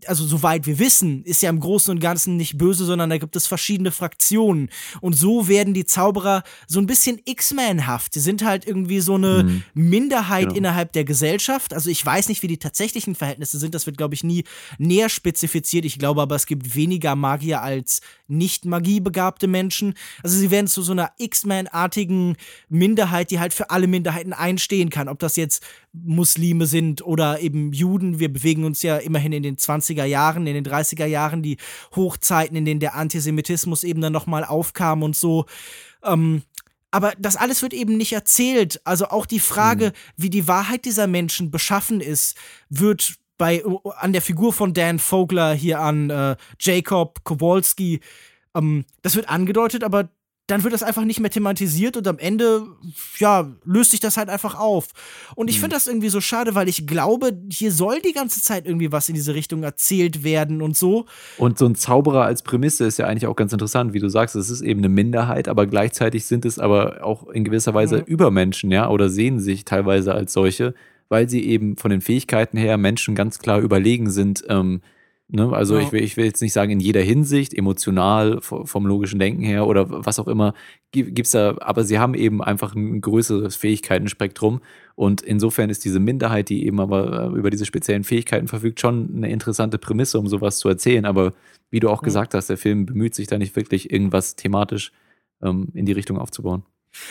[0.07, 3.37] also soweit wir wissen, ist ja im Großen und Ganzen nicht böse, sondern da gibt
[3.37, 4.71] es verschiedene Fraktionen.
[5.01, 8.15] Und so werden die Zauberer so ein bisschen X-Men-haft.
[8.15, 9.63] Sie sind halt irgendwie so eine mhm.
[9.75, 10.57] Minderheit genau.
[10.57, 11.75] innerhalb der Gesellschaft.
[11.75, 13.75] Also ich weiß nicht, wie die tatsächlichen Verhältnisse sind.
[13.75, 14.45] Das wird, glaube ich, nie
[14.79, 15.85] näher spezifiziert.
[15.85, 19.95] Ich glaube aber, es gibt weniger Magier als nicht magiebegabte Menschen.
[20.23, 22.37] Also sie werden zu so einer X-Men-artigen
[22.69, 25.09] Minderheit, die halt für alle Minderheiten einstehen kann.
[25.09, 28.19] Ob das jetzt Muslime sind oder eben Juden.
[28.19, 31.57] Wir bewegen uns ja immerhin in den 20er Jahren, in den 30er Jahren, die
[31.97, 35.47] Hochzeiten, in denen der Antisemitismus eben dann nochmal aufkam und so.
[36.03, 36.43] Ähm,
[36.91, 38.81] aber das alles wird eben nicht erzählt.
[38.85, 39.93] Also auch die Frage, mhm.
[40.17, 42.37] wie die Wahrheit dieser Menschen beschaffen ist,
[42.71, 43.63] wird bei
[43.97, 48.01] an der Figur von Dan Vogler hier an äh, Jacob Kowalski,
[48.55, 50.11] ähm, das wird angedeutet, aber
[50.49, 52.63] dann wird das einfach nicht mehr thematisiert und am Ende,
[53.19, 54.89] ja, löst sich das halt einfach auf.
[55.35, 55.61] Und ich mhm.
[55.61, 59.11] finde das irgendwie so schade, weil ich glaube, hier soll die ganze Zeit irgendwie was
[59.11, 61.05] in diese Richtung erzählt werden und so.
[61.37, 64.37] Und so ein Zauberer als Prämisse ist ja eigentlich auch ganz interessant, wie du sagst,
[64.37, 68.05] es ist eben eine Minderheit, aber gleichzeitig sind es aber auch in gewisser Weise mhm.
[68.05, 70.73] Übermenschen, ja, oder sehen sich teilweise als solche,
[71.11, 74.81] weil sie eben von den Fähigkeiten her Menschen ganz klar überlegen sind, ähm,
[75.31, 75.53] Ne?
[75.53, 75.83] Also ja.
[75.83, 79.67] ich, will, ich will jetzt nicht sagen in jeder Hinsicht, emotional, vom logischen Denken her
[79.67, 80.55] oder was auch immer,
[80.91, 84.61] gibt's da, aber sie haben eben einfach ein größeres Fähigkeitenspektrum.
[84.95, 89.17] Und insofern ist diese Minderheit, die eben aber äh, über diese speziellen Fähigkeiten verfügt, schon
[89.17, 91.05] eine interessante Prämisse, um sowas zu erzählen.
[91.05, 91.35] Aber
[91.71, 92.07] wie du auch ja.
[92.07, 94.93] gesagt hast, der Film bemüht sich da nicht wirklich, irgendwas thematisch
[95.43, 96.63] ähm, in die Richtung aufzubauen.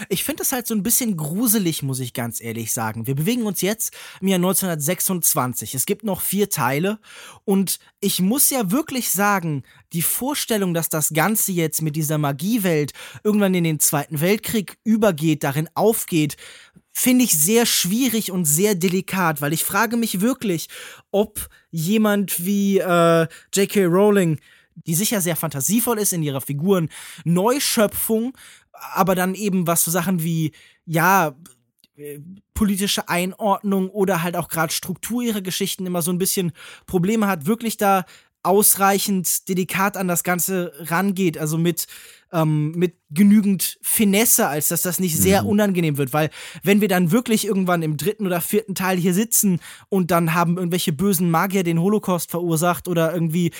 [0.09, 3.07] Ich finde es halt so ein bisschen gruselig, muss ich ganz ehrlich sagen.
[3.07, 5.75] Wir bewegen uns jetzt im Jahr 1926.
[5.75, 6.99] Es gibt noch vier Teile
[7.45, 9.63] und ich muss ja wirklich sagen,
[9.93, 12.93] die Vorstellung, dass das Ganze jetzt mit dieser Magiewelt
[13.23, 16.37] irgendwann in den Zweiten Weltkrieg übergeht, darin aufgeht,
[16.91, 20.67] finde ich sehr schwierig und sehr delikat, weil ich frage mich wirklich,
[21.11, 23.85] ob jemand wie äh, J.K.
[23.85, 24.39] Rowling
[24.85, 26.89] die sicher sehr fantasievoll ist in ihrer Figuren,
[27.23, 28.37] Neuschöpfung
[28.93, 30.51] aber dann eben was so Sachen wie,
[30.85, 31.35] ja,
[31.95, 32.19] äh,
[32.53, 36.51] politische Einordnung oder halt auch gerade Struktur ihrer Geschichten immer so ein bisschen
[36.85, 38.05] Probleme hat, wirklich da
[38.47, 41.87] ausreichend delikat an das Ganze rangeht, also mit
[42.31, 45.49] ähm, mit genügend Finesse, als dass das nicht sehr mhm.
[45.49, 46.13] unangenehm wird.
[46.13, 46.29] Weil
[46.63, 49.59] wenn wir dann wirklich irgendwann im dritten oder vierten Teil hier sitzen
[49.89, 53.51] und dann haben irgendwelche bösen Magier den Holocaust verursacht oder irgendwie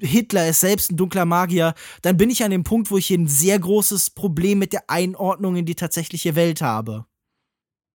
[0.00, 3.18] Hitler ist selbst ein dunkler Magier, dann bin ich an dem Punkt, wo ich hier
[3.18, 7.06] ein sehr großes Problem mit der Einordnung in die tatsächliche Welt habe.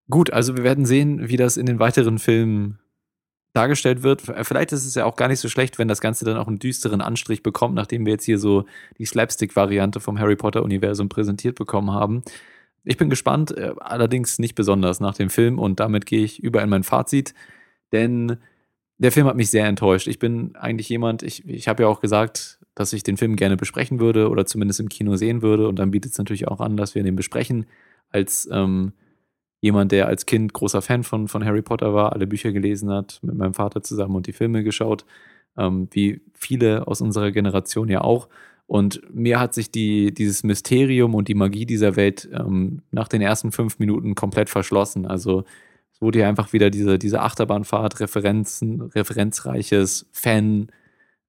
[0.10, 2.80] Gut, also wir werden sehen, wie das in den weiteren Filmen
[3.54, 4.22] dargestellt wird.
[4.22, 6.60] Vielleicht ist es ja auch gar nicht so schlecht, wenn das Ganze dann auch einen
[6.60, 8.66] düsteren Anstrich bekommt, nachdem wir jetzt hier so
[8.98, 12.24] die Slapstick-Variante vom Harry Potter-Universum präsentiert bekommen haben.
[12.84, 16.62] Ich bin gespannt, äh, allerdings nicht besonders nach dem Film und damit gehe ich über
[16.62, 17.34] in mein Fazit,
[17.92, 18.38] denn
[18.98, 20.08] der Film hat mich sehr enttäuscht.
[20.08, 23.56] Ich bin eigentlich jemand, ich, ich habe ja auch gesagt, dass ich den Film gerne
[23.56, 26.76] besprechen würde oder zumindest im Kino sehen würde und dann bietet es natürlich auch an,
[26.76, 27.68] dass wir den besprechen
[28.10, 28.94] als ähm,
[29.64, 33.19] jemand, der als Kind großer Fan von, von Harry Potter war, alle Bücher gelesen hat,
[33.22, 35.06] mit meinem Vater zusammen und die Filme geschaut,
[35.57, 38.27] ähm, wie viele aus unserer Generation ja auch.
[38.68, 43.22] Und mir hat sich die, dieses Mysterium und die Magie dieser Welt ähm, nach den
[43.22, 45.06] ersten fünf Minuten komplett verschlossen.
[45.06, 45.45] Also
[45.94, 50.68] es wurde ja einfach wieder diese, diese Achterbahnfahrt, Referenzen, referenzreiches Fan,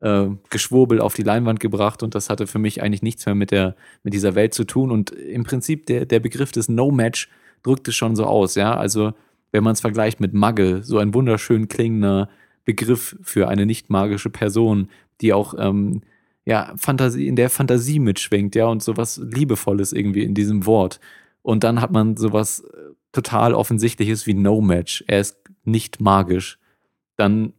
[0.00, 3.52] äh, Geschwurbel auf die Leinwand gebracht und das hatte für mich eigentlich nichts mehr mit,
[3.52, 4.90] der, mit dieser Welt zu tun.
[4.90, 7.28] Und im Prinzip der, der Begriff des No-Match
[7.64, 8.76] drückt es schon so aus, ja.
[8.76, 9.12] Also,
[9.50, 12.28] wenn man es vergleicht mit Magge, so ein wunderschön klingender
[12.64, 14.88] Begriff für eine nicht magische Person,
[15.20, 16.02] die auch ähm,
[16.44, 21.00] ja, Fantasie, in der Fantasie mitschwingt, ja, und sowas Liebevolles irgendwie in diesem Wort.
[21.42, 25.04] Und dann hat man sowas äh, total Offensichtliches wie No Match.
[25.06, 26.58] Er ist nicht magisch.
[27.16, 27.52] Dann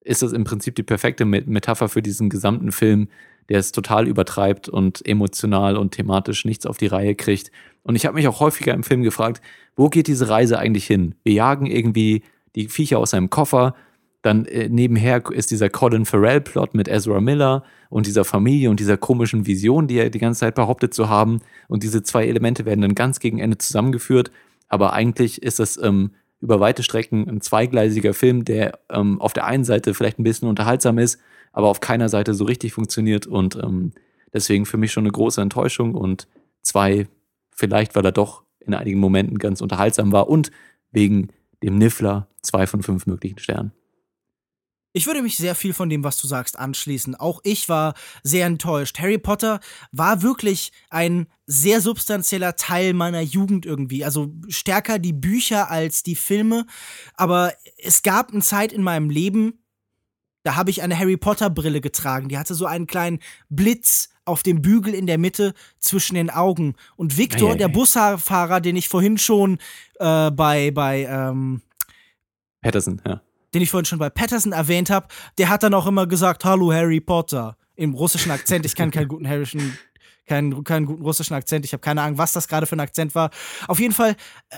[0.00, 3.08] ist das im Prinzip die perfekte Metapher für diesen gesamten Film,
[3.48, 7.50] der es total übertreibt und emotional und thematisch nichts auf die Reihe kriegt.
[7.82, 9.40] Und ich habe mich auch häufiger im Film gefragt,
[9.76, 11.14] wo geht diese Reise eigentlich hin?
[11.24, 12.22] Wir jagen irgendwie
[12.54, 13.74] die Viecher aus seinem Koffer,
[14.22, 18.96] dann äh, nebenher ist dieser Colin Farrell-Plot mit Ezra Miller und dieser Familie und dieser
[18.96, 21.40] komischen Vision, die er die ganze Zeit behauptet zu haben.
[21.68, 24.30] Und diese zwei Elemente werden dann ganz gegen Ende zusammengeführt.
[24.68, 26.10] Aber eigentlich ist das ähm,
[26.40, 30.48] über weite Strecken ein zweigleisiger Film, der ähm, auf der einen Seite vielleicht ein bisschen
[30.48, 31.20] unterhaltsam ist,
[31.52, 33.92] aber auf keiner Seite so richtig funktioniert und ähm,
[34.32, 36.28] deswegen für mich schon eine große Enttäuschung und
[36.62, 37.08] zwei,
[37.50, 40.50] vielleicht weil er doch in einigen Momenten ganz unterhaltsam war und
[40.90, 41.28] wegen
[41.62, 43.72] dem Niffler zwei von fünf möglichen Sternen.
[44.94, 47.14] Ich würde mich sehr viel von dem, was du sagst, anschließen.
[47.14, 48.98] Auch ich war sehr enttäuscht.
[48.98, 49.60] Harry Potter
[49.92, 54.04] war wirklich ein sehr substanzieller Teil meiner Jugend irgendwie.
[54.04, 56.66] Also stärker die Bücher als die Filme.
[57.14, 59.62] Aber es gab eine Zeit in meinem Leben,
[60.48, 62.30] da habe ich eine Harry Potter Brille getragen.
[62.30, 63.18] Die hatte so einen kleinen
[63.50, 66.74] Blitz auf dem Bügel in der Mitte zwischen den Augen.
[66.96, 67.68] Und Victor, der.
[67.68, 69.58] Busfahrer, den ich vorhin schon
[70.00, 71.60] äh, bei, bei ähm,
[72.62, 73.20] Patterson, ja.
[73.52, 76.72] den ich vorhin schon bei Patterson erwähnt habe, der hat dann auch immer gesagt, hallo
[76.72, 77.58] Harry Potter.
[77.76, 78.64] Im russischen Akzent.
[78.64, 79.78] Ich kann keinen guten harrischen,
[80.28, 81.64] keinen, keinen guten russischen Akzent.
[81.64, 83.30] Ich habe keine Ahnung, was das gerade für ein Akzent war.
[83.66, 84.16] Auf jeden Fall
[84.50, 84.56] äh,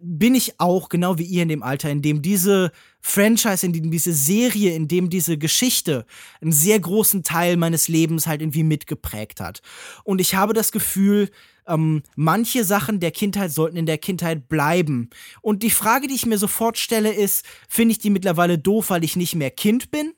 [0.00, 3.90] bin ich auch, genau wie ihr in dem Alter, in dem diese Franchise, in dem
[3.90, 6.06] diese Serie, in dem diese Geschichte
[6.40, 9.62] einen sehr großen Teil meines Lebens halt irgendwie mitgeprägt hat.
[10.02, 11.30] Und ich habe das Gefühl,
[11.68, 15.10] ähm, manche Sachen der Kindheit sollten in der Kindheit bleiben.
[15.40, 19.04] Und die Frage, die ich mir sofort stelle, ist, finde ich die mittlerweile doof, weil
[19.04, 20.12] ich nicht mehr Kind bin?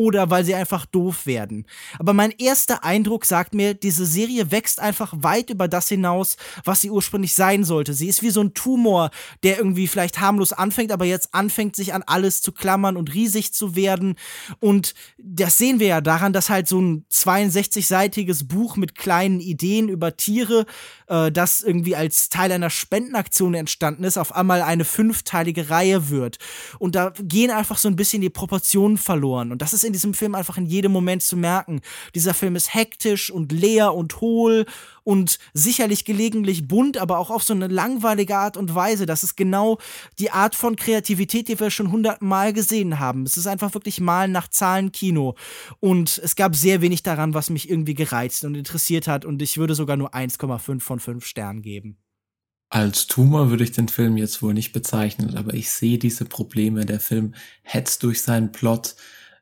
[0.00, 1.66] Oder weil sie einfach doof werden.
[1.98, 6.80] Aber mein erster Eindruck sagt mir, diese Serie wächst einfach weit über das hinaus, was
[6.80, 7.92] sie ursprünglich sein sollte.
[7.92, 9.10] Sie ist wie so ein Tumor,
[9.42, 13.52] der irgendwie vielleicht harmlos anfängt, aber jetzt anfängt, sich an alles zu klammern und riesig
[13.52, 14.14] zu werden.
[14.58, 19.90] Und das sehen wir ja daran, dass halt so ein 62-seitiges Buch mit kleinen Ideen
[19.90, 20.64] über Tiere,
[21.10, 26.38] äh, das irgendwie als Teil einer Spendenaktion entstanden ist, auf einmal eine fünfteilige Reihe wird.
[26.78, 29.52] Und da gehen einfach so ein bisschen die Proportionen verloren.
[29.52, 31.80] Und das ist in diesem Film einfach in jedem Moment zu merken.
[32.14, 34.64] Dieser Film ist hektisch und leer und hohl
[35.04, 39.06] und sicherlich gelegentlich bunt, aber auch auf so eine langweilige Art und Weise.
[39.06, 39.78] Das ist genau
[40.18, 43.24] die Art von Kreativität, die wir schon hundertmal gesehen haben.
[43.24, 45.34] Es ist einfach wirklich Malen nach Zahlen Kino.
[45.80, 49.24] Und es gab sehr wenig daran, was mich irgendwie gereizt und interessiert hat.
[49.24, 51.98] Und ich würde sogar nur 1,5 von 5 Sternen geben.
[52.72, 56.86] Als Tumor würde ich den Film jetzt wohl nicht bezeichnen, aber ich sehe diese Probleme.
[56.86, 58.94] Der Film hetzt durch seinen Plot,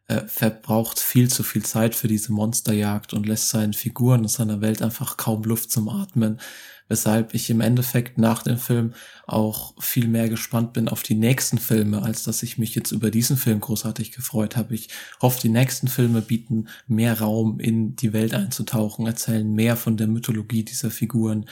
[0.09, 4.61] äh, verbraucht viel zu viel Zeit für diese Monsterjagd und lässt seinen Figuren und seiner
[4.61, 6.41] Welt einfach kaum Luft zum Atmen,
[6.89, 8.95] weshalb ich im Endeffekt nach dem Film
[9.27, 13.11] auch viel mehr gespannt bin auf die nächsten Filme, als dass ich mich jetzt über
[13.11, 14.75] diesen Film großartig gefreut habe.
[14.75, 14.89] Ich
[15.21, 20.07] hoffe, die nächsten Filme bieten mehr Raum in die Welt einzutauchen, erzählen mehr von der
[20.07, 21.45] Mythologie dieser Figuren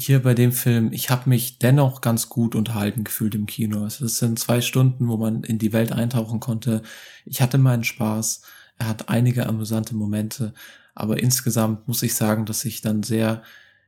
[0.00, 3.84] hier bei dem Film, ich habe mich dennoch ganz gut unterhalten gefühlt im Kino.
[3.84, 6.82] Also es sind zwei Stunden, wo man in die Welt eintauchen konnte.
[7.24, 8.42] Ich hatte meinen Spaß.
[8.78, 10.54] Er hat einige amüsante Momente,
[10.94, 13.42] aber insgesamt muss ich sagen, dass ich dann sehr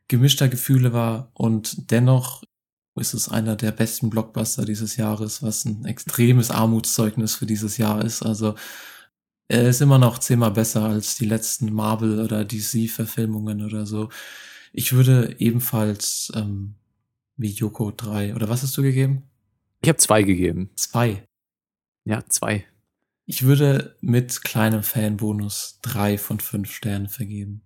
[0.08, 2.42] gemischter Gefühle war und dennoch
[3.00, 8.04] ist es einer der besten Blockbuster dieses Jahres, was ein extremes Armutszeugnis für dieses Jahr
[8.04, 8.22] ist.
[8.22, 8.54] Also
[9.48, 14.10] er ist immer noch zehnmal besser als die letzten Marvel oder DC-Verfilmungen oder so.
[14.72, 16.74] Ich würde ebenfalls ähm,
[17.36, 19.24] wie Yoko drei oder was hast du gegeben?
[19.82, 20.70] Ich habe zwei gegeben.
[20.76, 21.24] Zwei.
[22.04, 22.64] Ja, zwei.
[23.26, 27.62] Ich würde mit kleinem Fanbonus drei von fünf Sternen vergeben.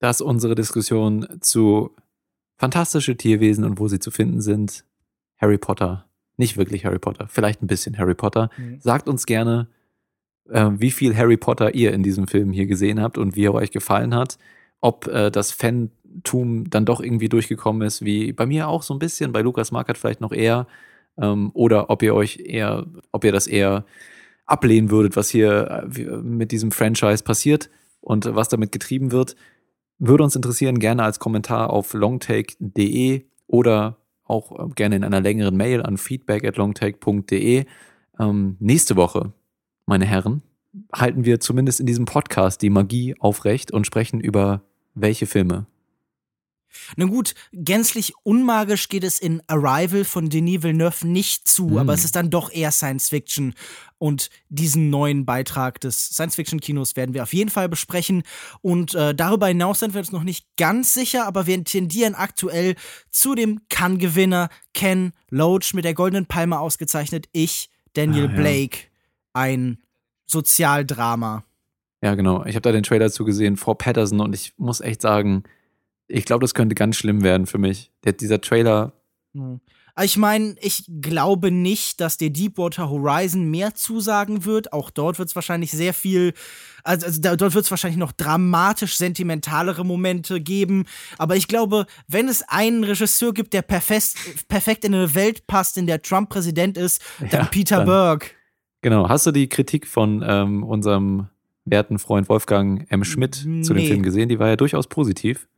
[0.00, 1.96] Das ist unsere Diskussion zu
[2.56, 4.84] fantastische Tierwesen und wo sie zu finden sind.
[5.38, 6.08] Harry Potter.
[6.36, 8.50] Nicht wirklich Harry Potter, vielleicht ein bisschen Harry Potter.
[8.56, 8.80] Mhm.
[8.80, 9.68] Sagt uns gerne,
[10.48, 13.54] äh, wie viel Harry Potter ihr in diesem Film hier gesehen habt und wie er
[13.54, 14.38] euch gefallen hat.
[14.80, 18.98] Ob äh, das Fantum dann doch irgendwie durchgekommen ist, wie bei mir auch so ein
[18.98, 20.66] bisschen, bei Lukas Markert vielleicht noch eher.
[21.16, 23.84] Ähm, oder ob ihr euch eher, ob ihr das eher
[24.46, 29.36] ablehnen würdet, was hier äh, mit diesem Franchise passiert und was damit getrieben wird.
[29.98, 35.56] Würde uns interessieren, gerne als Kommentar auf longtake.de oder auch äh, gerne in einer längeren
[35.56, 37.64] Mail an feedback at longtake.de.
[38.18, 39.32] Ähm, nächste Woche,
[39.86, 40.42] meine Herren,
[40.92, 44.62] halten wir zumindest in diesem Podcast die Magie aufrecht und sprechen über
[45.00, 45.66] welche Filme.
[46.96, 51.78] Na gut, gänzlich unmagisch geht es in Arrival von Denis Villeneuve nicht zu, Mm.
[51.78, 53.54] aber es ist dann doch eher Science Fiction.
[53.96, 58.22] Und diesen neuen Beitrag des Science-Fiction-Kinos werden wir auf jeden Fall besprechen.
[58.60, 62.76] Und äh, darüber hinaus sind wir uns noch nicht ganz sicher, aber wir tendieren aktuell
[63.10, 67.28] zu dem Cannes-Gewinner Ken Loach mit der Goldenen Palme ausgezeichnet.
[67.32, 68.36] Ich, Daniel Ah, ja.
[68.40, 68.78] Blake,
[69.32, 69.78] ein
[70.26, 71.44] Sozialdrama.
[72.02, 72.44] Ja, genau.
[72.44, 75.42] Ich habe da den Trailer zugesehen vor Patterson und ich muss echt sagen,
[76.06, 77.90] ich glaube, das könnte ganz schlimm werden für mich.
[78.04, 78.92] Der, dieser Trailer,
[79.34, 79.60] Hm.
[80.00, 84.72] Ich meine, ich glaube nicht, dass der Deepwater Horizon mehr zusagen wird.
[84.72, 86.34] Auch dort wird es wahrscheinlich sehr viel,
[86.84, 90.84] also, also dort wird es wahrscheinlich noch dramatisch sentimentalere Momente geben.
[91.18, 94.14] Aber ich glaube, wenn es einen Regisseur gibt, der perfekt,
[94.46, 98.36] perfekt in eine Welt passt, in der Trump Präsident ist, dann Ja, Peter dann- Berg.
[98.82, 99.08] genau.
[99.08, 101.26] Hast du die Kritik von ähm, unserem
[101.70, 103.04] werten Freund Wolfgang M.
[103.04, 103.88] Schmidt zu dem Nee.
[103.88, 104.28] Film gesehen?
[104.28, 105.48] Die war ja durchaus positiv.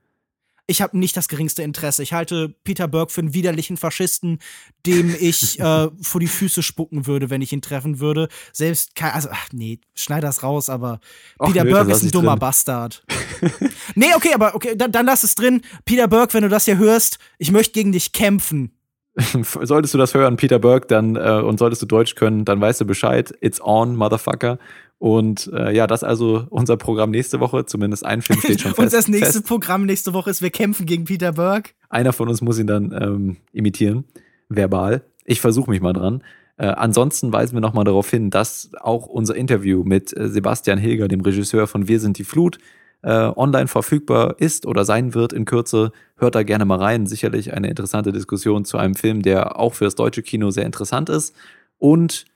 [0.66, 2.00] ich habe nicht das geringste Interesse.
[2.04, 4.38] Ich halte Peter Burke für einen widerlichen Faschisten,
[4.86, 8.28] dem ich äh, vor die Füße spucken würde, wenn ich ihn treffen würde.
[8.52, 11.00] Selbst, kein, also, ach nee, schneid das raus, aber
[11.40, 12.38] Och, Peter nö, Burke ist ein dummer drin.
[12.40, 13.02] Bastard.
[13.96, 15.62] nee, okay, aber okay, dann, dann lass es drin.
[15.84, 18.70] Peter Burke, wenn du das hier hörst, ich möchte gegen dich kämpfen.
[19.42, 22.80] solltest du das hören, Peter Burke, dann äh, und solltest du Deutsch können, dann weißt
[22.80, 23.34] du Bescheid.
[23.40, 24.58] It's on, Motherfucker.
[25.00, 27.64] Und äh, ja, das ist also unser Programm nächste Woche.
[27.64, 28.78] Zumindest ein Film steht schon fest.
[28.80, 29.46] Und das nächste fest.
[29.46, 31.70] Programm nächste Woche ist, wir kämpfen gegen Peter Burke.
[31.88, 34.04] Einer von uns muss ihn dann ähm, imitieren,
[34.50, 35.02] verbal.
[35.24, 36.22] Ich versuche mich mal dran.
[36.58, 41.08] Äh, ansonsten weisen wir nochmal darauf hin, dass auch unser Interview mit äh, Sebastian Hilger,
[41.08, 42.58] dem Regisseur von Wir sind die Flut,
[43.00, 45.92] äh, online verfügbar ist oder sein wird in Kürze.
[46.18, 47.06] Hört da gerne mal rein.
[47.06, 51.08] Sicherlich eine interessante Diskussion zu einem Film, der auch für das deutsche Kino sehr interessant
[51.08, 51.34] ist.
[51.78, 52.26] Und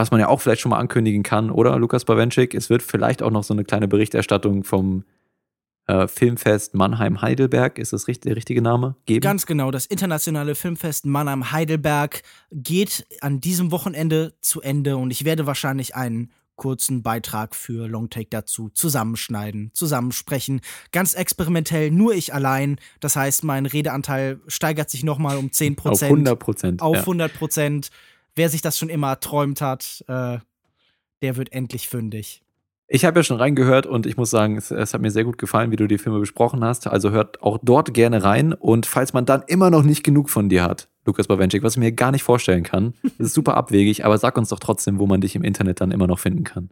[0.00, 3.22] was man ja auch vielleicht schon mal ankündigen kann, oder Lukas Bawenschik, es wird vielleicht
[3.22, 5.04] auch noch so eine kleine Berichterstattung vom
[5.86, 9.20] äh, Filmfest Mannheim-Heidelberg, ist das richtig, der richtige Name, geben.
[9.20, 15.46] Ganz genau, das internationale Filmfest Mannheim-Heidelberg geht an diesem Wochenende zu Ende und ich werde
[15.46, 20.60] wahrscheinlich einen kurzen Beitrag für Longtake dazu zusammenschneiden, zusammensprechen.
[20.92, 22.76] Ganz experimentell, nur ich allein.
[23.00, 26.10] Das heißt, mein Redeanteil steigert sich nochmal um 10 Auf Prozent.
[26.10, 26.82] 100 Prozent.
[26.82, 27.00] Auf ja.
[27.00, 27.90] 100 Prozent.
[28.34, 30.38] Wer sich das schon immer erträumt hat, äh,
[31.22, 32.42] der wird endlich fündig.
[32.92, 35.38] Ich habe ja schon reingehört und ich muss sagen, es, es hat mir sehr gut
[35.38, 36.88] gefallen, wie du die Filme besprochen hast.
[36.88, 38.52] Also hört auch dort gerne rein.
[38.52, 41.78] Und falls man dann immer noch nicht genug von dir hat, Lukas Bawenschik, was ich
[41.78, 45.06] mir gar nicht vorstellen kann, das ist super abwegig, aber sag uns doch trotzdem, wo
[45.06, 46.70] man dich im Internet dann immer noch finden kann.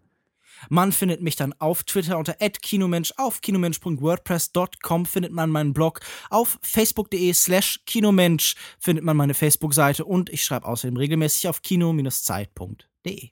[0.69, 6.01] Man findet mich dann auf Twitter unter @kinomensch, auf kinomensch.wordpress.com findet man meinen Blog,
[6.31, 13.31] auf facebook.de slash kinomensch findet man meine Facebook-Seite und ich schreibe außerdem regelmäßig auf kino-zeit.de.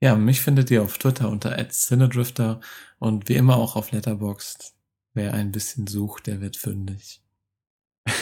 [0.00, 2.60] Ja, mich findet ihr auf Twitter unter @cinedrifter
[2.98, 4.74] und wie immer auch auf Letterboxd.
[5.14, 7.22] Wer ein bisschen sucht, der wird fündig.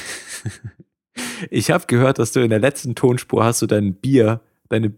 [1.50, 4.90] Ich habe gehört, dass du in der letzten Tonspur hast du dein Bier, deine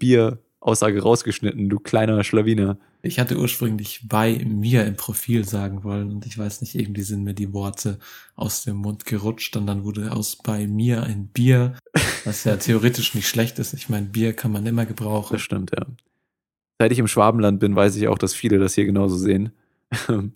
[0.63, 2.79] Bieraussage rausgeschnitten, du kleiner Schlawiner.
[3.03, 7.25] Ich hatte ursprünglich bei mir im Profil sagen wollen und ich weiß nicht, irgendwie sind
[7.25, 7.99] mir die Worte
[8.37, 11.75] aus dem Mund gerutscht und dann wurde aus bei mir ein Bier,
[12.25, 13.73] was ja theoretisch nicht schlecht ist.
[13.75, 15.35] Ich meine, Bier kann man immer gebrauchen.
[15.35, 15.85] Das stimmt, ja.
[16.79, 19.51] Seit ich im Schwabenland bin, weiß ich auch, dass viele das hier genauso sehen.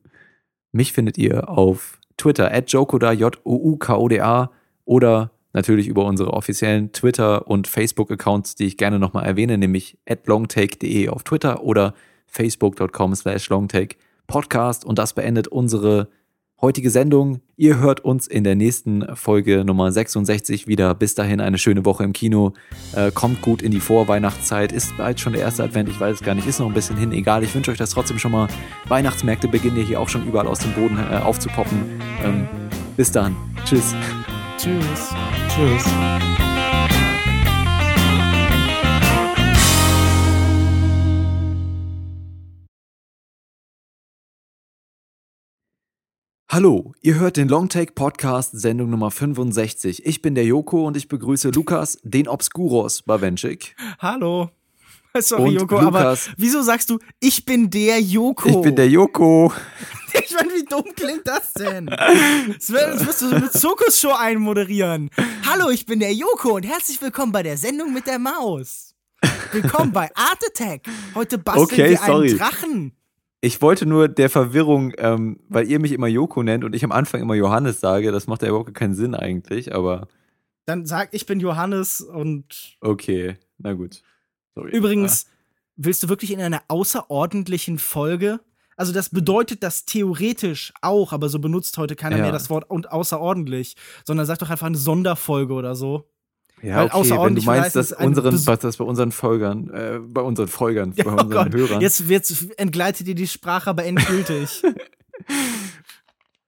[0.72, 4.50] Mich findet ihr auf Twitter at Jokoda, J-O-U-K-O-D-A
[4.84, 10.26] oder natürlich über unsere offiziellen Twitter- und Facebook-Accounts, die ich gerne nochmal erwähne, nämlich at
[10.26, 11.94] longtake.de auf Twitter oder
[12.26, 13.96] facebook.com slash longtake
[14.28, 14.84] Podcast.
[14.84, 16.08] Und das beendet unsere
[16.60, 17.40] heutige Sendung.
[17.56, 20.94] Ihr hört uns in der nächsten Folge Nummer 66 wieder.
[20.94, 22.52] Bis dahin eine schöne Woche im Kino.
[22.94, 24.72] Äh, kommt gut in die Vorweihnachtszeit.
[24.72, 25.88] Ist bald schon der erste Advent.
[25.88, 26.46] Ich weiß es gar nicht.
[26.46, 27.12] Ist noch ein bisschen hin.
[27.12, 27.42] Egal.
[27.44, 28.48] Ich wünsche euch das trotzdem schon mal.
[28.88, 31.78] Weihnachtsmärkte beginnen ja hier auch schon überall aus dem Boden äh, aufzupoppen.
[32.22, 32.46] Ähm,
[32.96, 33.34] bis dann.
[33.64, 33.94] Tschüss.
[34.56, 35.14] Tschüss.
[35.48, 35.84] Tschüss.
[46.50, 50.06] Hallo, ihr hört den Longtake Podcast, Sendung Nummer 65.
[50.06, 53.76] Ich bin der Joko und ich begrüße Lukas, den Obskuros Bawenschik.
[53.98, 54.48] Hallo.
[55.22, 55.86] Sorry, Und Joko, Lukas.
[55.86, 58.48] aber wieso sagst du, ich bin der Joko?
[58.48, 59.52] Ich bin der Joko.
[60.18, 61.84] Ich meine, wie dumm klingt das denn?
[61.86, 65.10] Das wirst du so eine Zirkusshow einmoderieren.
[65.44, 68.94] Hallo, ich bin der Joko und herzlich willkommen bei der Sendung mit der Maus.
[69.52, 70.86] Willkommen bei Art Attack.
[71.14, 72.28] Heute basteln Okay, wir sorry.
[72.30, 72.92] einen Drachen.
[73.42, 76.92] Ich wollte nur der Verwirrung, ähm, weil ihr mich immer Joko nennt und ich am
[76.92, 80.08] Anfang immer Johannes sage, das macht ja überhaupt keinen Sinn eigentlich, aber
[80.64, 84.00] Dann sag, ich bin Johannes und okay, na gut.
[84.56, 84.70] Sorry.
[84.76, 85.26] übrigens,
[85.76, 88.40] willst du wirklich in einer außerordentlichen Folge?
[88.76, 92.22] Also das bedeutet das theoretisch auch, aber so benutzt heute keiner Ja.
[92.24, 96.10] mehr das Wort und außerordentlich, sondern sag doch einfach eine Sonderfolge oder so.
[96.62, 100.22] Ja, Weil okay, wenn du meinst, dass, unseren, was das bei unseren Folgern, äh, bei
[100.22, 101.80] unseren Folgern, Ja, bei oh unseren Gott, Hörern.
[101.82, 104.62] jetzt, jetzt entgleitet dir die Sprache aber endgültig.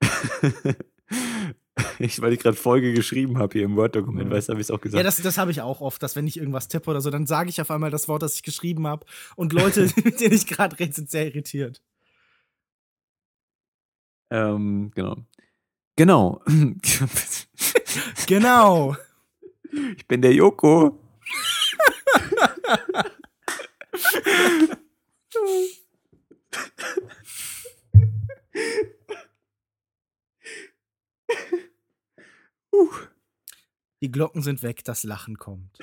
[1.99, 4.71] ich, weil ich gerade Folge geschrieben habe hier im Word-Dokument, weißt du, habe ich es
[4.71, 4.99] auch gesagt.
[4.99, 7.27] ja, das, das habe ich auch oft, dass wenn ich irgendwas tippe oder so, dann
[7.27, 9.07] sage ich auf einmal das Wort, das ich geschrieben habe.
[9.37, 11.83] Und Leute, mit denen ich gerade rede, sind sehr irritiert.
[14.31, 15.17] ähm, genau.
[15.97, 16.43] Genau.
[18.27, 18.95] Genau.
[19.97, 20.99] ich bin der Joko.
[34.01, 35.79] Die Glocken sind weg, das Lachen kommt.